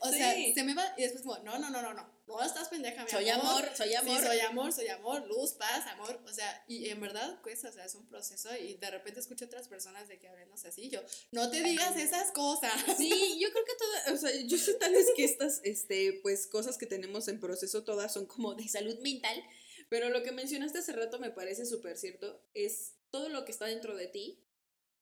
O 0.09 0.13
sea, 0.13 0.35
se 0.55 0.63
me 0.65 0.75
va 0.75 0.95
y 0.97 1.03
después 1.03 1.23
como, 1.23 1.39
no, 1.39 1.59
no, 1.59 1.71
no, 1.71 1.83
no, 1.83 1.95
no, 1.95 2.09
no 2.27 2.43
estás 2.43 2.69
pendeja, 2.69 3.05
mi 3.05 3.11
Soy 3.11 3.29
amor. 3.29 3.47
amor, 3.65 3.77
soy 3.77 3.89
Sí, 3.89 3.95
amor. 3.95 4.23
soy 4.23 4.41
amor, 4.41 4.73
soy 4.73 4.89
amor, 4.89 5.27
luz, 5.27 5.53
paz, 5.55 5.87
amor. 5.89 6.21
O 6.25 6.33
sea, 6.33 6.65
y 6.67 6.89
en 6.89 7.01
verdad 7.01 7.41
cuesta, 7.43 7.69
o 7.69 7.73
sea, 7.73 7.85
es 7.85 7.95
un 7.95 8.07
proceso 8.09 8.55
y 8.57 8.75
de 8.75 8.91
repente 8.91 9.21
escucho 9.21 9.45
otras 9.45 9.69
personas 9.69 10.09
de 10.09 10.19
que 10.19 10.29
hablándose 10.29 10.69
así. 10.69 10.83
y 10.85 10.91
Yo, 10.91 11.01
no 11.33 11.51
te 11.51 11.63
digas 11.63 11.97
esas 11.97 12.33
cosas. 12.33 12.73
Sí, 12.97 13.39
yo 13.41 13.51
creo 13.53 13.65
que 13.65 13.73
todas, 13.79 14.09
o 14.13 14.17
sea, 14.27 14.41
yo 14.47 14.59
sé 14.59 14.75
tal 14.75 14.93
vez 14.93 15.07
que 15.17 15.25
estas, 15.25 15.61
este, 15.65 16.19
pues, 16.23 16.47
cosas 16.47 16.79
que 16.79 16.87
tenemos 16.87 17.29
en 17.29 17.39
proceso 17.41 17.85
todas 17.85 18.13
son 18.13 18.27
como 18.27 18.55
de 18.55 18.67
salud 18.69 18.99
mental, 19.01 19.43
pero 19.89 20.09
lo 20.11 20.23
que 20.23 20.33
mencionaste 20.33 20.79
hace 20.79 20.93
rato 20.93 21.19
me 21.19 21.31
parece 21.31 21.65
súper 21.67 21.97
cierto, 21.97 22.43
es 22.55 22.95
todo 23.11 23.29
lo 23.29 23.45
que 23.45 23.53
está 23.53 23.67
dentro 23.67 23.97
de 23.97 24.09
ti 24.09 24.43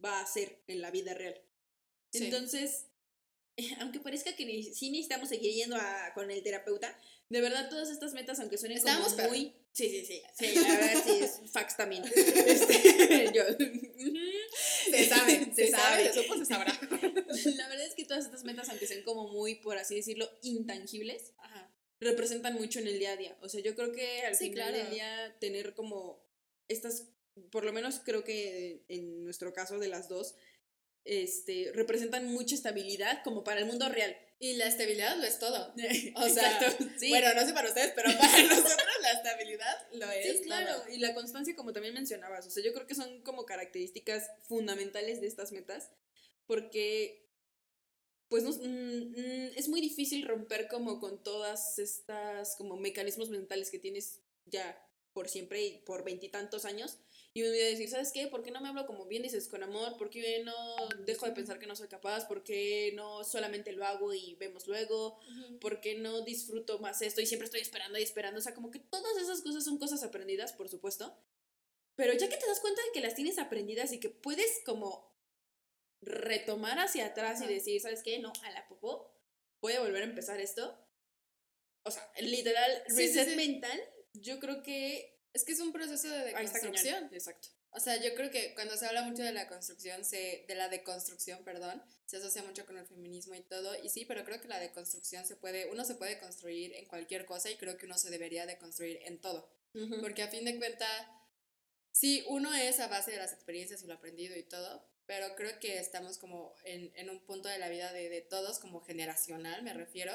va 0.05 0.21
a 0.21 0.27
ser 0.27 0.62
en 0.67 0.83
la 0.83 0.90
vida 0.90 1.14
real. 1.14 1.40
Sí. 2.12 2.25
Entonces, 2.27 2.87
aunque 3.81 4.01
parezca 4.01 4.35
que 4.37 4.45
ni, 4.47 4.62
sí 4.62 4.90
necesitamos 4.90 5.29
seguir 5.29 5.55
yendo 5.55 5.77
a, 5.77 6.12
con 6.14 6.31
el 6.31 6.43
terapeuta, 6.43 6.99
de 7.29 7.40
verdad 7.40 7.69
todas 7.71 7.90
estas 7.90 8.12
metas, 8.12 8.38
aunque 8.40 8.59
suenen 8.59 8.79
Estábamos 8.79 9.14
como 9.14 9.29
muy... 9.29 9.55
Sí, 9.73 9.88
sí, 9.88 10.05
sí, 10.07 10.23
sí, 10.38 10.55
la 10.61 10.69
verdad 10.77 11.03
sí, 11.05 11.19
es 11.21 11.40
fax 11.53 11.77
también. 11.77 12.05
Este, 12.05 13.33
yo, 13.35 13.43
Se 14.90 15.09
sabe, 15.09 15.45
se, 15.47 15.55
Se 15.55 15.71
sabe, 15.71 16.05
sabe. 16.05 16.12
se 16.12 16.23
supo, 16.23 16.37
se 16.38 16.45
sabrá. 16.47 16.79
La 17.57 17.69
verdad 17.69 17.87
es 17.87 17.95
que 17.95 18.05
todas 18.05 18.25
estas 18.25 18.45
metas, 18.45 18.69
aunque 18.69 18.87
sean 18.87 19.03
como 19.03 19.29
muy, 19.29 19.57
por 19.57 19.77
así 19.77 19.97
decirlo, 19.97 20.31
intangibles, 20.43 21.33
Ajá. 21.38 21.75
representan 22.01 22.55
mucho 22.55 22.79
en 22.79 22.87
el 22.87 22.99
día 22.99 23.12
a 23.12 23.17
día. 23.17 23.37
O 23.40 23.49
sea, 23.49 23.61
yo 23.62 23.75
creo 23.75 23.93
que 23.93 24.23
al 24.23 24.37
Sí, 24.37 24.51
final 24.51 24.71
claro. 24.71 24.85
del 24.85 24.90
día 24.95 25.37
tener 25.40 25.75
como 25.75 26.23
estas, 26.69 27.09
por 27.51 27.64
lo 27.64 27.73
menos 27.73 28.01
creo 28.05 28.23
que 28.23 28.85
en 28.88 29.25
nuestro 29.25 29.53
caso 29.53 29.79
de 29.79 29.88
las 29.88 30.09
dos, 30.09 30.35
este, 31.05 31.71
representan 31.75 32.27
mucha 32.27 32.55
estabilidad 32.55 33.23
como 33.23 33.45
para 33.45 33.61
el 33.61 33.67
mundo 33.67 33.88
real. 33.88 34.17
Y 34.38 34.55
la 34.55 34.67
estabilidad 34.67 35.17
lo 35.17 35.25
es 35.25 35.38
todo. 35.38 35.75
O 36.17 36.29
sea, 36.29 36.77
sí. 36.99 37.09
Bueno, 37.09 37.33
no 37.35 37.47
sé 37.47 37.53
para 37.53 37.69
ustedes, 37.69 37.93
pero 37.95 38.11
para 38.19 38.43
nosotros 38.43 38.88
la 39.03 39.12
estabilidad 39.12 39.88
lo 39.93 40.11
es. 40.11 40.38
Sí, 40.38 40.45
claro, 40.45 40.83
todo. 40.83 40.93
y 40.93 40.99
la 40.99 41.14
constancia 41.14 41.55
como 41.55 41.73
también 41.73 41.95
mencionabas, 41.95 42.47
o 42.47 42.51
sea, 42.51 42.62
yo 42.62 42.73
creo 42.73 42.87
que 42.87 42.95
son 42.95 43.23
como 43.23 43.45
características 43.47 44.31
fundamentales 44.43 45.21
de 45.21 45.29
estas 45.29 45.53
metas, 45.53 45.90
porque 46.47 47.25
pues 48.29 48.43
no, 48.43 48.51
mm, 48.51 49.11
mm, 49.11 49.51
es 49.57 49.69
muy 49.69 49.81
difícil 49.81 50.27
romper 50.27 50.69
como 50.69 50.99
con 50.99 51.23
todas 51.23 51.79
estas 51.79 52.57
como 52.57 52.77
mecanismos 52.77 53.31
mentales 53.31 53.71
que 53.71 53.79
tienes 53.79 54.21
ya 54.47 54.77
por 55.12 55.29
siempre 55.29 55.64
y 55.64 55.79
por 55.79 56.05
veintitantos 56.05 56.64
años, 56.64 56.99
y 57.37 57.42
un 57.42 57.53
día 57.53 57.66
decir, 57.66 57.90
¿sabes 57.90 58.12
qué? 58.12 58.29
¿Por 58.29 58.44
qué 58.44 58.53
no 58.53 58.61
me 58.61 58.68
hablo 58.68 58.87
como 58.87 59.07
bien 59.07 59.25
dices 59.25 59.49
con 59.49 59.62
amor? 59.64 59.97
¿Por 59.97 60.09
qué 60.09 60.44
no 60.44 60.55
dejo 61.05 61.27
de 61.27 61.33
pensar 61.33 61.59
que 61.59 61.66
no 61.66 61.75
soy 61.75 61.88
capaz? 61.88 62.27
¿Por 62.27 62.44
qué 62.44 62.92
no 62.94 63.25
solamente 63.25 63.73
lo 63.73 63.85
hago 63.85 64.14
y 64.14 64.37
vemos 64.37 64.68
luego? 64.68 65.18
¿por 65.61 65.81
qué 65.81 65.97
no 65.97 66.20
disfruto 66.20 66.79
más 66.79 67.03
esto? 67.03 67.20
Y 67.20 67.27
siempre 67.27 67.47
estoy 67.47 67.61
esperando 67.61 67.99
y 67.99 68.03
esperando. 68.03 68.38
O 68.38 68.42
sea, 68.42 68.55
como 68.55 68.70
que 68.70 68.79
todas 68.79 69.16
esas 69.16 69.42
cosas 69.42 69.64
son 69.64 69.79
cosas 69.79 70.05
aprendidas, 70.05 70.53
por 70.53 70.68
supuesto. 70.68 71.18
Pero 71.97 72.12
ya 72.12 72.29
que 72.29 72.37
te 72.37 72.47
das 72.47 72.61
cuenta 72.61 72.81
de 72.83 72.92
que 72.92 73.01
las 73.01 73.16
tienes 73.16 73.38
aprendidas 73.38 73.92
y 73.92 73.99
que 73.99 74.11
puedes 74.11 74.61
como 74.64 75.12
retomar 76.03 76.79
hacia 76.79 77.07
atrás 77.07 77.42
y 77.42 77.47
decir, 77.47 77.81
¿sabes 77.81 78.03
qué? 78.05 78.18
No, 78.20 78.33
a 78.42 78.51
la 78.51 78.68
popó, 78.68 79.12
voy 79.61 79.73
a 79.73 79.81
volver 79.81 80.03
a 80.03 80.07
empezar 80.07 80.40
esto. 80.40 80.79
O 81.85 81.90
sea, 81.90 82.09
literal, 82.20 82.70
Sí, 82.88 82.94
sí, 83.09 83.18
reset 83.18 83.31
sí. 83.31 83.37
mental, 83.37 83.81
yo 84.12 84.38
creo 84.38 84.62
que... 84.62 85.13
Es 85.35 85.44
que 85.44 85.53
es 85.53 85.61
un 85.61 85.73
proceso 85.73 86.09
de 86.09 86.27
deconstrucción. 86.27 87.11
Exacto. 87.12 87.49
O 87.70 87.81
sea, 87.81 88.01
yo 88.01 88.14
creo 88.14 88.31
que 88.31 88.55
cuando 88.55 88.77
se 88.77 88.87
habla 88.87 89.03
mucho 89.03 89.25
de 89.25 89.33
la 89.33 89.49
construcción, 89.49 90.05
se, 90.05 90.44
de 90.47 90.55
la 90.55 90.68
deconstrucción, 90.68 91.42
perdón, 91.42 91.83
se 92.07 92.18
asocia 92.18 92.44
mucho 92.44 92.64
con 92.66 92.79
el 92.79 92.87
feminismo 92.87 93.35
y 93.35 93.40
todo. 93.40 93.75
Y 93.83 93.88
sí, 93.88 94.05
pero 94.05 94.25
creo 94.25 94.40
que 94.40 94.47
la 94.47 94.61
deconstrucción 94.61 95.27
se 95.27 95.35
puede, 95.35 95.66
uno 95.73 95.85
se 95.85 95.97
puede 95.97 96.20
construir 96.20 96.73
en 96.75 96.87
cualquier 96.87 97.27
cosa 97.27 97.51
y 97.51 97.57
creo 97.57 97.77
que 97.77 97.87
uno 97.87 97.99
se 97.99 98.11
debería 98.11 98.47
de 98.47 98.59
construir 98.59 99.01
en 99.03 99.20
todo. 99.20 99.53
Porque 100.01 100.23
a 100.23 100.29
fin 100.29 100.44
de 100.44 100.57
cuentas, 100.57 100.88
sí, 101.90 102.25
uno 102.29 102.55
es 102.55 102.79
a 102.79 102.87
base 102.87 103.11
de 103.11 103.16
las 103.16 103.33
experiencias 103.33 103.83
y 103.83 103.88
lo 103.88 103.94
aprendido 103.94 104.37
y 104.37 104.44
todo, 104.44 104.88
pero 105.05 105.35
creo 105.35 105.59
que 105.59 105.81
estamos 105.81 106.16
como 106.16 106.55
en, 106.64 106.92
en 106.94 107.11
un 107.11 107.27
punto 107.27 107.49
de 107.49 107.59
la 107.59 107.68
vida 107.68 107.92
de, 107.92 108.09
de 108.09 108.20
todos, 108.20 108.61
como 108.61 108.83
generacional, 108.83 109.64
me 109.64 109.75
refiero, 109.75 110.12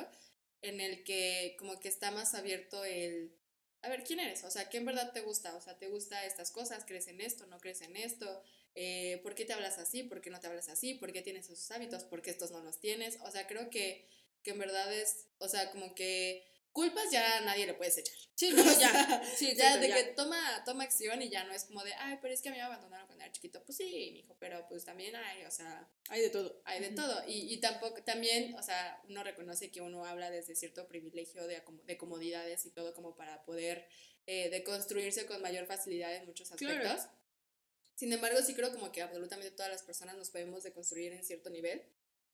en 0.61 0.79
el 0.79 1.03
que 1.03 1.57
como 1.59 1.77
que 1.81 1.89
está 1.89 2.09
más 2.11 2.35
abierto 2.35 2.85
el, 2.85 3.37
a 3.81 3.89
ver, 3.89 4.03
¿quién 4.03 4.19
eres? 4.19 4.43
O 4.43 4.51
sea, 4.51 4.69
¿qué 4.69 4.77
en 4.77 4.85
verdad 4.85 5.11
te 5.13 5.21
gusta? 5.21 5.55
O 5.55 5.61
sea, 5.61 5.77
¿te 5.77 5.87
gusta 5.87 6.25
estas 6.25 6.51
cosas? 6.51 6.83
¿Crees 6.85 7.07
en 7.07 7.21
esto? 7.21 7.45
¿No 7.47 7.59
crees 7.59 7.81
en 7.81 7.95
esto? 7.95 8.41
Eh, 8.75 9.19
¿Por 9.23 9.35
qué 9.35 9.45
te 9.45 9.53
hablas 9.53 9.77
así? 9.77 10.03
¿Por 10.03 10.21
qué 10.21 10.29
no 10.29 10.39
te 10.39 10.47
hablas 10.47 10.69
así? 10.69 10.95
¿Por 10.95 11.11
qué 11.13 11.21
tienes 11.21 11.49
esos 11.49 11.71
hábitos? 11.71 12.03
¿Por 12.03 12.21
qué 12.21 12.29
estos 12.29 12.51
no 12.51 12.61
los 12.61 12.79
tienes? 12.79 13.17
O 13.21 13.31
sea, 13.31 13.47
creo 13.47 13.69
que, 13.69 14.07
que 14.43 14.51
en 14.51 14.59
verdad 14.59 14.93
es, 14.93 15.27
o 15.37 15.47
sea, 15.47 15.71
como 15.71 15.95
que 15.95 16.45
culpas 16.71 17.11
ya 17.11 17.41
nadie 17.41 17.65
le 17.65 17.73
puedes 17.73 17.97
echar. 17.97 18.15
Sí, 18.35 18.51
no, 18.55 18.79
ya. 18.79 19.23
Sí, 19.35 19.53
ya 19.55 19.77
de 19.77 19.87
ya. 19.89 19.95
que 19.95 20.03
toma, 20.13 20.63
toma 20.65 20.83
acción 20.85 21.21
y 21.21 21.29
ya 21.29 21.43
no 21.43 21.53
es 21.53 21.65
como 21.65 21.83
de, 21.83 21.93
ay, 21.95 22.17
pero 22.21 22.33
es 22.33 22.41
que 22.41 22.49
a 22.49 22.51
mí 22.51 22.57
me 22.57 22.63
abandonaron 22.63 23.07
cuando 23.07 23.23
era 23.23 23.31
chiquito. 23.33 23.63
Pues 23.65 23.77
sí, 23.77 24.11
mijo, 24.13 24.35
pero 24.39 24.65
pues 24.67 24.85
también 24.85 25.15
hay, 25.15 25.45
o 25.45 25.51
sea, 25.51 25.89
Hay 26.09 26.21
de 26.21 26.29
todo. 26.29 26.61
hay 26.65 26.79
de 26.81 26.87
Ujú. 26.87 26.95
todo. 26.95 27.23
Y, 27.27 27.53
y 27.53 27.59
tampoco, 27.59 28.01
también, 28.03 28.55
o 28.55 28.63
sea, 28.63 29.01
uno 29.09 29.23
reconoce 29.23 29.71
que 29.71 29.81
uno 29.81 30.05
habla 30.05 30.29
desde 30.31 30.55
cierto 30.55 30.87
privilegio 30.87 31.45
de, 31.47 31.61
de 31.85 31.97
comodidades 31.97 32.65
y 32.65 32.71
todo 32.71 32.93
como 32.93 33.15
para 33.15 33.43
poder 33.43 33.87
eh, 34.25 34.49
deconstruirse 34.49 35.25
con 35.25 35.41
mayor 35.41 35.65
facilidad 35.65 36.15
en 36.15 36.25
muchos 36.25 36.49
Claro. 36.51 36.87
aspectos. 36.87 37.11
Sin 37.95 38.13
embargo, 38.13 38.41
sí 38.41 38.53
creo 38.53 38.71
como 38.71 38.91
que 38.93 39.01
absolutamente 39.01 39.51
todas 39.51 39.69
las 39.71 39.83
personas 39.83 40.15
nos 40.15 40.29
podemos 40.29 40.63
deconstruir 40.63 41.11
en 41.11 41.23
cierto 41.25 41.49
nivel. 41.49 41.83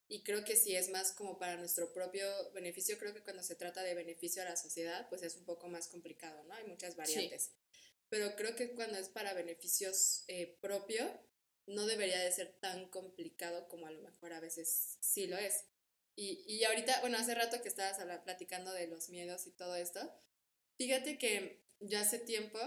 Y 0.08 0.24
creo 0.24 0.44
que 0.44 0.56
si 0.56 0.76
es 0.76 0.90
más 0.90 1.12
como 1.12 1.40
para 1.40 1.58
nuestro 1.58 1.92
propio 1.92 2.28
beneficio, 2.52 2.98
creo 3.00 3.14
que 3.14 3.24
cuando 3.24 3.42
se 3.42 3.56
trata 3.56 3.82
de 3.82 3.96
beneficio 3.96 4.42
a 4.42 4.46
la 4.46 4.56
sociedad, 4.56 5.10
pues 5.10 5.24
es 5.24 5.36
un 5.36 5.46
poco 5.46 5.68
más 5.68 5.88
complicado, 5.88 6.44
¿no? 6.44 6.54
Hay 6.54 6.66
muchas 6.66 6.96
variantes. 6.96 7.52
Pero 8.10 8.36
creo 8.36 8.56
que 8.56 8.76
cuando 8.76 8.98
es 9.00 9.10
para 9.10 9.34
beneficios 9.34 10.24
eh, 10.28 10.58
propio, 10.62 11.10
no 11.66 11.88
debería 11.88 12.20
de 12.20 12.32
ser 12.32 12.54
tan 12.60 12.88
complicado 12.90 13.68
como 13.68 13.88
a 13.88 13.92
lo 13.92 14.02
mejor 14.02 14.34
a 14.34 14.40
veces 14.40 14.98
sí 15.00 15.26
lo 15.26 15.38
es. 15.38 15.66
Y, 16.16 16.44
y 16.48 16.64
ahorita, 16.64 17.02
bueno, 17.02 17.18
hace 17.18 17.34
rato 17.34 17.62
que 17.62 17.68
estabas 17.68 17.98
platicando 18.24 18.72
de 18.72 18.88
los 18.88 19.10
miedos 19.10 19.48
y 19.48 19.52
todo 19.52 19.76
esto, 19.76 20.14
fíjate 20.78 21.18
que 21.18 21.66
yo 21.80 22.00
hace 22.00 22.20
tiempo, 22.20 22.60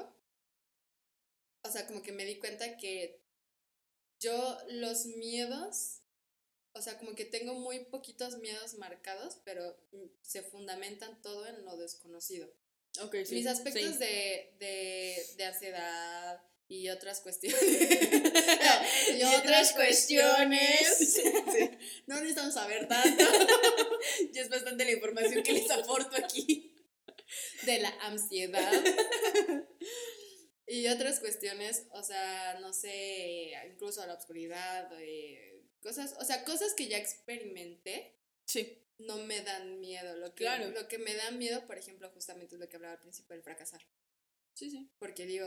o 1.62 1.70
sea, 1.70 1.86
como 1.86 2.02
que 2.02 2.12
me 2.12 2.24
di 2.24 2.38
cuenta 2.38 2.76
que 2.76 3.22
yo 4.18 4.58
los 4.68 5.06
miedos, 5.06 5.97
o 6.78 6.82
sea, 6.82 6.98
como 6.98 7.14
que 7.14 7.24
tengo 7.24 7.54
muy 7.54 7.80
poquitos 7.86 8.38
miedos 8.38 8.74
marcados, 8.74 9.38
pero 9.44 9.76
mm, 9.92 10.06
se 10.22 10.42
fundamentan 10.42 11.20
todo 11.22 11.46
en 11.46 11.64
lo 11.64 11.76
desconocido. 11.76 12.48
Ok, 13.02 13.16
sí. 13.24 13.34
Mis 13.34 13.46
aspectos 13.46 13.92
sí. 13.92 13.98
de, 13.98 14.54
de, 14.58 15.26
de 15.36 15.44
ansiedad 15.44 16.40
y 16.68 16.88
otras 16.90 17.20
cuestiones. 17.20 17.60
Y 19.08 19.22
otras 19.22 19.72
cuestiones. 19.72 21.20
No 22.06 22.16
necesitamos 22.16 22.54
saber 22.54 22.86
tanto 22.88 23.24
Ya 24.32 24.42
es 24.42 24.48
bastante 24.48 24.84
la 24.84 24.92
información 24.92 25.42
que 25.42 25.52
les 25.52 25.70
aporto 25.70 26.16
aquí. 26.16 26.74
de 27.64 27.78
la 27.78 27.88
ansiedad. 28.02 28.72
Y 30.66 30.86
otras 30.88 31.20
cuestiones, 31.20 31.86
o 31.92 32.02
sea, 32.02 32.58
no 32.60 32.74
sé, 32.74 33.52
incluso 33.72 34.04
la 34.06 34.14
oscuridad, 34.14 34.90
eh, 35.00 35.57
cosas, 35.82 36.14
o 36.18 36.24
sea, 36.24 36.44
cosas 36.44 36.74
que 36.74 36.88
ya 36.88 36.98
experimenté 36.98 38.14
Sí. 38.46 38.78
no 38.98 39.18
me 39.18 39.42
dan 39.42 39.80
miedo. 39.80 40.16
Lo 40.16 40.28
que, 40.34 40.44
Claro. 40.44 40.70
lo 40.70 40.88
que 40.88 40.98
me 40.98 41.14
da 41.14 41.30
miedo, 41.30 41.66
por 41.66 41.78
ejemplo, 41.78 42.10
justamente 42.10 42.54
es 42.56 42.60
lo 42.60 42.68
que 42.68 42.76
hablaba 42.76 42.94
al 42.94 43.00
principio 43.00 43.34
del 43.34 43.42
fracasar. 43.44 43.82
Sí, 44.54 44.70
sí. 44.70 44.90
porque 44.98 45.24
digo, 45.26 45.46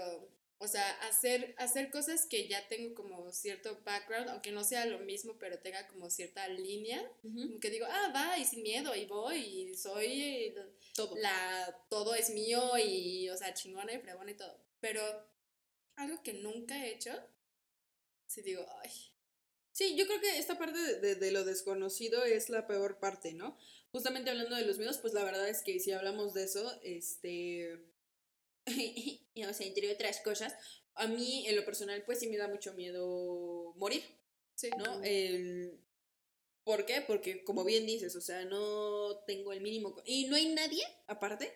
o 0.59 0.67
sea, 0.69 0.89
hacer, 1.01 1.53
hacer 1.57 1.91
cosas 1.91 2.25
que 2.27 2.47
ya 2.47 2.65
tengo 2.69 2.93
como 2.95 3.31
cierto 3.33 3.81
background, 3.83 4.29
aunque 4.29 4.51
no 4.51 4.63
sea 4.63 4.85
lo 4.85 4.99
mismo, 4.99 5.37
pero 5.37 5.59
tenga 5.59 5.85
como 5.87 6.09
cierta 6.09 6.47
línea, 6.47 7.11
como 7.21 7.59
que 7.59 7.69
digo, 7.71 7.87
ah, 7.89 8.11
va, 8.15 8.37
y 8.37 8.45
sin 8.45 8.63
miedo, 8.63 8.95
y 8.95 9.05
voy, 9.05 9.37
y 9.37 9.75
soy 9.75 10.55
Todo. 10.95 11.17
la, 11.17 11.85
todo 11.89 12.15
es 12.15 12.29
mío, 12.29 12.77
y, 12.77 13.27
o 13.29 13.35
sea, 13.37 13.53
chingona 13.53 13.91
y 13.93 13.99
fregona 13.99 14.31
y 14.31 14.35
todo. 14.35 14.55
Pero 14.79 15.01
algo 15.97 16.21
que 16.23 16.33
nunca 16.33 16.85
he 16.85 16.91
hecho, 16.93 17.11
sí 18.27 18.41
digo, 18.43 18.65
ay, 18.81 18.91
Sí, 19.81 19.95
yo 19.95 20.05
creo 20.05 20.21
que 20.21 20.37
esta 20.37 20.59
parte 20.59 20.77
de, 20.79 20.99
de- 20.99 21.15
de 21.15 21.31
lo 21.31 21.43
desconocido 21.43 22.23
es 22.23 22.49
la 22.49 22.67
peor 22.67 22.99
parte, 22.99 23.33
¿no? 23.33 23.57
Justamente 23.91 24.29
hablando 24.29 24.55
de 24.55 24.65
los 24.65 24.77
miedos, 24.77 24.99
pues 24.99 25.13
la 25.13 25.23
verdad 25.23 25.49
es 25.49 25.63
que 25.63 25.79
si 25.79 25.91
hablamos 25.91 26.35
de 26.35 26.43
eso, 26.43 26.71
este, 26.83 27.79
o 28.67 29.53
sea, 29.53 29.65
entre 29.67 29.91
otras 29.91 30.21
cosas, 30.21 30.53
a 30.93 31.07
mí 31.07 31.47
en 31.47 31.55
lo 31.55 31.65
personal 31.65 32.03
pues 32.05 32.19
sí 32.19 32.27
me 32.27 32.37
da 32.37 32.47
mucho 32.47 32.73
miedo 32.73 33.73
morir, 33.77 34.03
sí, 34.55 34.69
¿no? 34.77 35.01
¿Por 36.63 36.85
qué? 36.85 37.01
Porque 37.01 37.43
como 37.43 37.63
bien 37.65 37.87
dices, 37.87 38.15
o 38.15 38.21
sea, 38.21 38.45
no 38.45 39.17
tengo 39.25 39.51
el 39.51 39.61
mínimo... 39.61 39.95
Y 40.05 40.25
no 40.27 40.35
hay 40.35 40.53
nadie, 40.53 40.83
aparte, 41.07 41.51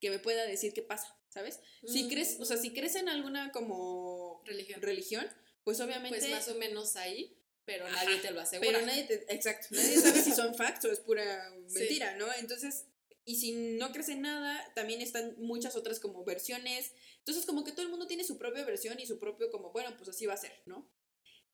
que 0.00 0.10
me 0.10 0.20
pueda 0.20 0.46
decir 0.46 0.72
qué 0.72 0.82
pasa, 0.82 1.18
¿sabes? 1.28 1.58
Si 1.84 2.04
Mm, 2.04 2.08
crees, 2.08 2.36
o 2.38 2.44
sea, 2.44 2.56
si 2.56 2.70
crees 2.72 2.94
en 2.94 3.08
alguna 3.08 3.50
como 3.50 4.42
religión. 4.46 4.80
religión, 4.80 5.26
pues 5.64 5.80
obviamente... 5.80 6.20
Pues 6.20 6.30
más 6.30 6.46
o 6.48 6.54
menos 6.54 6.94
ahí. 6.94 7.36
Pero 7.64 7.88
nadie 7.88 8.18
te 8.18 8.30
lo 8.30 8.40
asegura. 8.40 8.70
Pero 8.70 8.86
nadie 8.86 9.04
te, 9.04 9.34
exacto, 9.34 9.68
nadie 9.70 9.96
sabe 10.00 10.22
si 10.22 10.32
son 10.32 10.54
facts 10.54 10.84
o 10.84 10.92
es 10.92 11.00
pura 11.00 11.50
mentira, 11.72 12.16
¿no? 12.16 12.26
Entonces, 12.38 12.86
y 13.24 13.36
si 13.36 13.52
no 13.52 13.90
crees 13.92 14.10
en 14.10 14.20
nada, 14.20 14.72
también 14.74 15.00
están 15.00 15.34
muchas 15.38 15.76
otras 15.76 15.98
como 15.98 16.24
versiones. 16.24 16.92
Entonces, 17.18 17.46
como 17.46 17.64
que 17.64 17.72
todo 17.72 17.82
el 17.82 17.90
mundo 17.90 18.06
tiene 18.06 18.24
su 18.24 18.36
propia 18.36 18.64
versión 18.64 19.00
y 19.00 19.06
su 19.06 19.18
propio 19.18 19.50
como, 19.50 19.72
bueno, 19.72 19.96
pues 19.96 20.10
así 20.10 20.26
va 20.26 20.34
a 20.34 20.38
ser, 20.38 20.52
¿no? 20.66 20.90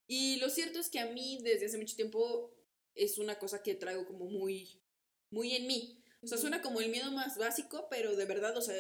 Y 0.08 0.36
lo 0.36 0.50
cierto 0.50 0.80
es 0.80 0.88
que 0.88 0.98
a 0.98 1.06
mí 1.06 1.38
desde 1.42 1.66
hace 1.66 1.78
mucho 1.78 1.94
tiempo 1.94 2.52
es 2.94 3.18
una 3.18 3.38
cosa 3.38 3.62
que 3.62 3.76
traigo 3.76 4.04
como 4.06 4.24
muy, 4.24 4.82
muy 5.30 5.54
en 5.54 5.68
mí. 5.68 6.02
O 6.22 6.26
sea, 6.26 6.36
suena 6.36 6.61
como 6.61 6.80
el 6.80 6.90
miedo 6.90 7.12
más 7.12 7.38
básico, 7.38 7.86
pero 7.88 8.16
de 8.16 8.24
verdad, 8.24 8.56
o 8.56 8.61
sea, 8.61 8.76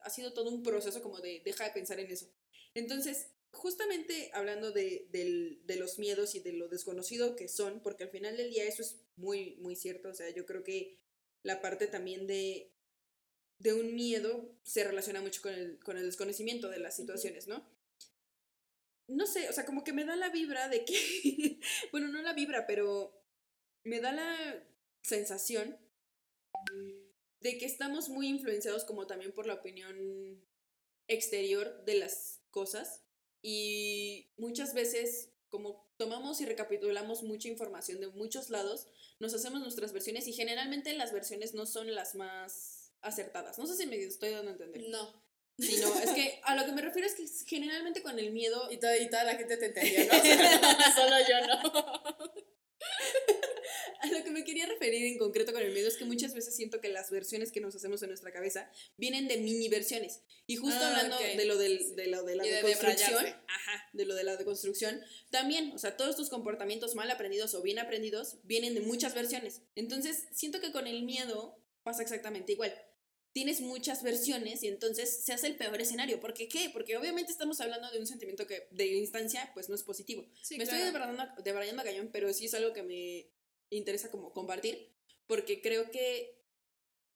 ha 0.00 0.10
sido 0.10 0.34
todo 0.34 0.50
un 0.50 0.62
proceso 0.62 1.02
como 1.02 1.20
de 1.20 1.40
deja 1.44 1.64
de 1.64 1.70
pensar 1.70 1.98
en 1.98 2.10
eso. 2.10 2.26
Entonces, 2.74 3.30
justamente 3.56 4.30
hablando 4.34 4.70
de, 4.70 5.08
de, 5.10 5.76
los 5.76 5.98
miedos 5.98 6.34
y 6.34 6.40
de 6.40 6.52
lo 6.52 6.68
desconocido 6.68 7.36
que 7.36 7.48
son, 7.48 7.80
porque 7.80 8.04
al 8.04 8.10
final 8.10 8.36
del 8.36 8.50
día 8.50 8.64
eso 8.64 8.82
es 8.82 9.00
muy, 9.16 9.56
muy 9.56 9.74
cierto. 9.74 10.10
O 10.10 10.14
sea, 10.14 10.30
yo 10.30 10.46
creo 10.46 10.62
que 10.62 10.98
la 11.42 11.60
parte 11.60 11.86
también 11.86 12.26
de, 12.26 12.72
de 13.58 13.72
un 13.72 13.94
miedo 13.94 14.54
se 14.62 14.84
relaciona 14.84 15.20
mucho 15.20 15.42
con 15.42 15.54
el, 15.54 15.78
con 15.80 15.96
el 15.96 16.04
desconocimiento 16.04 16.68
de 16.68 16.78
las 16.78 16.96
situaciones, 16.96 17.48
¿no? 17.48 17.66
No 19.08 19.26
sé, 19.26 19.48
o 19.48 19.52
sea, 19.52 19.64
como 19.64 19.84
que 19.84 19.92
me 19.92 20.04
da 20.04 20.16
la 20.16 20.30
vibra 20.30 20.68
de 20.68 20.84
que, 20.84 21.60
bueno, 21.92 22.08
no 22.08 22.20
la 22.22 22.34
vibra, 22.34 22.66
pero 22.66 23.24
me 23.84 24.00
da 24.00 24.12
la 24.12 24.64
sensación 25.02 25.78
de 27.40 27.58
que 27.58 27.64
estamos 27.64 28.08
muy 28.08 28.28
influenciados 28.28 28.84
como 28.84 29.06
también 29.06 29.32
por 29.32 29.46
la 29.46 29.54
opinión 29.54 30.44
exterior 31.08 31.84
de 31.84 31.94
las 31.94 32.42
cosas 32.50 33.05
y 33.48 34.26
muchas 34.38 34.74
veces 34.74 35.30
como 35.50 35.88
tomamos 35.98 36.40
y 36.40 36.46
recapitulamos 36.46 37.22
mucha 37.22 37.46
información 37.46 38.00
de 38.00 38.08
muchos 38.08 38.50
lados, 38.50 38.88
nos 39.20 39.34
hacemos 39.34 39.60
nuestras 39.60 39.92
versiones 39.92 40.26
y 40.26 40.32
generalmente 40.32 40.92
las 40.94 41.12
versiones 41.12 41.54
no 41.54 41.64
son 41.64 41.94
las 41.94 42.16
más 42.16 42.90
acertadas. 43.02 43.56
No 43.56 43.68
sé 43.68 43.76
si 43.76 43.86
me 43.86 44.02
estoy 44.02 44.30
dando 44.30 44.50
a 44.50 44.52
entender. 44.54 44.88
No. 44.88 45.24
Sí, 45.60 45.76
no, 45.80 45.96
es 46.00 46.10
que 46.10 46.40
a 46.42 46.56
lo 46.56 46.66
que 46.66 46.72
me 46.72 46.82
refiero 46.82 47.06
es 47.06 47.14
que 47.14 47.24
generalmente 47.46 48.02
con 48.02 48.18
el 48.18 48.32
miedo... 48.32 48.68
Y, 48.68 48.78
toda, 48.78 48.98
y 48.98 49.08
toda 49.08 49.22
la 49.22 49.36
gente 49.36 49.56
te 49.56 49.66
entendía, 49.66 50.06
¿no? 50.06 50.12
solo 50.96 51.16
yo 51.28 51.46
no. 51.46 52.32
Quería 54.46 54.66
referir 54.66 55.04
en 55.06 55.18
concreto 55.18 55.52
con 55.52 55.60
el 55.60 55.72
miedo 55.72 55.88
es 55.88 55.96
que 55.96 56.04
muchas 56.04 56.32
veces 56.32 56.54
siento 56.56 56.80
que 56.80 56.88
las 56.88 57.10
versiones 57.10 57.52
que 57.52 57.60
nos 57.60 57.74
hacemos 57.74 58.00
en 58.02 58.08
nuestra 58.08 58.32
cabeza 58.32 58.70
vienen 58.96 59.26
de 59.28 59.36
mini 59.38 59.68
versiones. 59.68 60.22
Y 60.46 60.56
justo 60.56 60.78
Ah, 60.80 60.88
hablando 60.90 61.18
de 61.18 61.44
lo 61.44 61.58
del- 61.58 61.96
de 61.96 62.06
lo 62.06 62.22
de 62.22 62.36
la 62.36 62.46
Y 62.46 62.50
de 62.50 62.56
deconstrucción, 62.56 63.08
debrayarse. 63.14 63.40
ajá, 63.48 63.90
de 63.92 64.04
lo 64.06 64.14
de 64.14 64.24
la 64.24 64.36
deconstrucción, 64.36 65.02
también, 65.30 65.72
o 65.74 65.78
sea, 65.78 65.96
todos 65.96 66.16
tus 66.16 66.30
comportamientos 66.30 66.94
mal 66.94 67.10
aprendidos 67.10 67.54
o 67.54 67.62
bien 67.62 67.78
aprendidos 67.78 68.38
vienen 68.44 68.74
de 68.74 68.80
muchas 68.80 69.14
versiones. 69.14 69.62
Entonces, 69.74 70.24
siento 70.32 70.60
que 70.60 70.72
con 70.72 70.86
el 70.86 71.02
miedo 71.02 71.58
pasa 71.82 72.02
exactamente 72.02 72.52
igual. 72.52 72.72
Tienes 73.32 73.60
muchas 73.60 74.02
versiones 74.02 74.62
y 74.62 74.68
entonces 74.68 75.24
se 75.24 75.34
hace 75.34 75.48
el 75.48 75.56
peor 75.56 75.78
escenario. 75.78 76.20
¿Por 76.20 76.32
qué 76.32 76.48
qué? 76.48 76.70
Porque 76.72 76.96
obviamente 76.96 77.30
estamos 77.32 77.60
hablando 77.60 77.90
de 77.90 77.98
un 77.98 78.06
sentimiento 78.06 78.46
que 78.46 78.66
de 78.70 78.86
instancia 78.86 79.50
pues 79.52 79.68
no 79.68 79.74
es 79.74 79.82
positivo. 79.82 80.26
Sí, 80.40 80.56
me 80.56 80.64
estoy 80.64 80.78
debrayando, 80.78 81.22
debrayando 81.44 81.82
a 81.82 81.84
cañón, 81.84 82.08
pero 82.10 82.32
sí 82.32 82.46
es 82.46 82.54
algo 82.54 82.72
que 82.72 82.82
me 82.82 83.28
interesa 83.70 84.10
como 84.10 84.32
compartir, 84.32 84.92
porque 85.26 85.60
creo 85.60 85.90
que 85.90 86.36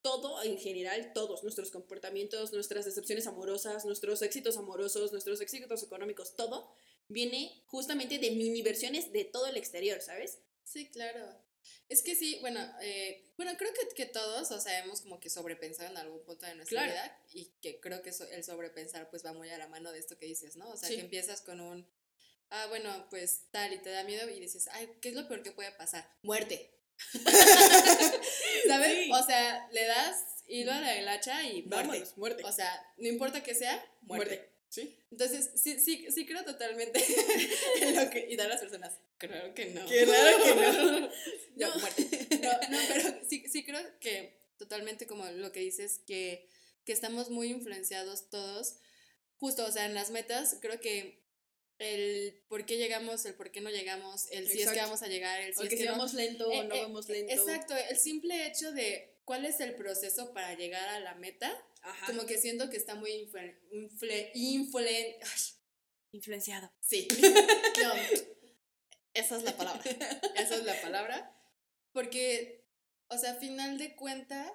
todo 0.01 0.41
en 0.43 0.57
general, 0.57 1.11
todos 1.13 1.43
nuestros 1.43 1.69
comportamientos, 1.69 2.51
nuestras 2.53 2.85
decepciones 2.85 3.27
amorosas, 3.27 3.85
nuestros 3.85 4.21
éxitos 4.23 4.57
amorosos, 4.57 5.11
nuestros 5.11 5.39
éxitos 5.41 5.83
económicos, 5.83 6.35
todo 6.35 6.73
viene 7.07 7.63
justamente 7.67 8.17
de 8.17 8.31
mini 8.31 8.61
versiones 8.63 9.11
de 9.11 9.25
todo 9.25 9.45
el 9.47 9.57
exterior, 9.57 10.01
¿sabes? 10.01 10.39
Sí, 10.63 10.89
claro. 10.89 11.37
Es 11.89 12.01
que 12.01 12.15
sí, 12.15 12.37
bueno, 12.41 12.59
eh, 12.81 13.31
bueno, 13.37 13.51
creo 13.57 13.71
que, 13.73 13.87
que 13.93 14.05
todos, 14.07 14.49
o 14.49 14.59
sea, 14.59 14.79
hemos 14.83 15.01
como 15.01 15.19
que 15.19 15.29
sobrepensado 15.29 15.91
en 15.91 15.97
algún 15.97 16.23
punto 16.23 16.47
de 16.47 16.55
nuestra 16.55 16.83
Claro. 16.83 16.91
vida 16.93 17.23
y 17.33 17.45
que 17.61 17.79
creo 17.79 18.01
que 18.01 18.09
eso- 18.09 18.27
el 18.27 18.43
sobrepensar 18.43 19.09
pues 19.11 19.23
va 19.23 19.33
muy 19.33 19.49
a 19.49 19.57
la 19.59 19.67
mano 19.67 19.91
de 19.91 19.99
esto 19.99 20.17
que 20.17 20.25
dices, 20.25 20.55
¿no? 20.55 20.69
O 20.71 20.77
sea, 20.77 20.89
Sí. 20.89 20.95
que 20.95 21.01
empiezas 21.01 21.41
con 21.41 21.59
un, 21.61 21.85
ah, 22.51 22.67
bueno, 22.67 23.07
pues 23.09 23.45
tal 23.51 23.73
y 23.73 23.79
te 23.79 23.89
da 23.89 24.03
miedo 24.03 24.29
y 24.29 24.39
dices, 24.39 24.69
ay, 24.73 24.89
¿qué 25.01 25.09
es 25.09 25.15
lo 25.15 25.27
peor 25.27 25.41
que 25.41 25.51
puede 25.51 25.71
pasar? 25.71 26.07
Muerte. 26.21 26.71
¿Sabes? 28.67 29.05
Sí. 29.05 29.11
O 29.11 29.25
sea, 29.25 29.67
le 29.71 29.85
das 29.85 30.43
hilo 30.47 30.71
a 30.71 30.79
la 30.79 31.13
hacha 31.13 31.43
y 31.43 31.63
muerte. 31.63 31.87
Vámonos, 31.87 32.17
muerte. 32.17 32.43
O 32.43 32.51
sea, 32.51 32.93
no 32.97 33.07
importa 33.07 33.41
que 33.41 33.55
sea, 33.55 33.75
muerte. 34.01 34.35
Muerte. 34.35 34.51
Sí. 34.69 34.97
Entonces, 35.11 35.49
sí, 35.55 35.79
sí, 35.79 36.07
sí 36.11 36.25
creo 36.25 36.45
totalmente 36.45 37.03
en 37.81 37.95
lo 37.95 38.09
que... 38.09 38.27
Y 38.29 38.37
dar 38.37 38.47
a 38.47 38.51
las 38.51 38.61
personas, 38.61 38.97
creo 39.17 39.53
que 39.53 39.65
no. 39.65 39.85
Qué 39.85 40.05
raro 40.05 40.43
que 40.43 40.55
no. 40.55 41.09
No, 41.55 41.67
No. 41.67 41.79
muerte. 41.79 42.27
No, 42.41 42.51
no, 42.69 42.77
pero 42.87 43.19
sí, 43.29 43.43
sí 43.49 43.65
creo 43.65 43.81
que 43.99 44.39
totalmente 44.57 45.07
como 45.07 45.25
lo 45.25 45.51
que 45.51 45.59
dices, 45.59 45.99
que, 46.07 46.47
que 46.85 46.93
estamos 46.93 47.29
muy 47.29 47.49
influenciados 47.49 48.29
todos. 48.29 48.77
Justo, 49.37 49.65
o 49.65 49.71
sea, 49.71 49.85
en 49.85 49.93
las 49.93 50.11
metas, 50.11 50.57
creo 50.61 50.79
que 50.79 51.20
el 51.83 52.43
por 52.47 52.65
qué 52.65 52.77
llegamos, 52.77 53.25
el 53.25 53.33
por 53.35 53.51
qué 53.51 53.61
no 53.61 53.69
llegamos, 53.69 54.27
el 54.31 54.45
si 54.47 54.51
es 54.53 54.55
que 54.57 54.61
Exacto. 54.63 54.81
vamos 54.83 55.01
a 55.03 55.07
llegar, 55.07 55.41
el 55.41 55.53
si 55.53 55.59
Porque 55.61 55.75
es 55.75 55.79
si 55.81 55.85
que 55.85 55.91
no. 55.91 55.97
vamos 55.97 56.13
lento 56.13 56.47
o 56.47 56.51
Eh, 56.51 56.63
no 56.65 56.75
eh, 56.75 56.81
vamos 56.83 57.09
lento. 57.09 57.33
Exacto, 57.33 57.75
el 57.75 57.97
simple 57.97 58.47
hecho 58.47 58.71
de 58.71 59.19
cuál 59.25 59.45
es 59.45 59.59
el 59.59 59.75
proceso 59.75 60.33
para 60.33 60.55
llegar 60.55 60.87
a 60.89 60.99
la 60.99 61.15
meta, 61.15 61.51
Ajá. 61.81 62.05
como 62.07 62.25
que 62.25 62.37
siento 62.37 62.69
que 62.69 62.77
está 62.77 62.95
muy 62.95 63.11
influen, 63.11 63.59
influen- 64.33 65.17
ay, 65.21 65.41
influenciado. 66.11 66.71
Sí. 66.81 67.07
No, 67.81 67.93
esa 69.13 69.37
es 69.37 69.43
la 69.43 69.57
palabra. 69.57 69.81
Esa 70.35 70.55
es 70.55 70.63
la 70.63 70.79
palabra. 70.81 71.35
Porque, 71.93 72.65
o 73.07 73.17
sea, 73.17 73.31
a 73.31 73.35
final 73.35 73.77
de 73.77 73.95
cuenta, 73.95 74.53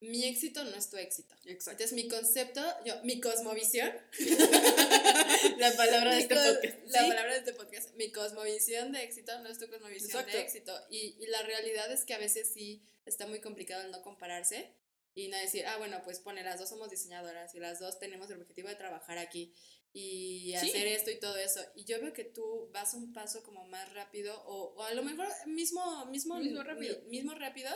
mi 0.00 0.24
éxito 0.24 0.62
no 0.64 0.76
es 0.76 0.90
tu 0.90 0.96
éxito. 0.96 1.34
Exacto. 1.46 1.82
Entonces, 1.82 1.92
mi 1.92 2.08
concepto, 2.08 2.62
yo, 2.84 2.94
mi 3.04 3.20
cosmovisión. 3.20 3.90
La 5.58 5.72
palabra 5.76 6.14
de 6.14 6.20
este 6.20 6.34
podcast. 6.36 6.78
La 6.86 7.00
palabra 7.08 7.32
de 7.32 7.38
este 7.38 7.52
podcast. 7.52 7.94
Mi 7.94 8.10
cosmovisión 8.12 8.92
de 8.92 9.02
éxito 9.02 9.38
no 9.40 9.48
es 9.48 9.58
tu 9.58 9.68
cosmovisión 9.68 10.10
Exacto. 10.10 10.36
de 10.36 10.42
éxito. 10.42 10.80
Y, 10.90 11.16
y 11.20 11.26
la 11.26 11.42
realidad 11.42 11.90
es 11.92 12.04
que 12.04 12.14
a 12.14 12.18
veces 12.18 12.50
sí 12.52 12.82
está 13.06 13.26
muy 13.26 13.40
complicado 13.40 13.82
el 13.82 13.90
no 13.90 14.02
compararse 14.02 14.72
y 15.14 15.28
no 15.28 15.36
decir, 15.38 15.66
ah, 15.66 15.76
bueno, 15.78 16.00
pues 16.04 16.20
pone, 16.20 16.42
las 16.44 16.58
dos 16.60 16.68
somos 16.68 16.90
diseñadoras 16.90 17.54
y 17.54 17.58
las 17.58 17.80
dos 17.80 17.98
tenemos 17.98 18.30
el 18.30 18.40
objetivo 18.40 18.68
de 18.68 18.76
trabajar 18.76 19.18
aquí 19.18 19.52
y 19.92 20.54
Sí. 20.60 20.68
hacer 20.70 20.86
esto 20.86 21.10
y 21.10 21.18
todo 21.18 21.36
eso. 21.38 21.60
Y 21.74 21.84
yo 21.84 22.00
veo 22.00 22.12
que 22.12 22.24
tú 22.24 22.68
vas 22.72 22.94
un 22.94 23.12
paso 23.12 23.42
como 23.42 23.64
más 23.66 23.92
rápido 23.94 24.40
o, 24.46 24.74
o 24.76 24.82
a 24.82 24.92
lo 24.94 25.02
mejor 25.02 25.26
mismo, 25.46 26.06
mismo, 26.06 26.36
Mismo 26.38 26.62
rápido. 26.62 26.98
mi- 27.04 27.08
mismo 27.08 27.34
rápido, 27.34 27.70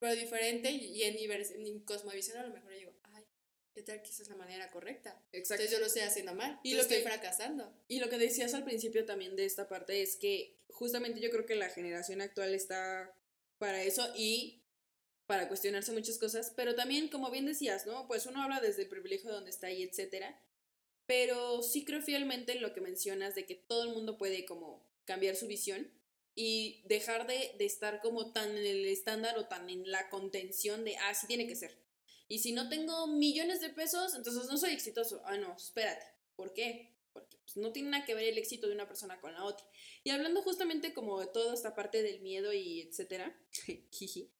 pero 0.00 0.16
diferente 0.16 0.70
y, 0.72 1.02
en, 1.04 1.16
en 1.18 1.80
cosmovisión 1.84 2.38
a 2.38 2.42
lo 2.46 2.52
mejor 2.52 2.72
yo 2.72 2.78
digo, 2.78 2.92
ay, 3.12 3.22
¿qué 3.72 3.82
tal 3.82 4.02
que 4.02 4.08
esa 4.10 4.22
es 4.24 4.28
la 4.28 4.34
manera 4.36 4.68
correcta? 4.70 5.10
Exacto. 5.30 5.62
Entonces 5.62 5.70
yo 5.70 5.78
lo 5.78 5.86
estoy 5.86 6.02
haciendo 6.02 6.34
mal 6.34 6.58
Y 6.64 6.74
lo 6.74 6.82
estoy 6.82 6.96
que- 6.98 7.02
fracasando. 7.04 7.72
Y 7.86 8.00
lo 8.00 8.08
que 8.08 8.18
decías 8.18 8.52
al 8.54 8.64
principio 8.64 9.04
también 9.04 9.36
de 9.36 9.44
esta 9.44 9.68
parte 9.68 10.02
es 10.02 10.16
que 10.16 10.56
justamente 10.68 11.20
yo 11.20 11.30
creo 11.30 11.46
que 11.46 11.54
la 11.54 11.68
generación 11.70 12.20
actual 12.20 12.52
está 12.54 13.14
para 13.58 13.82
eso 13.84 14.12
y 14.16 14.56
para 15.26 15.46
cuestionarse 15.46 15.92
muchas 15.92 16.18
cosas, 16.18 16.52
pero 16.56 16.74
también, 16.74 17.06
como 17.08 17.30
bien 17.30 17.46
decías, 17.46 17.86
¿no? 17.86 18.08
Pues 18.08 18.26
uno 18.26 18.42
habla 18.42 18.60
desde 18.60 18.82
el 18.82 18.88
privilegio 18.88 19.28
de 19.30 19.36
donde 19.36 19.50
está 19.50 19.70
y 19.70 19.84
etcétera, 19.84 20.40
pero 21.06 21.62
sí 21.62 21.84
creo 21.84 22.02
fielmente 22.02 22.52
en 22.52 22.62
lo 22.62 22.72
que 22.72 22.80
mencionas 22.80 23.34
de 23.36 23.46
que 23.46 23.54
todo 23.54 23.84
el 23.84 23.90
mundo 23.90 24.16
puede 24.18 24.44
como 24.44 24.84
cambiar 25.04 25.36
su 25.36 25.46
visión 25.46 25.88
y 26.42 26.80
dejar 26.86 27.26
de, 27.26 27.54
de 27.58 27.66
estar 27.66 28.00
como 28.00 28.32
tan 28.32 28.48
en 28.56 28.64
el 28.64 28.86
estándar 28.86 29.36
o 29.36 29.44
tan 29.44 29.68
en 29.68 29.90
la 29.90 30.08
contención 30.08 30.86
de, 30.86 30.96
ah, 30.96 31.14
sí 31.14 31.26
tiene 31.26 31.46
que 31.46 31.54
ser. 31.54 31.76
Y 32.28 32.38
si 32.38 32.52
no 32.52 32.70
tengo 32.70 33.08
millones 33.08 33.60
de 33.60 33.68
pesos, 33.68 34.14
entonces 34.14 34.46
no 34.48 34.56
soy 34.56 34.70
exitoso. 34.70 35.20
Ah, 35.26 35.36
no, 35.36 35.54
espérate. 35.54 36.06
¿Por 36.36 36.54
qué? 36.54 36.96
Porque 37.12 37.36
pues, 37.44 37.58
no 37.58 37.72
tiene 37.72 37.90
nada 37.90 38.06
que 38.06 38.14
ver 38.14 38.24
el 38.24 38.38
éxito 38.38 38.68
de 38.68 38.72
una 38.72 38.88
persona 38.88 39.20
con 39.20 39.34
la 39.34 39.44
otra. 39.44 39.66
Y 40.02 40.08
hablando 40.08 40.40
justamente 40.40 40.94
como 40.94 41.20
de 41.20 41.26
toda 41.26 41.52
esta 41.52 41.74
parte 41.74 42.02
del 42.02 42.22
miedo 42.22 42.54
y 42.54 42.80
etcétera, 42.80 43.38
jiji, 43.90 44.32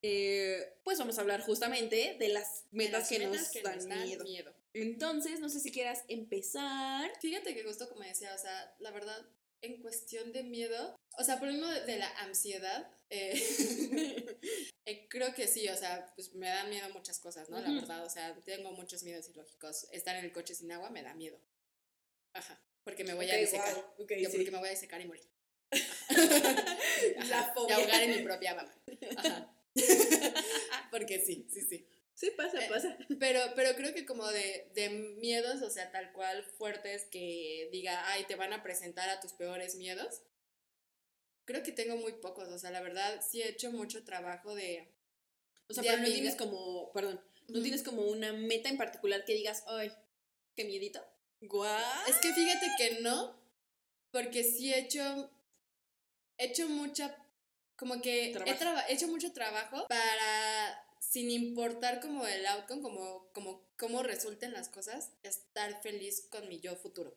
eh, 0.00 0.78
pues 0.84 1.00
vamos 1.00 1.18
a 1.18 1.22
hablar 1.22 1.40
justamente 1.40 2.16
de 2.20 2.28
las 2.28 2.70
De 2.70 2.76
metas 2.76 3.00
las 3.00 3.08
que, 3.08 3.18
metas 3.18 3.40
nos, 3.40 3.50
que 3.50 3.62
dan 3.62 3.76
nos 3.78 3.88
dan 3.88 4.06
miedo. 4.06 4.24
miedo. 4.24 4.54
Entonces, 4.74 5.40
no 5.40 5.48
sé 5.48 5.58
si 5.58 5.72
quieras 5.72 6.04
empezar. 6.06 7.10
Fíjate 7.20 7.52
que 7.52 7.64
justo 7.64 7.88
como 7.88 8.02
decía, 8.02 8.32
o 8.32 8.38
sea, 8.38 8.76
la 8.78 8.92
verdad, 8.92 9.26
en 9.62 9.80
cuestión 9.80 10.32
de 10.32 10.42
miedo, 10.42 10.96
o 11.18 11.24
sea, 11.24 11.38
por 11.38 11.48
uno 11.48 11.68
de, 11.70 11.82
de 11.82 11.98
la 11.98 12.08
ansiedad, 12.18 12.90
eh, 13.10 13.32
eh, 14.86 15.08
creo 15.08 15.34
que 15.34 15.46
sí, 15.46 15.68
o 15.68 15.76
sea, 15.76 16.12
pues 16.14 16.34
me 16.34 16.48
da 16.48 16.64
miedo 16.64 16.88
muchas 16.90 17.18
cosas, 17.20 17.48
¿no? 17.48 17.60
La 17.60 17.70
verdad, 17.70 18.04
o 18.04 18.10
sea, 18.10 18.34
tengo 18.44 18.72
muchos 18.72 19.02
miedos 19.02 19.28
ilógicos. 19.28 19.86
Estar 19.92 20.16
en 20.16 20.24
el 20.24 20.32
coche 20.32 20.54
sin 20.54 20.72
agua 20.72 20.90
me 20.90 21.02
da 21.02 21.14
miedo. 21.14 21.40
Ajá, 22.34 22.60
porque 22.84 23.04
me 23.04 23.14
voy 23.14 23.30
a 23.30 23.36
desecar. 23.36 23.74
wow, 23.74 24.06
Yo 24.08 24.30
sí. 24.30 24.36
porque 24.36 24.50
me 24.50 24.58
voy 24.58 24.68
a 24.68 24.72
desecar 24.72 25.00
y 25.00 25.06
morir. 25.06 25.28
La 27.28 27.40
Ajá. 27.40 27.54
Y 27.68 27.72
ahogar 27.72 28.02
en 28.02 28.16
mi 28.16 28.22
propia 28.22 28.54
baba. 28.54 28.74
Ajá. 29.16 29.54
porque 30.90 31.20
sí, 31.20 31.46
sí, 31.50 31.62
sí. 31.62 31.86
Sí, 32.22 32.30
pasa, 32.36 32.64
Eh, 32.64 32.68
pasa. 32.68 32.96
Pero, 33.18 33.40
pero 33.56 33.74
creo 33.74 33.92
que 33.92 34.06
como 34.06 34.28
de, 34.28 34.70
de 34.76 34.90
miedos, 34.90 35.60
o 35.60 35.70
sea, 35.70 35.90
tal 35.90 36.12
cual 36.12 36.44
fuertes 36.44 37.06
que 37.10 37.68
diga, 37.72 38.00
ay, 38.12 38.24
te 38.26 38.36
van 38.36 38.52
a 38.52 38.62
presentar 38.62 39.08
a 39.10 39.18
tus 39.18 39.32
peores 39.32 39.74
miedos. 39.74 40.22
Creo 41.44 41.64
que 41.64 41.72
tengo 41.72 41.96
muy 41.96 42.12
pocos, 42.12 42.48
o 42.48 42.58
sea, 42.60 42.70
la 42.70 42.80
verdad 42.80 43.20
sí 43.28 43.42
he 43.42 43.48
hecho 43.48 43.72
mucho 43.72 44.04
trabajo 44.04 44.54
de... 44.54 44.88
O 45.68 45.74
sea, 45.74 45.82
de 45.82 45.88
pero 45.88 45.98
no 46.00 46.04
amiga- 46.06 46.14
tienes 46.20 46.36
como, 46.36 46.92
perdón, 46.92 47.20
no 47.48 47.60
tienes 47.60 47.82
como 47.82 48.02
una 48.02 48.32
meta 48.32 48.68
en 48.68 48.76
particular 48.76 49.24
que 49.24 49.34
digas, 49.34 49.64
ay, 49.66 49.90
qué 50.54 50.64
miedito. 50.64 51.04
Guau. 51.40 51.80
Es 52.08 52.16
que 52.18 52.32
fíjate 52.32 52.66
que 52.78 53.00
no, 53.00 53.36
porque 54.12 54.44
sí 54.44 54.72
he 54.72 54.78
hecho, 54.78 55.28
he 56.38 56.46
hecho 56.46 56.68
mucha, 56.68 57.16
como 57.74 58.00
que 58.00 58.30
he 58.30 58.32
he 58.88 58.92
hecho 58.94 59.08
mucho 59.08 59.32
trabajo 59.32 59.88
para, 59.88 60.41
sin 61.12 61.30
importar 61.30 62.00
como 62.00 62.26
el 62.26 62.46
outcome, 62.46 62.80
como, 62.80 63.30
como 63.34 63.68
cómo 63.76 64.02
resulten 64.02 64.54
las 64.54 64.70
cosas, 64.70 65.10
estar 65.22 65.82
feliz 65.82 66.26
con 66.30 66.48
mi 66.48 66.58
yo 66.58 66.74
futuro. 66.74 67.14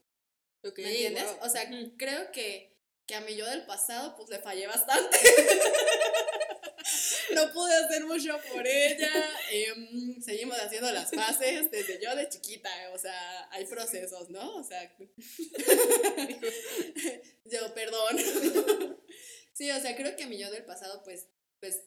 Ok, 0.65 0.79
¿Me 0.79 0.91
entiendes? 0.91 1.23
guau. 1.23 1.45
O 1.45 1.49
sea, 1.49 1.69
creo 1.97 2.29
que, 2.33 2.77
que 3.05 3.15
a 3.15 3.21
mi 3.21 3.37
yo 3.37 3.49
del 3.49 3.65
pasado, 3.65 4.17
pues 4.17 4.29
le 4.29 4.39
fallé 4.39 4.67
bastante. 4.67 5.17
no 7.35 7.53
pude 7.53 7.73
hacer 7.73 8.03
mucho 8.03 8.37
por 8.51 8.67
ella. 8.67 9.29
em, 9.51 10.21
seguimos 10.21 10.57
haciendo 10.57 10.91
las 10.91 11.11
fases 11.11 11.71
desde 11.71 12.01
yo 12.01 12.13
de 12.17 12.27
chiquita. 12.27 12.69
O 12.91 12.97
sea, 12.97 13.47
hay 13.53 13.63
procesos, 13.63 14.29
¿no? 14.29 14.57
O 14.57 14.63
sea, 14.63 14.93
yo, 17.45 17.73
perdón. 17.73 18.17
sí, 19.53 19.71
o 19.71 19.79
sea, 19.79 19.95
creo 19.95 20.17
que 20.17 20.23
a 20.23 20.27
mi 20.27 20.37
yo 20.37 20.51
del 20.51 20.65
pasado, 20.65 21.01
pues, 21.05 21.29
pues, 21.61 21.79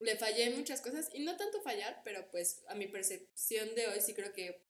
le 0.00 0.16
fallé 0.16 0.44
en 0.44 0.56
muchas 0.56 0.80
cosas. 0.80 1.08
Y 1.14 1.20
no 1.20 1.36
tanto 1.36 1.62
fallar, 1.62 2.00
pero 2.04 2.28
pues 2.30 2.62
a 2.68 2.74
mi 2.74 2.86
percepción 2.88 3.74
de 3.74 3.86
hoy 3.88 4.00
sí 4.00 4.14
creo 4.14 4.32
que 4.32 4.62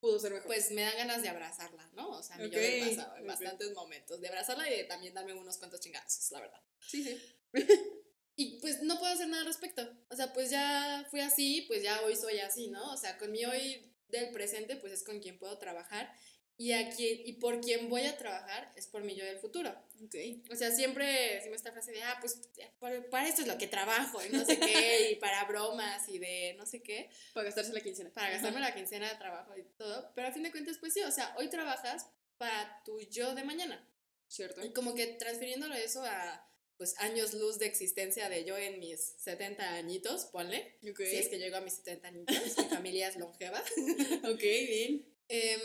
pudo 0.00 0.18
ser 0.18 0.32
mejor. 0.32 0.46
pues 0.46 0.70
me 0.72 0.82
dan 0.82 0.96
ganas 0.96 1.22
de 1.22 1.28
abrazarla, 1.28 1.88
¿no? 1.94 2.10
O 2.10 2.22
sea, 2.22 2.36
mi 2.36 2.50
yo 2.50 2.58
Ok, 2.58 2.62
del 2.62 2.88
pasado, 2.88 3.16
en 3.16 3.22
ok. 3.22 3.28
bastantes 3.28 3.72
momentos. 3.72 4.20
De 4.20 4.28
abrazarla 4.28 4.68
y 4.70 4.76
de 4.78 4.84
también 4.84 5.14
darme 5.14 5.32
unos 5.34 5.56
cuantos 5.58 5.80
chingazos, 5.80 6.30
la 6.32 6.40
verdad. 6.40 6.62
sí, 6.80 7.02
sí. 7.04 7.20
Y 8.36 8.58
pues 8.60 8.82
no 8.82 8.98
puedo 8.98 9.12
hacer 9.12 9.28
nada 9.28 9.42
al 9.42 9.46
respecto. 9.46 9.88
O 10.10 10.16
sea, 10.16 10.32
pues 10.32 10.50
ya 10.50 11.06
fui 11.08 11.20
así, 11.20 11.62
pues 11.68 11.84
ya 11.84 12.02
hoy 12.02 12.16
soy 12.16 12.40
así, 12.40 12.66
¿no? 12.66 12.92
O 12.92 12.96
sea, 12.96 13.16
con 13.16 13.30
mi 13.30 13.44
hoy 13.44 13.94
del 14.08 14.32
presente, 14.32 14.74
pues 14.74 14.92
es 14.92 15.04
con 15.04 15.20
quien 15.20 15.38
puedo 15.38 15.56
trabajar. 15.58 16.12
Y, 16.56 16.72
a 16.72 16.88
quien, 16.90 17.20
y 17.26 17.32
por 17.34 17.60
quien 17.60 17.88
voy 17.88 18.02
a 18.02 18.16
trabajar 18.16 18.72
es 18.76 18.86
por 18.86 19.02
mi 19.02 19.16
yo 19.16 19.24
del 19.24 19.38
futuro. 19.38 19.70
Ok. 20.04 20.14
O 20.52 20.56
sea, 20.56 20.70
siempre 20.70 21.34
decimos 21.34 21.56
esta 21.56 21.72
frase 21.72 21.90
de, 21.90 22.02
ah, 22.04 22.16
pues 22.20 22.40
para, 22.78 23.02
para 23.10 23.28
esto 23.28 23.42
es 23.42 23.48
lo 23.48 23.58
que 23.58 23.66
trabajo 23.66 24.24
y 24.24 24.28
no 24.30 24.44
sé 24.44 24.60
qué, 24.60 25.10
y 25.10 25.16
para 25.16 25.44
bromas 25.46 26.08
y 26.08 26.18
de 26.18 26.54
no 26.56 26.64
sé 26.64 26.80
qué 26.82 27.10
Para 27.32 27.46
gastarse 27.46 27.72
la 27.72 27.80
quincena. 27.80 28.10
para 28.12 28.30
gastarme 28.30 28.60
la 28.60 28.74
quincena 28.74 29.08
de 29.08 29.16
trabajo 29.16 29.56
y 29.56 29.64
todo, 29.76 30.12
pero 30.14 30.28
a 30.28 30.32
fin 30.32 30.44
de 30.44 30.52
cuentas, 30.52 30.78
pues 30.78 30.92
sí, 30.92 31.02
o 31.02 31.10
sea, 31.10 31.34
hoy 31.38 31.48
trabajas 31.48 32.06
para 32.36 32.82
tu 32.84 33.00
yo 33.00 33.34
de 33.34 33.42
mañana. 33.44 33.88
¿Cierto? 34.28 34.64
Y 34.64 34.72
como 34.72 34.94
que 34.94 35.06
transfiriéndolo 35.06 35.74
eso 35.74 36.02
a, 36.04 36.48
pues, 36.76 36.98
años 36.98 37.34
luz 37.34 37.58
de 37.58 37.66
existencia 37.66 38.28
de 38.28 38.44
yo 38.44 38.56
en 38.56 38.80
mis 38.80 39.00
70 39.18 39.74
añitos, 39.74 40.24
ponle, 40.26 40.78
Ok. 40.88 40.98
si 40.98 41.16
es 41.16 41.28
que 41.28 41.38
llego 41.38 41.56
a 41.56 41.60
mis 41.60 41.74
70 41.74 42.08
añitos, 42.08 42.36
mi 42.58 42.64
familia 42.64 43.08
es 43.08 43.16
longeva. 43.16 43.62
Ok, 44.24 44.40
bien. 44.40 45.06
Em, 45.28 45.60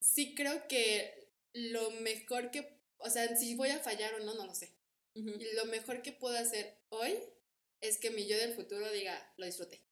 sí 0.00 0.34
creo 0.34 0.66
que 0.68 1.32
lo 1.52 1.90
mejor 1.90 2.50
que, 2.50 2.80
o 2.98 3.10
sea, 3.10 3.36
si 3.36 3.54
voy 3.54 3.70
a 3.70 3.78
fallar 3.78 4.14
o 4.14 4.20
no, 4.20 4.34
no 4.34 4.46
lo 4.46 4.54
sé. 4.54 4.74
Y 5.14 5.54
lo 5.54 5.64
mejor 5.64 6.02
que 6.02 6.12
puedo 6.12 6.38
hacer 6.38 6.78
hoy 6.90 7.18
es 7.80 7.98
que 7.98 8.10
mi 8.10 8.26
yo 8.26 8.36
del 8.38 8.54
futuro 8.54 8.88
diga, 8.92 9.32
lo 9.36 9.46
disfruté. 9.46 9.82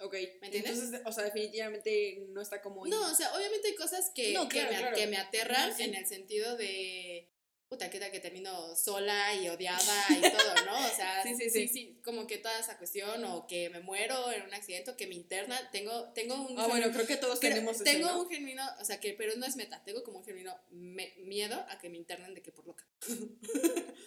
Ok. 0.00 0.12
¿Me 0.40 0.46
entiendes? 0.46 0.74
Entonces, 0.74 1.00
o 1.04 1.12
sea, 1.12 1.24
definitivamente 1.24 2.26
no 2.28 2.40
está 2.40 2.62
como. 2.62 2.86
No, 2.86 3.10
o 3.10 3.14
sea, 3.14 3.34
obviamente 3.34 3.68
hay 3.68 3.74
cosas 3.74 4.12
que, 4.14 4.32
No, 4.32 4.48
que, 4.48 4.62
me, 4.62 4.68
claro. 4.68 4.96
que 4.96 5.06
me 5.06 5.16
aterran 5.16 5.70
No, 5.70 5.76
sí. 5.76 5.82
en 5.84 5.94
el 5.94 6.06
sentido 6.06 6.56
de, 6.56 7.32
puta, 7.68 7.90
¿qué 7.90 7.98
tal 7.98 8.10
que 8.10 8.20
termino 8.20 8.76
sola 8.76 9.34
y 9.34 9.48
odiada 9.48 10.06
y 10.10 10.20
todo, 10.20 10.54
¿no? 10.66 10.86
O 10.86 10.94
sea, 10.94 11.22
Sí, 11.24 11.34
sí, 11.36 11.50
sí, 11.50 11.68
sí, 11.68 12.00
como 12.04 12.26
que 12.26 12.38
toda 12.38 12.58
esa 12.60 12.78
cuestión, 12.78 13.24
o 13.24 13.46
que 13.46 13.70
me 13.70 13.80
muero 13.80 14.30
en 14.32 14.42
un 14.42 14.54
accidente, 14.54 14.92
o 14.92 14.96
que 14.96 15.06
me 15.06 15.14
internan, 15.14 15.58
tengo, 15.72 16.12
tengo 16.12 16.34
un... 16.34 16.58
Ah, 16.58 16.66
bueno, 16.68 16.90
creo 16.92 17.06
que 17.06 17.16
todos 17.16 17.40
tenemos 17.40 17.82
Tengo 17.82 18.08
¿no? 18.08 18.22
un 18.22 18.28
genuino, 18.28 18.62
o 18.80 18.84
sea, 18.84 19.00
que, 19.00 19.14
pero 19.14 19.34
no 19.36 19.46
es 19.46 19.56
meta, 19.56 19.82
tengo 19.84 20.04
como 20.04 20.18
un 20.18 20.24
genuino 20.24 20.56
miedo 20.70 21.64
a 21.68 21.78
que 21.78 21.88
me 21.88 21.96
internen 21.96 22.34
de 22.34 22.42
que 22.42 22.52
por 22.52 22.66
loca. 22.66 22.84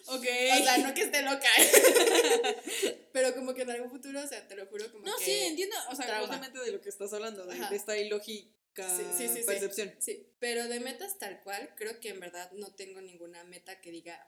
Ok. 0.06 0.24
O 0.24 0.64
sea, 0.64 0.78
no 0.78 0.94
que 0.94 1.02
esté 1.02 1.22
loca, 1.22 1.46
pero 3.12 3.34
como 3.34 3.54
que 3.54 3.62
en 3.62 3.70
algún 3.70 3.90
futuro, 3.90 4.20
o 4.20 4.26
sea, 4.26 4.48
te 4.48 4.56
lo 4.56 4.66
juro, 4.66 4.90
como 4.90 5.04
No, 5.04 5.14
que... 5.18 5.24
sí, 5.24 5.32
entiendo. 5.42 5.76
O 5.90 5.94
sea, 5.94 6.20
justamente 6.20 6.58
de 6.58 6.72
lo 6.72 6.80
que 6.80 6.88
estás 6.88 7.12
hablando, 7.12 7.44
de 7.46 7.76
esta 7.76 7.96
ilógica 7.96 8.59
Sí, 8.76 9.04
sí, 9.16 9.28
sí, 9.28 9.42
percepción. 9.44 9.94
Sí, 9.98 10.26
pero 10.38 10.68
de 10.68 10.80
metas 10.80 11.18
tal 11.18 11.42
cual, 11.42 11.74
creo 11.76 12.00
que 12.00 12.10
en 12.10 12.20
verdad 12.20 12.50
no 12.52 12.74
tengo 12.74 13.00
ninguna 13.00 13.44
meta 13.44 13.80
que 13.80 13.90
diga 13.90 14.26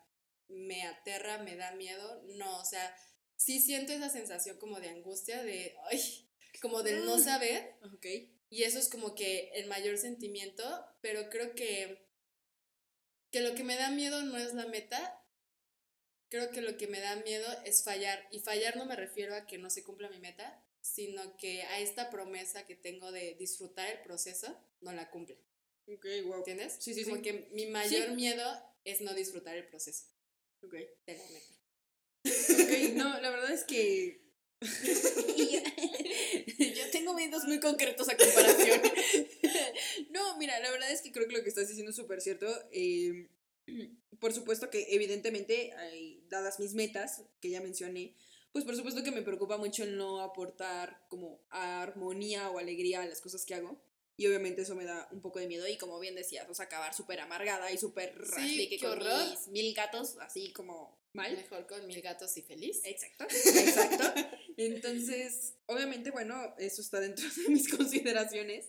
me 0.49 0.83
aterra, 0.83 1.39
me 1.39 1.57
da 1.57 1.73
miedo. 1.73 2.23
No, 2.37 2.59
o 2.61 2.65
sea, 2.65 2.95
sí 3.37 3.61
siento 3.61 3.93
esa 3.93 4.11
sensación 4.11 4.59
como 4.59 4.81
de 4.81 4.91
angustia, 4.91 5.43
de, 5.43 5.75
ay, 5.91 6.01
como 6.61 6.83
del 6.83 7.05
no 7.05 7.15
Ah. 7.15 7.19
saber. 7.19 7.77
Ok. 7.95 8.07
Y 8.51 8.65
eso 8.65 8.79
es 8.79 8.89
como 8.91 9.15
que 9.15 9.51
el 9.55 9.67
mayor 9.67 9.97
sentimiento, 9.97 10.63
pero 11.01 11.31
creo 11.31 11.55
que, 11.55 12.07
que 13.31 13.41
lo 13.41 13.55
que 13.55 13.65
me 13.65 13.77
da 13.77 13.91
miedo 13.91 14.23
no 14.23 14.37
es 14.37 14.53
la 14.53 14.67
meta. 14.67 15.19
Creo 16.29 16.51
que 16.51 16.61
lo 16.61 16.77
que 16.77 16.87
me 16.87 17.01
da 17.01 17.17
miedo 17.17 17.47
es 17.65 17.83
fallar. 17.85 18.27
Y 18.31 18.41
fallar 18.41 18.77
no 18.77 18.85
me 18.85 18.97
refiero 18.97 19.35
a 19.35 19.47
que 19.47 19.57
no 19.59 19.71
se 19.71 19.83
cumpla 19.85 20.11
mi 20.11 20.19
meta, 20.19 20.62
sino 20.83 21.37
que 21.39 21.63
a 21.63 21.81
esta 21.81 22.11
promesa 22.11 22.67
que 22.67 22.75
tengo 22.77 23.11
de 23.13 23.35
disfrutar 23.39 23.89
el 23.91 24.03
proceso, 24.03 24.55
no 24.81 24.93
la 24.93 25.09
cumple. 25.11 25.39
Ok, 25.87 26.05
wow. 26.27 26.39
¿Entiendes? 26.39 26.77
Sí, 26.81 26.93
sí, 26.93 27.05
Como 27.05 27.17
sí. 27.17 27.23
que 27.23 27.49
mi 27.53 27.67
mayor 27.67 28.09
Sí. 28.11 28.15
miedo 28.15 28.45
es 28.85 29.01
no 29.01 29.15
disfrutar 29.15 29.57
el 29.57 29.67
proceso 29.67 30.05
Ok. 30.63 30.75
de 30.75 31.17
la 31.17 31.25
meta. 31.31 31.55
Ok, 32.25 32.93
no, 32.95 33.21
la 33.21 33.31
verdad 33.31 33.51
es 33.53 33.65
que. 33.65 34.21
Yo, 34.61 34.61
yo 36.59 36.91
tengo 36.93 37.15
miedos 37.15 37.45
muy 37.45 37.59
concretos 37.61 38.09
a 38.09 38.17
comparación. 38.17 38.81
no, 40.11 40.37
mira, 40.39 40.59
la 40.61 40.71
verdad 40.71 40.91
es 40.93 41.01
que 41.01 41.13
creo 41.13 41.27
que 41.27 41.37
lo 41.37 41.43
que 41.43 41.49
estás 41.49 41.69
diciendo 41.69 41.91
es 41.91 41.97
súper 41.97 42.21
cierto. 42.21 42.47
Eh, 42.73 43.29
por 44.21 44.33
supuesto 44.33 44.71
que, 44.71 44.87
evidentemente, 44.91 45.73
hay- 45.73 46.23
dadas 46.29 46.61
mis 46.61 46.75
metas 46.75 47.23
que 47.41 47.51
ya 47.51 47.61
mencioné, 47.61 48.15
pues 48.53 48.65
por 48.65 48.77
supuesto 48.77 49.03
que 49.03 49.11
me 49.11 49.23
preocupa 49.23 49.57
mucho 49.57 49.83
el 49.83 49.97
no 49.97 50.21
aportar 50.21 51.07
como 51.09 51.41
armonía 51.51 52.51
o 52.51 52.59
alegría 52.59 53.03
a 53.03 53.07
las 53.07 53.21
cosas 53.21 53.45
que 53.45 53.55
hago. 53.55 53.81
Y 54.17 54.27
obviamente 54.27 54.63
eso 54.63 54.75
me 54.75 54.85
da 54.85 55.09
un 55.11 55.23
poco 55.23 55.39
de 55.39 55.49
miedo. 55.49 55.67
Y 55.67 55.79
como 55.79 55.99
bien 55.99 56.15
decías, 56.15 56.47
o 56.49 56.55
sea, 56.55 56.67
acabar 56.67 56.95
súper 56.95 57.21
amargada 57.21 57.73
y 57.73 57.79
súper 57.79 58.15
raspi 58.17 58.69
que 58.69 58.79
con 58.79 58.93
horror. 58.93 59.31
mis 59.31 59.49
mil 59.49 59.75
gatos, 59.75 60.17
así 60.21 60.53
como 60.53 61.01
mal. 61.15 61.35
Mejor 61.35 61.67
con 61.67 61.87
mil 61.87 62.01
gatos 62.03 62.37
y 62.37 62.43
feliz. 62.43 62.83
Exacto, 62.85 63.25
exacto. 63.25 64.05
Entonces, 64.59 65.55
obviamente, 65.67 66.11
bueno, 66.11 66.55
eso 66.59 66.83
está 66.83 67.01
dentro 67.01 67.27
de 67.29 67.49
mis 67.49 67.69
consideraciones. 67.77 68.69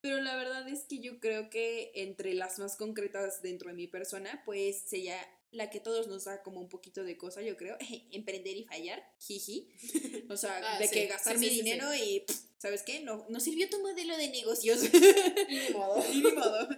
Pero 0.00 0.20
la 0.20 0.36
verdad 0.36 0.68
es 0.68 0.84
que 0.84 1.00
yo 1.00 1.18
creo 1.18 1.50
que 1.50 1.90
entre 1.94 2.34
las 2.34 2.58
más 2.58 2.76
concretas 2.76 3.42
dentro 3.42 3.70
de 3.70 3.74
mi 3.74 3.88
persona, 3.88 4.42
pues 4.44 4.82
sería 4.82 5.18
la 5.50 5.70
que 5.70 5.80
todos 5.80 6.08
nos 6.08 6.24
da 6.24 6.42
como 6.42 6.60
un 6.60 6.68
poquito 6.68 7.04
de 7.04 7.16
cosa, 7.16 7.42
yo 7.42 7.56
creo, 7.56 7.76
emprender 8.12 8.56
y 8.56 8.64
fallar, 8.64 9.02
jiji. 9.18 9.68
O 10.28 10.36
sea, 10.36 10.60
Ah, 10.62 10.78
de 10.78 10.86
sí, 10.88 10.94
que 10.94 11.06
gastar 11.06 11.34
sí, 11.38 11.40
mi 11.40 11.48
sí, 11.48 11.62
dinero 11.62 11.94
y, 11.94 12.20
pff, 12.20 12.36
¿sabes 12.58 12.82
qué? 12.82 13.00
No, 13.00 13.26
no 13.28 13.40
sirvió 13.40 13.68
tu 13.70 13.80
modelo 13.80 14.16
de 14.16 14.28
negocios. 14.28 14.80
Y 15.48 15.56
ni 15.58 15.70
modo. 15.70 16.04
y 16.12 16.22
ni 16.22 16.32
modo. 16.32 16.68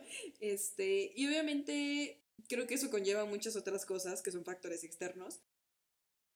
Este, 0.41 1.13
y 1.17 1.27
obviamente 1.27 2.23
creo 2.49 2.67
que 2.67 2.75
eso 2.75 2.91
conlleva 2.91 3.25
muchas 3.25 3.57
otras 3.57 3.85
cosas 3.87 4.23
que 4.23 4.31
son 4.33 4.45
factores 4.45 4.85
externos. 4.85 5.41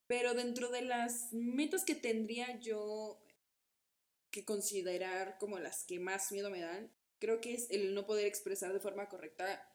Pero 0.07 0.35
dentro 0.35 0.68
de 0.68 0.82
las 0.82 1.32
metas 1.32 1.85
que 1.85 1.95
tendría 1.95 2.61
yo 2.61 3.20
que 4.30 4.45
considerar 4.45 5.39
como 5.39 5.59
las 5.59 5.85
que 5.85 5.99
más 5.99 6.30
miedo 6.32 6.51
me 6.51 6.61
dan, 6.61 6.93
creo 7.20 7.41
que 7.41 7.55
es 7.55 7.70
el 7.70 7.95
no 7.95 8.05
poder 8.05 8.26
expresar 8.26 8.72
de 8.72 8.80
forma 8.80 9.09
correcta 9.09 9.66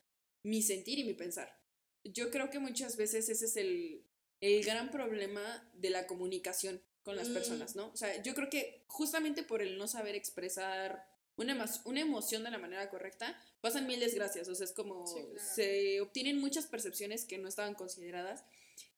mi 0.43 0.61
sentir 0.61 0.99
y 0.99 1.03
mi 1.03 1.13
pensar. 1.13 1.58
Yo 2.03 2.31
creo 2.31 2.49
que 2.49 2.59
muchas 2.59 2.97
veces 2.97 3.29
ese 3.29 3.45
es 3.45 3.55
el, 3.57 4.03
el 4.41 4.63
gran 4.63 4.89
problema 4.91 5.69
de 5.73 5.89
la 5.89 6.07
comunicación 6.07 6.81
con 7.03 7.15
las 7.15 7.29
Mm. 7.29 7.33
personas, 7.33 7.75
¿no? 7.75 7.91
O 7.91 7.97
sea, 7.97 8.21
yo 8.23 8.33
creo 8.35 8.49
que 8.49 8.83
justamente 8.87 9.43
por 9.43 9.61
el 9.61 9.77
no 9.77 9.87
saber 9.87 10.15
expresar 10.15 11.05
una, 11.37 11.65
una 11.85 12.01
emoción 12.01 12.43
de 12.43 12.51
la 12.51 12.57
manera 12.57 12.89
correcta, 12.89 13.37
pasan 13.61 13.87
mil 13.87 13.99
desgracias. 13.99 14.47
O 14.49 14.55
sea, 14.55 14.65
es 14.65 14.73
como 14.73 15.07
Sí, 15.07 15.13
claro. 15.21 15.49
se 15.55 16.01
obtienen 16.01 16.37
muchas 16.39 16.65
percepciones 16.67 17.25
que 17.25 17.37
no 17.37 17.47
estaban 17.47 17.73
consideradas. 17.75 18.43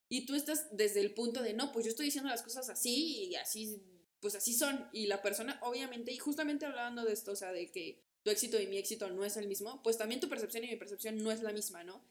Y 0.09 0.25
tú 0.25 0.35
estás 0.35 0.67
desde 0.75 0.99
el 1.01 1.13
punto 1.13 1.41
de, 1.41 1.53
no, 1.53 1.71
pues 1.71 1.85
yo 1.85 1.91
estoy 1.91 2.05
diciendo 2.07 2.29
las 2.29 2.41
cosas 2.43 2.67
así 2.69 3.25
y 3.29 3.35
así, 3.35 3.81
pues 4.19 4.35
así 4.35 4.53
son. 4.53 4.89
Y 4.91 5.05
la 5.07 5.21
persona, 5.21 5.59
obviamente, 5.63 6.11
y 6.11 6.17
justamente 6.17 6.65
hablando 6.65 7.05
de 7.05 7.13
esto, 7.13 7.31
o 7.31 7.35
sea, 7.35 7.51
de 7.53 7.71
que 7.71 8.01
tu 8.23 8.29
éxito 8.31 8.59
y 8.59 8.67
mi 8.67 8.77
éxito 8.77 9.09
no 9.09 9.23
es 9.23 9.37
el 9.37 9.47
mismo, 9.47 9.81
pues 9.83 9.97
también 9.97 10.19
tu 10.19 10.27
percepción 10.27 10.63
y 10.63 10.67
mi 10.67 10.75
percepción 10.75 11.17
no 11.17 11.31
es 11.31 11.41
la 11.41 11.53
misma, 11.53 11.83
¿no? 11.83 12.03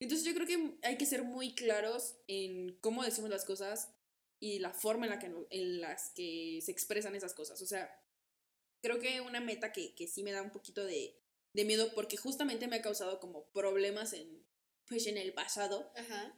Entonces 0.00 0.26
yo 0.26 0.34
creo 0.34 0.46
que 0.46 0.78
hay 0.82 0.96
que 0.96 1.06
ser 1.06 1.22
muy 1.22 1.54
claros 1.54 2.16
en 2.26 2.78
cómo 2.80 3.04
decimos 3.04 3.30
las 3.30 3.44
cosas 3.44 3.90
y 4.40 4.58
la 4.58 4.72
forma 4.72 5.04
en 5.06 5.10
la 5.10 5.18
que, 5.18 5.28
no- 5.28 5.46
en 5.50 5.80
las 5.80 6.10
que 6.14 6.58
se 6.62 6.72
expresan 6.72 7.14
esas 7.14 7.34
cosas. 7.34 7.60
O 7.62 7.66
sea, 7.66 8.02
creo 8.82 8.98
que 8.98 9.20
una 9.20 9.40
meta 9.40 9.72
que, 9.72 9.94
que 9.94 10.08
sí 10.08 10.22
me 10.22 10.32
da 10.32 10.40
un 10.42 10.50
poquito 10.52 10.84
de, 10.84 11.20
de 11.52 11.64
miedo 11.66 11.92
porque 11.94 12.16
justamente 12.16 12.66
me 12.66 12.76
ha 12.76 12.82
causado 12.82 13.20
como 13.20 13.50
problemas 13.52 14.14
en, 14.14 14.42
pues, 14.86 15.06
en 15.06 15.18
el 15.18 15.34
pasado, 15.34 15.92
Ajá. 15.94 16.34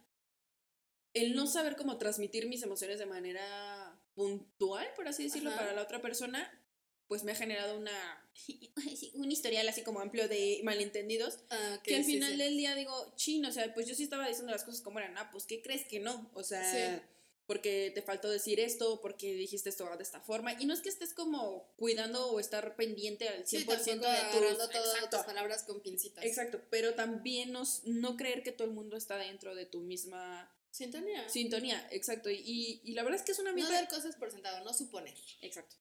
el 1.13 1.33
no 1.35 1.47
saber 1.47 1.75
cómo 1.77 1.97
transmitir 1.97 2.47
mis 2.47 2.63
emociones 2.63 2.99
de 2.99 3.05
manera 3.05 4.03
puntual, 4.13 4.87
por 4.95 5.07
así 5.07 5.23
decirlo, 5.23 5.49
Ajá. 5.51 5.59
para 5.59 5.73
la 5.73 5.83
otra 5.83 6.01
persona, 6.01 6.62
pues 7.07 7.23
me 7.23 7.31
ha 7.31 7.35
generado 7.35 7.77
una, 7.77 8.27
un 9.15 9.31
historial 9.31 9.67
así 9.69 9.81
como 9.83 9.99
amplio 9.99 10.27
de 10.27 10.61
malentendidos, 10.63 11.39
Ah, 11.49 11.79
que 11.83 11.95
al 11.97 12.03
sí, 12.05 12.13
final 12.13 12.31
sí. 12.33 12.37
del 12.37 12.57
día 12.57 12.75
digo, 12.75 13.13
chin, 13.15 13.45
o 13.45 13.51
sea, 13.51 13.73
pues 13.73 13.87
yo 13.87 13.95
sí 13.95 14.03
estaba 14.03 14.27
diciendo 14.27 14.51
las 14.51 14.63
cosas 14.63 14.81
como 14.81 14.99
eran, 14.99 15.17
ah, 15.17 15.29
pues 15.31 15.45
¿qué 15.45 15.61
crees 15.61 15.85
que 15.87 15.99
no? 15.99 16.29
O 16.33 16.43
sea, 16.43 16.63
Sí. 16.63 17.01
porque 17.45 17.91
te 17.93 18.01
faltó 18.01 18.29
decir 18.29 18.59
esto, 18.59 19.01
porque 19.01 19.33
dijiste 19.33 19.69
esto 19.69 19.85
de 19.95 20.01
esta 20.03 20.21
forma, 20.21 20.53
y 20.59 20.65
no 20.65 20.73
es 20.73 20.79
que 20.81 20.89
estés 20.89 21.13
como 21.13 21.67
cuidando 21.75 22.31
o 22.31 22.39
estar 22.39 22.75
pendiente 22.77 23.27
al 23.27 23.45
100% 23.45 23.83
Sí, 23.83 23.99
tampoco 23.99 24.45
de 24.49 24.55
todas 24.55 24.95
exacto, 24.95 25.17
tus 25.17 25.25
palabras 25.25 25.63
con 25.63 25.81
pincitas. 25.81 26.23
exacto, 26.25 26.61
pero 26.69 26.95
también 26.95 27.51
nos, 27.51 27.83
no 27.83 28.15
creer 28.17 28.43
que 28.43 28.53
todo 28.53 28.67
el 28.67 28.73
mundo 28.73 28.95
está 28.97 29.17
dentro 29.17 29.55
de 29.55 29.65
tu 29.65 29.81
misma 29.81 30.49
Sintonía. 30.71 31.29
sintonía, 31.29 31.87
exacto, 31.91 32.31
y, 32.31 32.81
y, 32.83 32.93
la 32.93 33.03
verdad 33.03 33.19
es 33.19 33.25
que 33.25 33.33
es 33.33 33.39
una 33.39 33.51
No 33.51 33.57
meta... 33.57 33.69
dar 33.73 33.87
cosas 33.89 34.15
por 34.15 34.31
sentado, 34.31 34.63
no 34.63 34.73
suponer. 34.73 35.13
Exacto. 35.41 35.75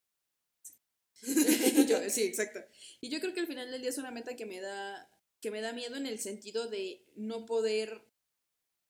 Yo- 1.89 2.11
sí, 2.11 2.23
exacto. 2.25 2.61
Y 3.01 3.09
yo 3.11 3.21
creo 3.21 3.35
que 3.35 3.41
al 3.41 3.47
final 3.47 3.71
del 3.71 3.81
día 3.81 3.91
es 3.91 3.99
una 3.99 4.11
meta 4.11 4.37
que 4.37 4.47
me 4.47 4.61
da 4.61 5.09
que 5.41 5.51
me 5.51 5.61
da 5.61 5.73
miedo 5.73 5.97
en 5.97 6.07
el 6.07 6.21
sentido 6.21 6.69
de 6.69 7.05
no 7.17 7.47
poder 7.47 8.03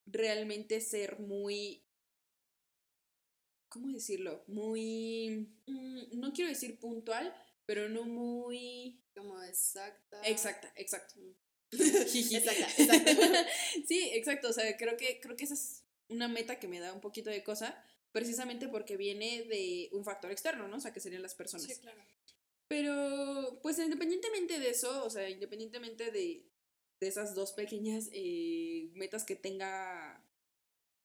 realmente 0.06 0.80
ser 0.80 1.18
muy 1.20 1.84
¿cómo 3.68 3.88
decirlo? 3.92 4.44
Muy 4.46 5.48
mm, 5.66 6.18
no 6.20 6.32
quiero 6.32 6.50
decir 6.50 6.78
puntual, 6.78 7.34
pero 7.66 7.88
no 7.88 8.04
muy 8.04 9.02
Como 9.14 9.40
exacta. 9.42 10.20
exacta, 10.24 10.72
exacto. 10.76 11.14
Exacta, 11.72 12.66
exacta. 12.76 13.46
sí, 13.88 14.10
exacto, 14.12 14.50
o 14.50 14.52
sea, 14.52 14.76
creo 14.76 14.94
que 14.98 15.20
creo 15.22 15.36
que 15.36 15.44
esa 15.44 15.54
es 15.54 15.84
una 16.08 16.28
meta 16.28 16.58
que 16.60 16.68
me 16.68 16.80
da 16.80 16.92
un 16.92 17.00
poquito 17.00 17.30
de 17.30 17.42
cosa, 17.42 17.82
precisamente 18.12 18.68
porque 18.68 18.98
viene 18.98 19.44
de 19.44 19.88
un 19.92 20.04
factor 20.04 20.30
externo, 20.30 20.68
¿no? 20.68 20.76
O 20.76 20.80
sea, 20.80 20.92
que 20.92 21.00
serían 21.00 21.22
las 21.22 21.34
personas. 21.34 21.66
Sí, 21.66 21.74
claro. 21.80 22.02
Pero, 22.72 23.58
pues 23.60 23.78
independientemente 23.78 24.58
de 24.58 24.70
eso, 24.70 25.04
o 25.04 25.10
sea, 25.10 25.28
independientemente 25.28 26.10
de, 26.10 26.48
de 27.00 27.06
esas 27.06 27.34
dos 27.34 27.52
pequeñas 27.52 28.08
eh, 28.12 28.88
metas 28.94 29.24
que 29.24 29.36
tenga, 29.36 30.24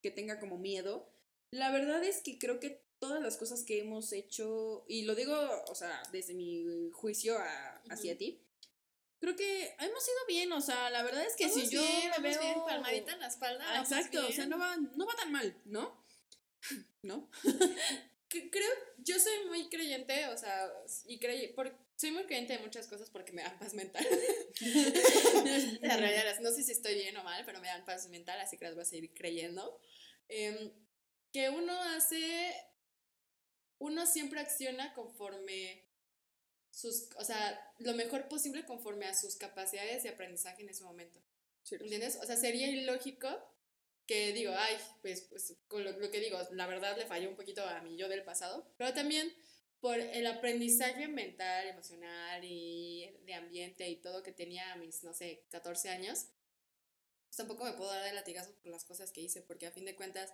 que 0.02 0.10
tenga 0.10 0.40
como 0.40 0.58
miedo, 0.58 1.12
la 1.52 1.70
verdad 1.70 2.02
es 2.06 2.22
que 2.22 2.40
creo 2.40 2.62
que 2.62 2.86
todas 3.00 3.22
las 3.22 3.36
cosas 3.36 3.64
que 3.66 3.80
hemos 3.82 4.14
hecho, 4.14 4.86
y 4.88 5.02
lo 5.04 5.14
digo, 5.14 5.36
o 5.68 5.76
sea, 5.76 6.02
desde 6.14 6.36
mi 6.36 6.90
juicio 6.94 7.38
a- 7.38 7.82
hacia 7.90 8.18
ti, 8.18 8.42
creo 9.20 9.36
que 9.36 9.76
hemos 9.82 10.08
ido 10.08 10.26
bien, 10.26 10.54
o 10.54 10.62
sea, 10.62 10.90
la 10.90 11.04
verdad 11.04 11.26
es 11.26 11.36
que 11.36 11.48
Vamos 11.48 11.64
si 11.64 11.76
yo 11.76 11.82
me 11.82 12.30
veo... 12.30 12.40
bien, 12.40 12.60
palmadita 12.66 13.12
en 13.12 13.20
la 13.20 13.28
espalda. 13.28 13.82
Exacto, 13.82 14.26
o 14.26 14.32
sea, 14.32 14.46
no 14.46 14.58
va, 14.58 14.78
no 14.78 15.06
va 15.06 15.16
tan 15.18 15.34
mal, 15.34 15.54
¿no? 15.66 16.02
¿No? 17.02 17.30
Que- 18.30 18.50
creo, 18.50 18.70
yo 18.98 19.20
soy 19.20 19.46
muy 19.48 19.70
creyente, 19.70 20.28
o 20.28 20.38
sea, 20.38 20.70
y 21.06 21.20
crey, 21.20 21.54
por, 21.54 21.74
soy 21.96 22.12
muy 22.12 22.26
creyente 22.26 22.54
de 22.54 22.60
muchas 22.60 22.88
cosas 22.88 23.10
porque 23.10 23.32
me 23.32 23.42
dan 23.42 23.58
paz 23.58 23.74
mental. 23.74 24.06
No 26.42 26.52
sé 26.52 26.64
si 26.64 26.72
estoy 26.72 26.96
bien 26.96 27.16
o 27.18 27.24
mal, 27.24 27.44
pero 27.46 27.60
me 27.60 27.68
dan 27.68 27.86
paz 27.86 28.08
mental, 28.10 28.40
así 28.40 28.58
que 28.58 28.66
las 28.66 28.76
voy 28.76 28.84
a 28.84 28.86
seguir 28.86 29.14
creyendo. 29.14 29.80
Em, 30.28 30.72
que 31.32 31.50
uno 31.50 31.74
hace, 31.96 32.54
uno 33.80 34.06
siempre 34.06 34.40
acciona 34.40 34.94
conforme 34.94 35.86
sus, 36.72 37.10
o 37.18 37.24
sea, 37.24 37.74
lo 37.80 37.94
mejor 37.94 38.28
posible 38.28 38.66
conforme 38.66 39.06
a 39.06 39.16
sus 39.16 39.36
capacidades 39.36 40.04
de 40.04 40.10
aprendizaje 40.10 40.62
en 40.62 40.70
ese 40.70 40.84
momento. 40.84 41.20
¿Entiendes? 41.72 42.18
O 42.22 42.26
sea, 42.26 42.38
sería 42.38 42.68
ilógico 42.70 43.28
que 44.08 44.32
digo, 44.34 44.54
ay, 44.58 44.78
pues, 45.02 45.22
pues 45.30 45.54
con 45.68 45.84
lo, 45.84 45.92
lo 45.92 46.10
que 46.10 46.20
digo, 46.20 46.40
la 46.52 46.66
verdad 46.66 46.98
le 46.98 47.06
falló 47.06 47.30
un 47.30 47.36
poquito 47.36 47.64
a 47.64 47.82
mi 47.82 47.98
yo 47.98 48.08
del 48.08 48.24
pasado, 48.24 48.66
pero 48.78 48.94
también 48.94 49.32
por 49.80 50.00
el 50.00 50.26
aprendizaje 50.26 51.08
mental, 51.08 51.68
emocional 51.68 52.44
y 52.44 53.16
de 53.26 53.34
ambiente 53.36 53.88
y 53.90 53.98
todo 53.98 54.24
que 54.24 54.32
tenía 54.32 54.72
a 54.74 54.76
mis, 54.78 55.04
no 55.04 55.14
sé, 55.14 55.44
14 55.50 55.90
años, 55.90 56.26
pues 57.28 57.38
tampoco 57.38 57.66
me 57.66 57.74
puedo 57.74 57.92
dar 57.92 58.04
de 58.04 58.14
latigazos 58.14 58.56
por 58.56 58.72
las 58.72 58.86
cosas 58.86 59.12
que 59.12 59.22
hice, 59.22 59.42
porque 59.42 59.68
a 59.68 59.72
fin 59.72 59.86
de 59.86 59.96
cuentas, 59.96 60.34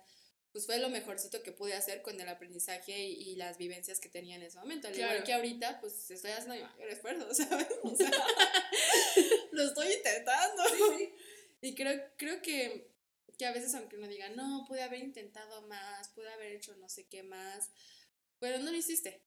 pues 0.52 0.66
fue 0.66 0.78
lo 0.78 0.88
mejorcito 0.88 1.42
que 1.42 1.50
pude 1.52 1.74
hacer 1.74 2.00
con 2.02 2.18
el 2.20 2.28
aprendizaje 2.28 2.96
y, 2.96 3.30
y 3.30 3.36
las 3.36 3.58
vivencias 3.58 3.98
que 3.98 4.08
tenía 4.08 4.36
en 4.36 4.42
ese 4.44 4.56
momento. 4.58 4.86
Al 4.88 4.94
igual 4.94 5.10
Claro. 5.10 5.24
que 5.26 5.32
ahorita, 5.34 5.80
pues 5.80 6.08
estoy 6.10 6.30
haciendo 6.30 6.54
mi 6.54 6.62
mayor 6.62 6.88
esfuerzo, 6.90 7.34
¿sabes? 7.34 7.66
O 7.82 7.94
sea, 7.96 8.10
lo 9.50 9.64
estoy 9.64 9.92
intentando. 9.94 10.62
Y 11.60 11.74
creo, 11.74 12.00
creo 12.16 12.40
que, 12.40 12.93
que 13.38 13.46
a 13.46 13.52
veces, 13.52 13.74
aunque 13.74 13.96
uno 13.96 14.08
diga, 14.08 14.28
no, 14.30 14.64
pude 14.66 14.82
haber 14.82 15.00
intentado 15.00 15.62
más, 15.66 16.08
pude 16.10 16.32
haber 16.32 16.52
hecho 16.52 16.76
no 16.76 16.88
sé 16.88 17.06
qué 17.08 17.22
más, 17.22 17.70
pero 18.38 18.58
no 18.58 18.70
lo 18.70 18.76
hiciste. 18.76 19.22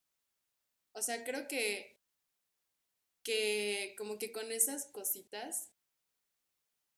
O 0.94 1.02
sea, 1.02 1.24
creo 1.24 1.48
que, 1.48 2.00
que 3.24 3.96
como 3.98 4.18
que 4.18 4.32
con 4.32 4.52
esas 4.52 4.86
cositas 4.86 5.72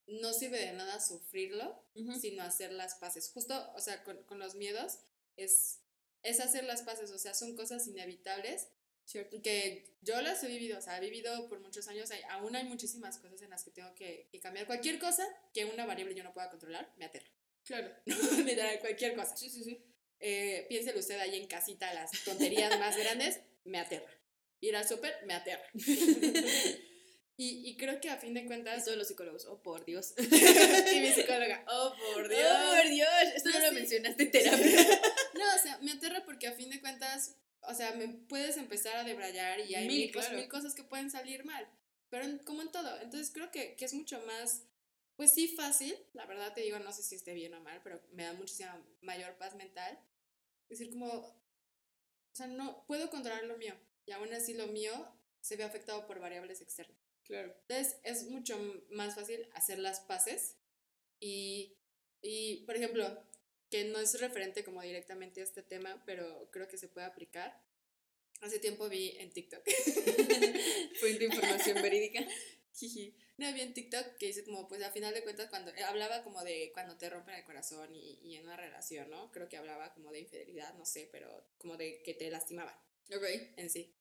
no 0.07 0.33
sirve 0.33 0.59
de 0.59 0.73
nada 0.73 0.99
sufrirlo, 0.99 1.83
sino 2.19 2.43
hacer 2.43 2.71
las 2.71 2.95
paces. 2.95 3.31
Justo, 3.31 3.71
o 3.75 3.79
sea, 3.79 4.03
con, 4.03 4.23
con 4.23 4.39
los 4.39 4.55
miedos 4.55 4.99
es, 5.35 5.81
es 6.23 6.39
hacer 6.39 6.63
las 6.63 6.81
paces, 6.81 7.11
o 7.11 7.19
sea, 7.19 7.33
son 7.33 7.55
cosas 7.55 7.87
inevitables 7.87 8.67
Cierto. 9.09 9.41
que 9.41 9.95
yo 10.01 10.21
las 10.21 10.43
he 10.43 10.47
vivido, 10.47 10.77
o 10.77 10.81
sea, 10.81 10.97
he 10.97 11.01
vivido 11.01 11.49
por 11.49 11.59
muchos 11.61 11.87
años, 11.87 12.11
hay- 12.11 12.21
aún 12.29 12.55
hay 12.55 12.63
muchísimas 12.65 13.17
cosas 13.17 13.41
en 13.41 13.49
las 13.49 13.63
que 13.63 13.71
tengo 13.71 13.93
que, 13.95 14.27
que 14.31 14.39
cambiar. 14.39 14.67
Cualquier 14.67 14.99
cosa 14.99 15.25
que 15.51 15.65
una 15.65 15.85
variable 15.87 16.13
yo 16.13 16.23
no 16.23 16.31
pueda 16.31 16.49
controlar, 16.51 16.93
me 16.97 17.05
aterra. 17.05 17.25
Claro. 17.65 17.91
Literal, 18.45 18.79
cualquier 18.79 19.15
cosa. 19.15 19.35
Sí, 19.35 19.49
sí, 19.49 19.63
sí. 19.63 19.83
Eh, 20.19 20.65
piénselo 20.69 20.99
usted 20.99 21.17
ahí 21.19 21.35
en 21.37 21.47
casita, 21.47 21.91
las 21.93 22.11
tonterías 22.23 22.77
más 22.79 22.95
grandes, 22.97 23.39
me 23.63 23.79
aterra. 23.79 24.11
Ir 24.61 24.75
al 24.75 24.87
súper, 24.87 25.15
me 25.25 25.33
aterra. 25.33 25.65
y, 27.37 27.69
y 27.69 27.77
creo 27.77 27.99
que 28.01 28.09
a 28.09 28.17
fin 28.17 28.33
de 28.33 28.45
cuentas, 28.45 28.83
todos 28.85 28.97
los 28.97 29.07
psicólogos, 29.07 29.45
oh, 29.45 29.61
por 29.63 29.85
Dios. 29.85 30.13
y 30.17 30.99
mi 30.99 31.11
psicóloga, 31.13 31.63
oh, 31.67 31.93
por 32.13 32.27
Dios. 32.27 32.41
Oh, 32.43 32.75
por 32.75 32.89
Dios, 32.89 33.09
esto 33.35 33.49
no, 33.49 33.57
No, 33.59 33.63
lo 33.65 33.69
sí. 33.69 33.75
mencionaste 33.75 34.23
en 34.23 34.31
terapia. 34.31 35.01
No, 35.33 35.55
o 35.55 35.57
sea, 35.63 35.77
me 35.81 35.93
aterra 35.93 36.23
porque 36.25 36.47
a 36.47 36.51
fin 36.53 36.69
de 36.69 36.81
cuentas, 36.81 37.37
o 37.61 37.73
sea, 37.73 37.93
me 37.93 38.07
puedes 38.07 38.57
empezar 38.57 38.95
a 38.97 39.03
debrayar 39.03 39.59
y 39.61 39.75
hay 39.75 39.87
Mil, 39.87 39.97
mil, 40.03 40.11
claro. 40.11 40.35
mil 40.37 40.47
cosas 40.49 40.73
que 40.75 40.83
pueden 40.83 41.09
salir 41.11 41.43
mal. 41.45 41.67
Pero 42.09 42.23
en- 42.25 42.39
como 42.39 42.61
en 42.61 42.71
todo. 42.71 42.99
Entonces 43.01 43.31
creo 43.33 43.51
que, 43.51 43.75
que 43.75 43.85
es 43.85 43.93
mucho 43.93 44.19
más, 44.25 44.63
pues 45.15 45.33
sí, 45.33 45.47
fácil. 45.49 45.95
La 46.13 46.25
verdad 46.25 46.53
te 46.53 46.61
digo, 46.61 46.79
no 46.79 46.91
sé 46.91 47.03
si 47.03 47.15
esté 47.15 47.33
bien 47.33 47.53
o 47.53 47.61
mal, 47.61 47.81
pero 47.83 48.01
me 48.11 48.23
da 48.23 48.33
muchísima 48.33 48.81
mayor 49.01 49.37
paz 49.37 49.55
mental. 49.55 49.99
decir, 50.69 50.89
como, 50.91 51.07
o 51.07 51.41
sea, 52.33 52.47
no 52.47 52.85
puedo 52.87 53.09
controlar 53.09 53.43
lo 53.45 53.57
mío. 53.57 53.73
Y 54.05 54.11
aún 54.11 54.33
así 54.33 54.53
lo 54.53 54.67
mío 54.67 54.91
se 55.41 55.55
ve 55.55 55.63
afectado 55.63 56.05
por 56.07 56.19
variables 56.19 56.61
externas. 56.61 56.97
Claro. 57.23 57.55
Entonces 57.67 57.97
es 58.03 58.23
mucho 58.29 58.57
más 58.91 59.15
fácil 59.15 59.47
hacer 59.53 59.77
las 59.79 59.99
paces 59.99 60.57
y, 61.19 61.77
y, 62.21 62.65
por 62.65 62.75
ejemplo, 62.75 63.23
que 63.69 63.85
no 63.85 63.99
es 63.99 64.19
referente 64.19 64.63
como 64.63 64.81
directamente 64.81 65.41
a 65.41 65.43
este 65.43 65.63
tema, 65.63 66.03
pero 66.05 66.49
creo 66.51 66.67
que 66.67 66.77
se 66.77 66.87
puede 66.87 67.05
aplicar. 67.05 67.61
Hace 68.41 68.59
tiempo 68.59 68.87
vi 68.87 69.15
en 69.17 69.31
TikTok, 69.31 69.61
Fuente 70.99 71.19
de 71.19 71.25
información 71.25 71.77
verídica. 71.81 72.21
no, 73.37 73.53
vi 73.53 73.61
en 73.61 73.73
TikTok 73.73 74.17
que 74.17 74.27
dice 74.27 74.45
como, 74.45 74.67
pues 74.67 74.81
a 74.81 74.91
final 74.91 75.13
de 75.13 75.23
cuentas, 75.23 75.49
cuando 75.49 75.71
eh, 75.75 75.83
hablaba 75.83 76.23
como 76.23 76.41
de 76.43 76.71
cuando 76.73 76.97
te 76.97 77.09
rompen 77.09 77.35
el 77.35 77.43
corazón 77.43 77.93
y, 77.93 78.19
y 78.23 78.37
en 78.37 78.45
una 78.45 78.55
relación, 78.55 79.09
¿no? 79.09 79.31
Creo 79.31 79.49
que 79.49 79.57
hablaba 79.57 79.93
como 79.93 80.11
de 80.11 80.19
infidelidad, 80.19 80.73
no 80.75 80.85
sé, 80.85 81.09
pero 81.11 81.49
como 81.57 81.75
de 81.75 82.01
que 82.01 82.13
te 82.13 82.29
lastimaban. 82.31 82.75
Ok. 83.13 83.23
en 83.57 83.69
sí. 83.69 83.93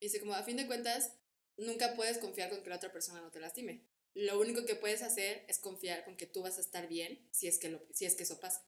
Dice, 0.00 0.20
como 0.20 0.34
a 0.34 0.42
fin 0.42 0.56
de 0.56 0.66
cuentas, 0.66 1.12
nunca 1.56 1.94
puedes 1.94 2.18
confiar 2.18 2.50
con 2.50 2.62
que 2.62 2.70
la 2.70 2.76
otra 2.76 2.92
persona 2.92 3.20
no 3.20 3.30
te 3.30 3.40
lastime. 3.40 3.84
Lo 4.14 4.38
único 4.40 4.64
que 4.66 4.74
puedes 4.74 5.02
hacer 5.02 5.44
es 5.48 5.58
confiar 5.58 6.04
con 6.04 6.16
que 6.16 6.26
tú 6.26 6.42
vas 6.42 6.58
a 6.58 6.60
estar 6.60 6.88
bien 6.88 7.26
si 7.30 7.46
es 7.46 7.58
que, 7.58 7.68
lo, 7.68 7.82
si 7.92 8.04
es 8.04 8.14
que 8.14 8.24
eso 8.24 8.40
pasa, 8.40 8.64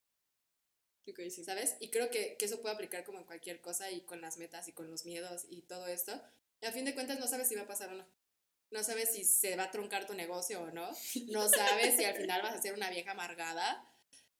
Ok, 1.09 1.21
sí. 1.31 1.45
¿sabes? 1.45 1.77
Y 1.81 1.91
creo 1.91 2.11
que, 2.11 2.37
que 2.37 2.45
eso 2.47 2.61
puede 2.61 2.75
aplicar 2.75 3.05
como 3.05 3.19
en 3.19 3.25
cualquier 3.25 3.61
cosa 3.61 3.91
y 3.91 4.03
con 4.03 4.21
las 4.21 4.39
metas 4.39 4.69
y 4.69 4.73
con 4.73 4.91
los 4.91 5.05
miedos 5.05 5.47
y 5.49 5.63
todo 5.63 5.87
esto. 5.87 6.21
Y 6.63 6.67
a 6.67 6.73
fin 6.73 6.85
de 6.85 6.95
cuentas 6.95 7.19
no 7.19 7.27
sabes 7.27 7.49
si 7.49 7.55
va 7.55 7.63
a 7.63 7.67
pasar 7.67 7.91
o 7.91 7.95
no. 7.95 8.07
No 8.71 8.83
sabes 8.83 9.13
si 9.13 9.25
se 9.25 9.55
va 9.57 9.65
a 9.65 9.71
truncar 9.71 10.07
tu 10.07 10.15
negocio 10.15 10.63
o 10.63 10.71
no. 10.71 10.91
No 11.27 11.49
sabes 11.49 11.97
si 11.97 12.05
al 12.05 12.17
final 12.17 12.43
vas 12.43 12.55
a 12.55 12.63
ser 12.63 12.75
una 12.75 12.91
vieja 12.91 13.13
amargada. 13.13 13.89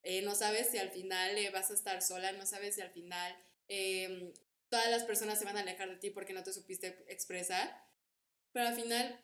Eh, 0.03 0.21
no 0.23 0.35
sabes 0.35 0.69
si 0.69 0.77
al 0.77 0.91
final 0.91 1.37
eh, 1.37 1.49
vas 1.51 1.71
a 1.71 1.75
estar 1.75 2.01
sola. 2.01 2.31
No 2.33 2.45
sabes 2.45 2.75
si 2.75 2.81
al 2.81 2.91
final 2.91 3.35
eh, 3.67 4.33
todas 4.69 4.89
las 4.89 5.03
personas 5.03 5.39
se 5.39 5.45
van 5.45 5.57
a 5.57 5.61
alejar 5.61 5.89
de 5.89 5.97
ti 5.97 6.09
porque 6.09 6.33
no 6.33 6.43
te 6.43 6.51
supiste 6.51 7.05
expresar. 7.07 7.85
Pero 8.51 8.67
al 8.67 8.75
final 8.75 9.21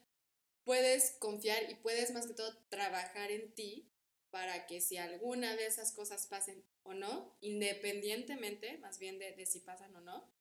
puedes 0.64 1.12
confiar 1.20 1.70
y 1.70 1.76
puedes 1.76 2.12
más 2.12 2.28
que 2.28 2.34
todo 2.34 2.56
trabajar 2.70 3.32
en 3.32 3.52
ti 3.54 3.92
para 4.30 4.66
que 4.66 4.80
si 4.80 4.98
alguna 4.98 5.56
de 5.56 5.66
esas 5.66 5.92
cosas 5.92 6.28
pasen 6.28 6.64
o 6.84 6.94
no, 6.94 7.38
independientemente 7.42 8.78
más 8.80 9.00
bien 9.00 9.20
de, 9.20 9.34
de 9.34 9.46
si 9.46 9.60
pasan 9.60 9.96
o 9.96 10.02
no, 10.02 10.32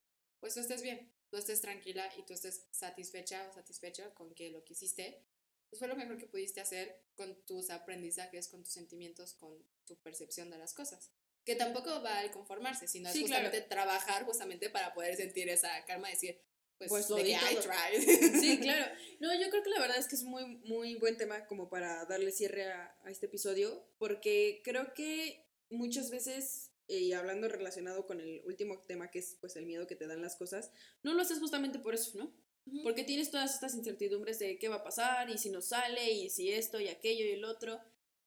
pues 0.40 0.54
tú 0.54 0.60
estés 0.60 0.82
bien. 0.82 1.12
tú 1.30 1.36
estés 1.36 1.60
tranquila 1.60 2.10
y 2.16 2.22
tú 2.22 2.32
estés 2.32 2.66
satisfecha 2.70 3.48
o 3.48 3.52
satisfecho 3.52 4.12
con 4.14 4.34
que 4.34 4.50
lo 4.50 4.64
que 4.64 4.72
hiciste, 4.72 5.22
pues 5.68 5.78
fue 5.78 5.86
lo 5.88 5.94
mejor 5.96 6.18
que 6.18 6.26
pudiste 6.26 6.60
hacer 6.60 7.00
con 7.14 7.34
tus 7.46 7.70
aprendizajes, 7.70 8.48
con 8.48 8.64
tus 8.64 8.72
sentimientos, 8.72 9.34
con 9.34 9.64
tu 9.86 9.96
percepción 10.00 10.50
de 10.50 10.58
las 10.58 10.74
cosas. 10.74 11.12
Que 11.44 11.54
tampoco 11.54 12.02
va 12.02 12.18
al 12.18 12.30
conformarse, 12.32 12.88
sino 12.88 13.08
es 13.08 13.14
Sí, 13.14 13.24
claro. 13.24 13.44
justamente 13.44 13.68
trabajar 13.68 14.24
justamente 14.24 14.68
para 14.70 14.92
poder 14.92 15.16
sentir 15.16 15.48
esa 15.48 15.84
calma, 15.84 16.08
decir, 16.10 16.40
pues, 16.76 16.88
Pues 16.90 17.08
lo 17.10 17.16
de 17.16 17.22
que 17.24 17.30
I 17.30 17.56
tried. 17.56 18.40
Sí, 18.40 18.58
claro. 18.60 18.92
No, 19.20 19.34
yo 19.34 19.48
creo 19.50 19.62
que 19.62 19.70
la 19.70 19.80
verdad 19.80 19.98
es 19.98 20.08
que 20.08 20.16
es 20.16 20.22
muy, 20.24 20.44
muy 20.64 20.94
buen 20.96 21.16
tema 21.16 21.46
como 21.46 21.68
para 21.68 22.04
darle 22.06 22.32
cierre 22.32 22.72
a, 22.72 22.96
a 23.04 23.10
este 23.10 23.26
episodio, 23.26 23.86
porque 23.98 24.60
creo 24.64 24.92
que 24.94 25.46
muchas 25.70 26.10
veces, 26.10 26.70
eh, 26.88 26.98
y 26.98 27.12
hablando 27.12 27.48
relacionado 27.48 28.06
con 28.06 28.20
el 28.20 28.42
último 28.44 28.80
tema, 28.82 29.10
que 29.10 29.20
es 29.20 29.36
pues 29.40 29.56
el 29.56 29.66
miedo 29.66 29.86
que 29.86 29.96
te 29.96 30.06
dan 30.06 30.22
las 30.22 30.36
cosas, 30.36 30.70
no 31.02 31.14
lo 31.14 31.22
haces 31.22 31.38
justamente 31.38 31.78
por 31.78 31.94
eso, 31.94 32.18
¿no? 32.18 32.34
Porque 32.82 33.04
tienes 33.04 33.30
todas 33.30 33.54
estas 33.54 33.74
incertidumbres 33.74 34.38
de 34.38 34.58
qué 34.58 34.68
va 34.68 34.76
a 34.76 34.84
pasar 34.84 35.28
y 35.30 35.38
si 35.38 35.50
no 35.50 35.60
sale 35.60 36.12
y 36.12 36.30
si 36.30 36.52
esto 36.52 36.78
y 36.78 36.88
aquello 36.88 37.24
y 37.24 37.30
el 37.30 37.44
otro. 37.44 37.80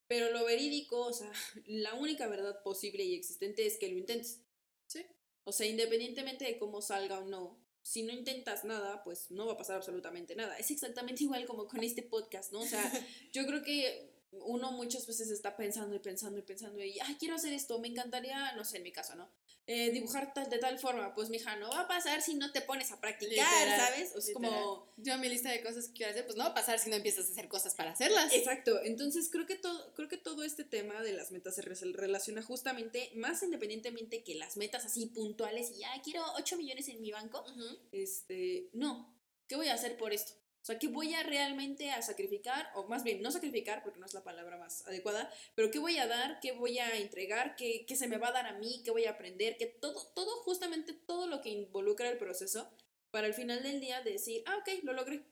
Pero 0.07 0.31
lo 0.31 0.43
verídico, 0.43 0.99
o 0.99 1.13
sea, 1.13 1.31
la 1.65 1.93
única 1.93 2.27
verdad 2.27 2.61
posible 2.63 3.03
y 3.03 3.15
existente 3.15 3.65
es 3.65 3.77
que 3.77 3.87
lo 3.87 3.97
intentes. 3.97 4.41
Sí. 4.87 5.05
O 5.45 5.51
sea, 5.51 5.67
independientemente 5.67 6.45
de 6.45 6.57
cómo 6.57 6.81
salga 6.81 7.19
o 7.19 7.25
no, 7.25 7.63
si 7.83 8.03
no 8.03 8.13
intentas 8.13 8.63
nada, 8.63 9.03
pues 9.03 9.29
no 9.29 9.45
va 9.45 9.53
a 9.53 9.57
pasar 9.57 9.75
absolutamente 9.75 10.35
nada. 10.35 10.57
Es 10.57 10.71
exactamente 10.71 11.23
igual 11.25 11.45
como 11.45 11.67
con 11.67 11.83
este 11.83 12.01
podcast, 12.01 12.51
¿no? 12.51 12.61
O 12.61 12.65
sea, 12.65 12.81
yo 13.33 13.45
creo 13.45 13.61
que 13.61 14.12
uno 14.41 14.71
muchas 14.71 15.05
veces 15.07 15.29
está 15.29 15.55
pensando 15.55 15.95
y 15.95 15.99
pensando 15.99 16.39
y 16.39 16.41
pensando 16.41 16.83
y, 16.83 16.99
ay, 16.99 17.15
quiero 17.19 17.35
hacer 17.35 17.53
esto, 17.53 17.79
me 17.79 17.87
encantaría, 17.87 18.53
no 18.53 18.65
sé, 18.65 18.77
en 18.77 18.83
mi 18.83 18.91
caso, 18.91 19.15
¿no? 19.15 19.29
Eh, 19.65 19.91
dibujar 19.91 20.33
tal, 20.33 20.49
de 20.49 20.57
tal 20.57 20.77
forma, 20.77 21.13
pues 21.13 21.29
mija, 21.29 21.55
no 21.55 21.69
va 21.69 21.81
a 21.81 21.87
pasar 21.87 22.21
si 22.21 22.35
no 22.35 22.51
te 22.51 22.59
pones 22.61 22.91
a 22.91 22.99
practicar, 22.99 23.29
Literal, 23.61 23.79
¿sabes? 23.79 24.09
O 24.09 24.19
sea, 24.19 24.19
es 24.19 24.27
literal. 24.27 24.51
como... 24.61 24.93
Yo 24.97 25.17
mi 25.19 25.29
lista 25.29 25.49
de 25.51 25.61
cosas 25.63 25.87
que 25.87 25.93
quiero 25.93 26.11
hacer, 26.11 26.25
pues 26.25 26.35
no 26.37 26.43
va 26.43 26.49
a 26.49 26.53
pasar 26.53 26.79
si 26.79 26.89
no 26.89 26.97
empiezas 26.97 27.27
a 27.29 27.31
hacer 27.31 27.47
cosas 27.47 27.73
para 27.73 27.91
hacerlas. 27.91 28.33
Exacto, 28.33 28.81
entonces 28.83 29.29
creo 29.31 29.45
que 29.45 29.55
todo, 29.55 29.93
creo 29.93 30.09
que 30.09 30.17
todo 30.17 30.43
este 30.43 30.65
tema 30.65 31.01
de 31.01 31.13
las 31.13 31.31
metas 31.31 31.55
se 31.55 31.61
re- 31.61 31.75
relaciona 31.93 32.41
justamente, 32.41 33.11
más 33.15 33.41
independientemente 33.43 34.23
que 34.23 34.35
las 34.35 34.57
metas 34.57 34.83
así 34.85 35.05
puntuales 35.05 35.71
y 35.71 35.79
ya 35.79 35.89
quiero 36.03 36.23
8 36.37 36.57
millones 36.57 36.89
en 36.89 37.01
mi 37.01 37.11
banco, 37.11 37.45
este, 37.93 38.69
no, 38.73 39.15
¿qué 39.47 39.55
voy 39.55 39.67
a 39.69 39.75
hacer 39.75 39.97
por 39.97 40.11
esto? 40.13 40.33
O 40.63 40.65
sea, 40.65 40.79
¿qué 40.79 40.87
voy 40.87 41.13
a 41.13 41.23
realmente 41.23 41.91
a 41.91 42.01
sacrificar? 42.01 42.71
O 42.75 42.87
más 42.87 43.03
bien, 43.03 43.21
no 43.21 43.31
sacrificar, 43.31 43.83
porque 43.83 43.99
no 43.99 44.05
es 44.05 44.13
la 44.13 44.23
palabra 44.23 44.57
más 44.57 44.87
adecuada, 44.87 45.29
pero 45.55 45.69
¿qué 45.69 45.77
voy 45.77 45.97
a 45.97 46.07
dar? 46.07 46.39
¿Qué 46.39 46.53
voy 46.53 46.79
a 46.79 46.95
entregar? 46.95 47.57
¿Qué, 47.57 47.85
qué 47.85 47.97
se 47.97 48.07
me 48.07 48.17
va 48.17 48.29
a 48.29 48.31
dar 48.31 48.47
a 48.47 48.57
mí? 48.57 48.81
¿Qué 48.85 48.91
voy 48.91 49.03
a 49.03 49.11
aprender? 49.11 49.57
Que 49.57 49.65
todo, 49.65 50.01
todo, 50.15 50.41
justamente 50.43 50.93
todo 50.93 51.27
lo 51.27 51.41
que 51.41 51.49
involucra 51.49 52.07
el 52.09 52.17
proceso, 52.17 52.71
para 53.11 53.27
al 53.27 53.33
final 53.33 53.61
del 53.61 53.81
día 53.81 54.01
decir, 54.03 54.41
ah, 54.45 54.55
ok, 54.55 54.83
lo 54.83 54.93
logré. 54.93 55.25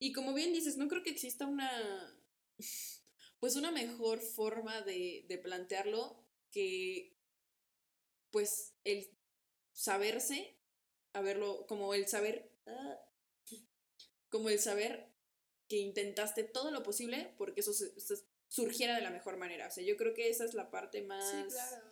Y 0.00 0.12
como 0.12 0.34
bien 0.34 0.52
dices, 0.52 0.76
no 0.76 0.88
creo 0.88 1.04
que 1.04 1.10
exista 1.10 1.46
una, 1.46 1.70
pues 3.38 3.54
una 3.54 3.70
mejor 3.70 4.20
forma 4.20 4.82
de, 4.82 5.26
de 5.28 5.38
plantearlo 5.38 6.26
que, 6.50 7.16
pues, 8.32 8.74
el 8.82 9.08
saberse, 9.72 10.58
haberlo, 11.12 11.68
como 11.68 11.94
el 11.94 12.08
saber, 12.08 12.50
ah, 12.66 13.05
como 14.36 14.48
el 14.50 14.58
saber 14.58 15.06
que 15.68 15.76
intentaste 15.76 16.44
todo 16.44 16.70
lo 16.70 16.82
posible 16.82 17.32
porque 17.38 17.60
eso 17.60 17.72
se- 17.72 17.98
se 18.00 18.16
surgiera 18.48 18.94
de 18.94 19.00
la 19.02 19.10
mejor 19.10 19.36
manera. 19.36 19.66
O 19.66 19.70
sea, 19.70 19.82
yo 19.82 19.96
creo 19.96 20.14
que 20.14 20.28
esa 20.28 20.44
es 20.44 20.54
la 20.54 20.70
parte 20.70 21.02
más, 21.02 21.30
Sí, 21.30 21.42
claro. 21.48 21.86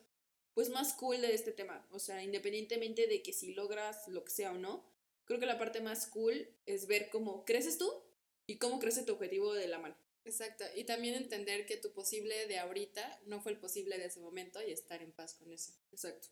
pues 0.54 0.68
más 0.68 0.92
cool 0.94 1.20
de 1.20 1.34
este 1.34 1.52
tema. 1.52 1.86
O 1.90 1.98
sea, 1.98 2.22
independientemente 2.22 3.06
de 3.06 3.22
que 3.22 3.32
si 3.32 3.54
logras 3.54 4.06
lo 4.08 4.24
que 4.24 4.30
sea 4.30 4.52
o 4.52 4.58
no, 4.58 4.84
creo 5.24 5.40
que 5.40 5.46
la 5.46 5.58
parte 5.58 5.80
más 5.80 6.06
cool 6.06 6.48
es 6.66 6.86
ver 6.86 7.08
cómo 7.10 7.44
creces 7.44 7.78
tú 7.78 7.90
y 8.46 8.58
cómo 8.58 8.78
crece 8.78 9.02
tu 9.02 9.12
objetivo 9.14 9.52
de 9.54 9.66
la 9.68 9.78
mano. 9.78 9.96
Exacto. 10.26 10.64
Y 10.76 10.84
también 10.84 11.14
entender 11.16 11.66
que 11.66 11.76
tu 11.76 11.92
posible 11.92 12.46
de 12.46 12.58
ahorita 12.58 13.20
no 13.26 13.40
fue 13.40 13.52
el 13.52 13.58
posible 13.58 13.98
de 13.98 14.06
ese 14.06 14.20
momento 14.20 14.62
y 14.62 14.70
estar 14.70 15.02
en 15.02 15.12
paz 15.12 15.34
con 15.34 15.50
eso. 15.52 15.72
Exacto. 15.92 16.28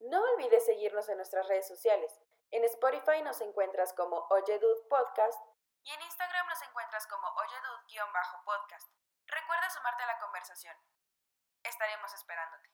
No 0.00 0.22
olvides 0.34 0.64
seguirnos 0.64 1.08
en 1.08 1.16
nuestras 1.16 1.48
redes 1.48 1.66
sociales. 1.66 2.12
En 2.52 2.64
Spotify 2.64 3.22
nos 3.22 3.40
encuentras 3.40 3.92
como 3.94 4.26
Oyedud 4.30 4.88
Podcast 4.88 5.40
y 5.82 5.90
en 5.92 6.00
Instagram 6.00 6.46
nos 6.48 6.62
encuentras 6.62 7.06
como 7.06 7.26
Oyedud-podcast. 7.28 8.88
Recuerda 9.26 9.70
sumarte 9.70 10.02
a 10.02 10.06
la 10.06 10.18
conversación. 10.18 10.76
Estaremos 11.62 12.12
esperándote. 12.14 12.70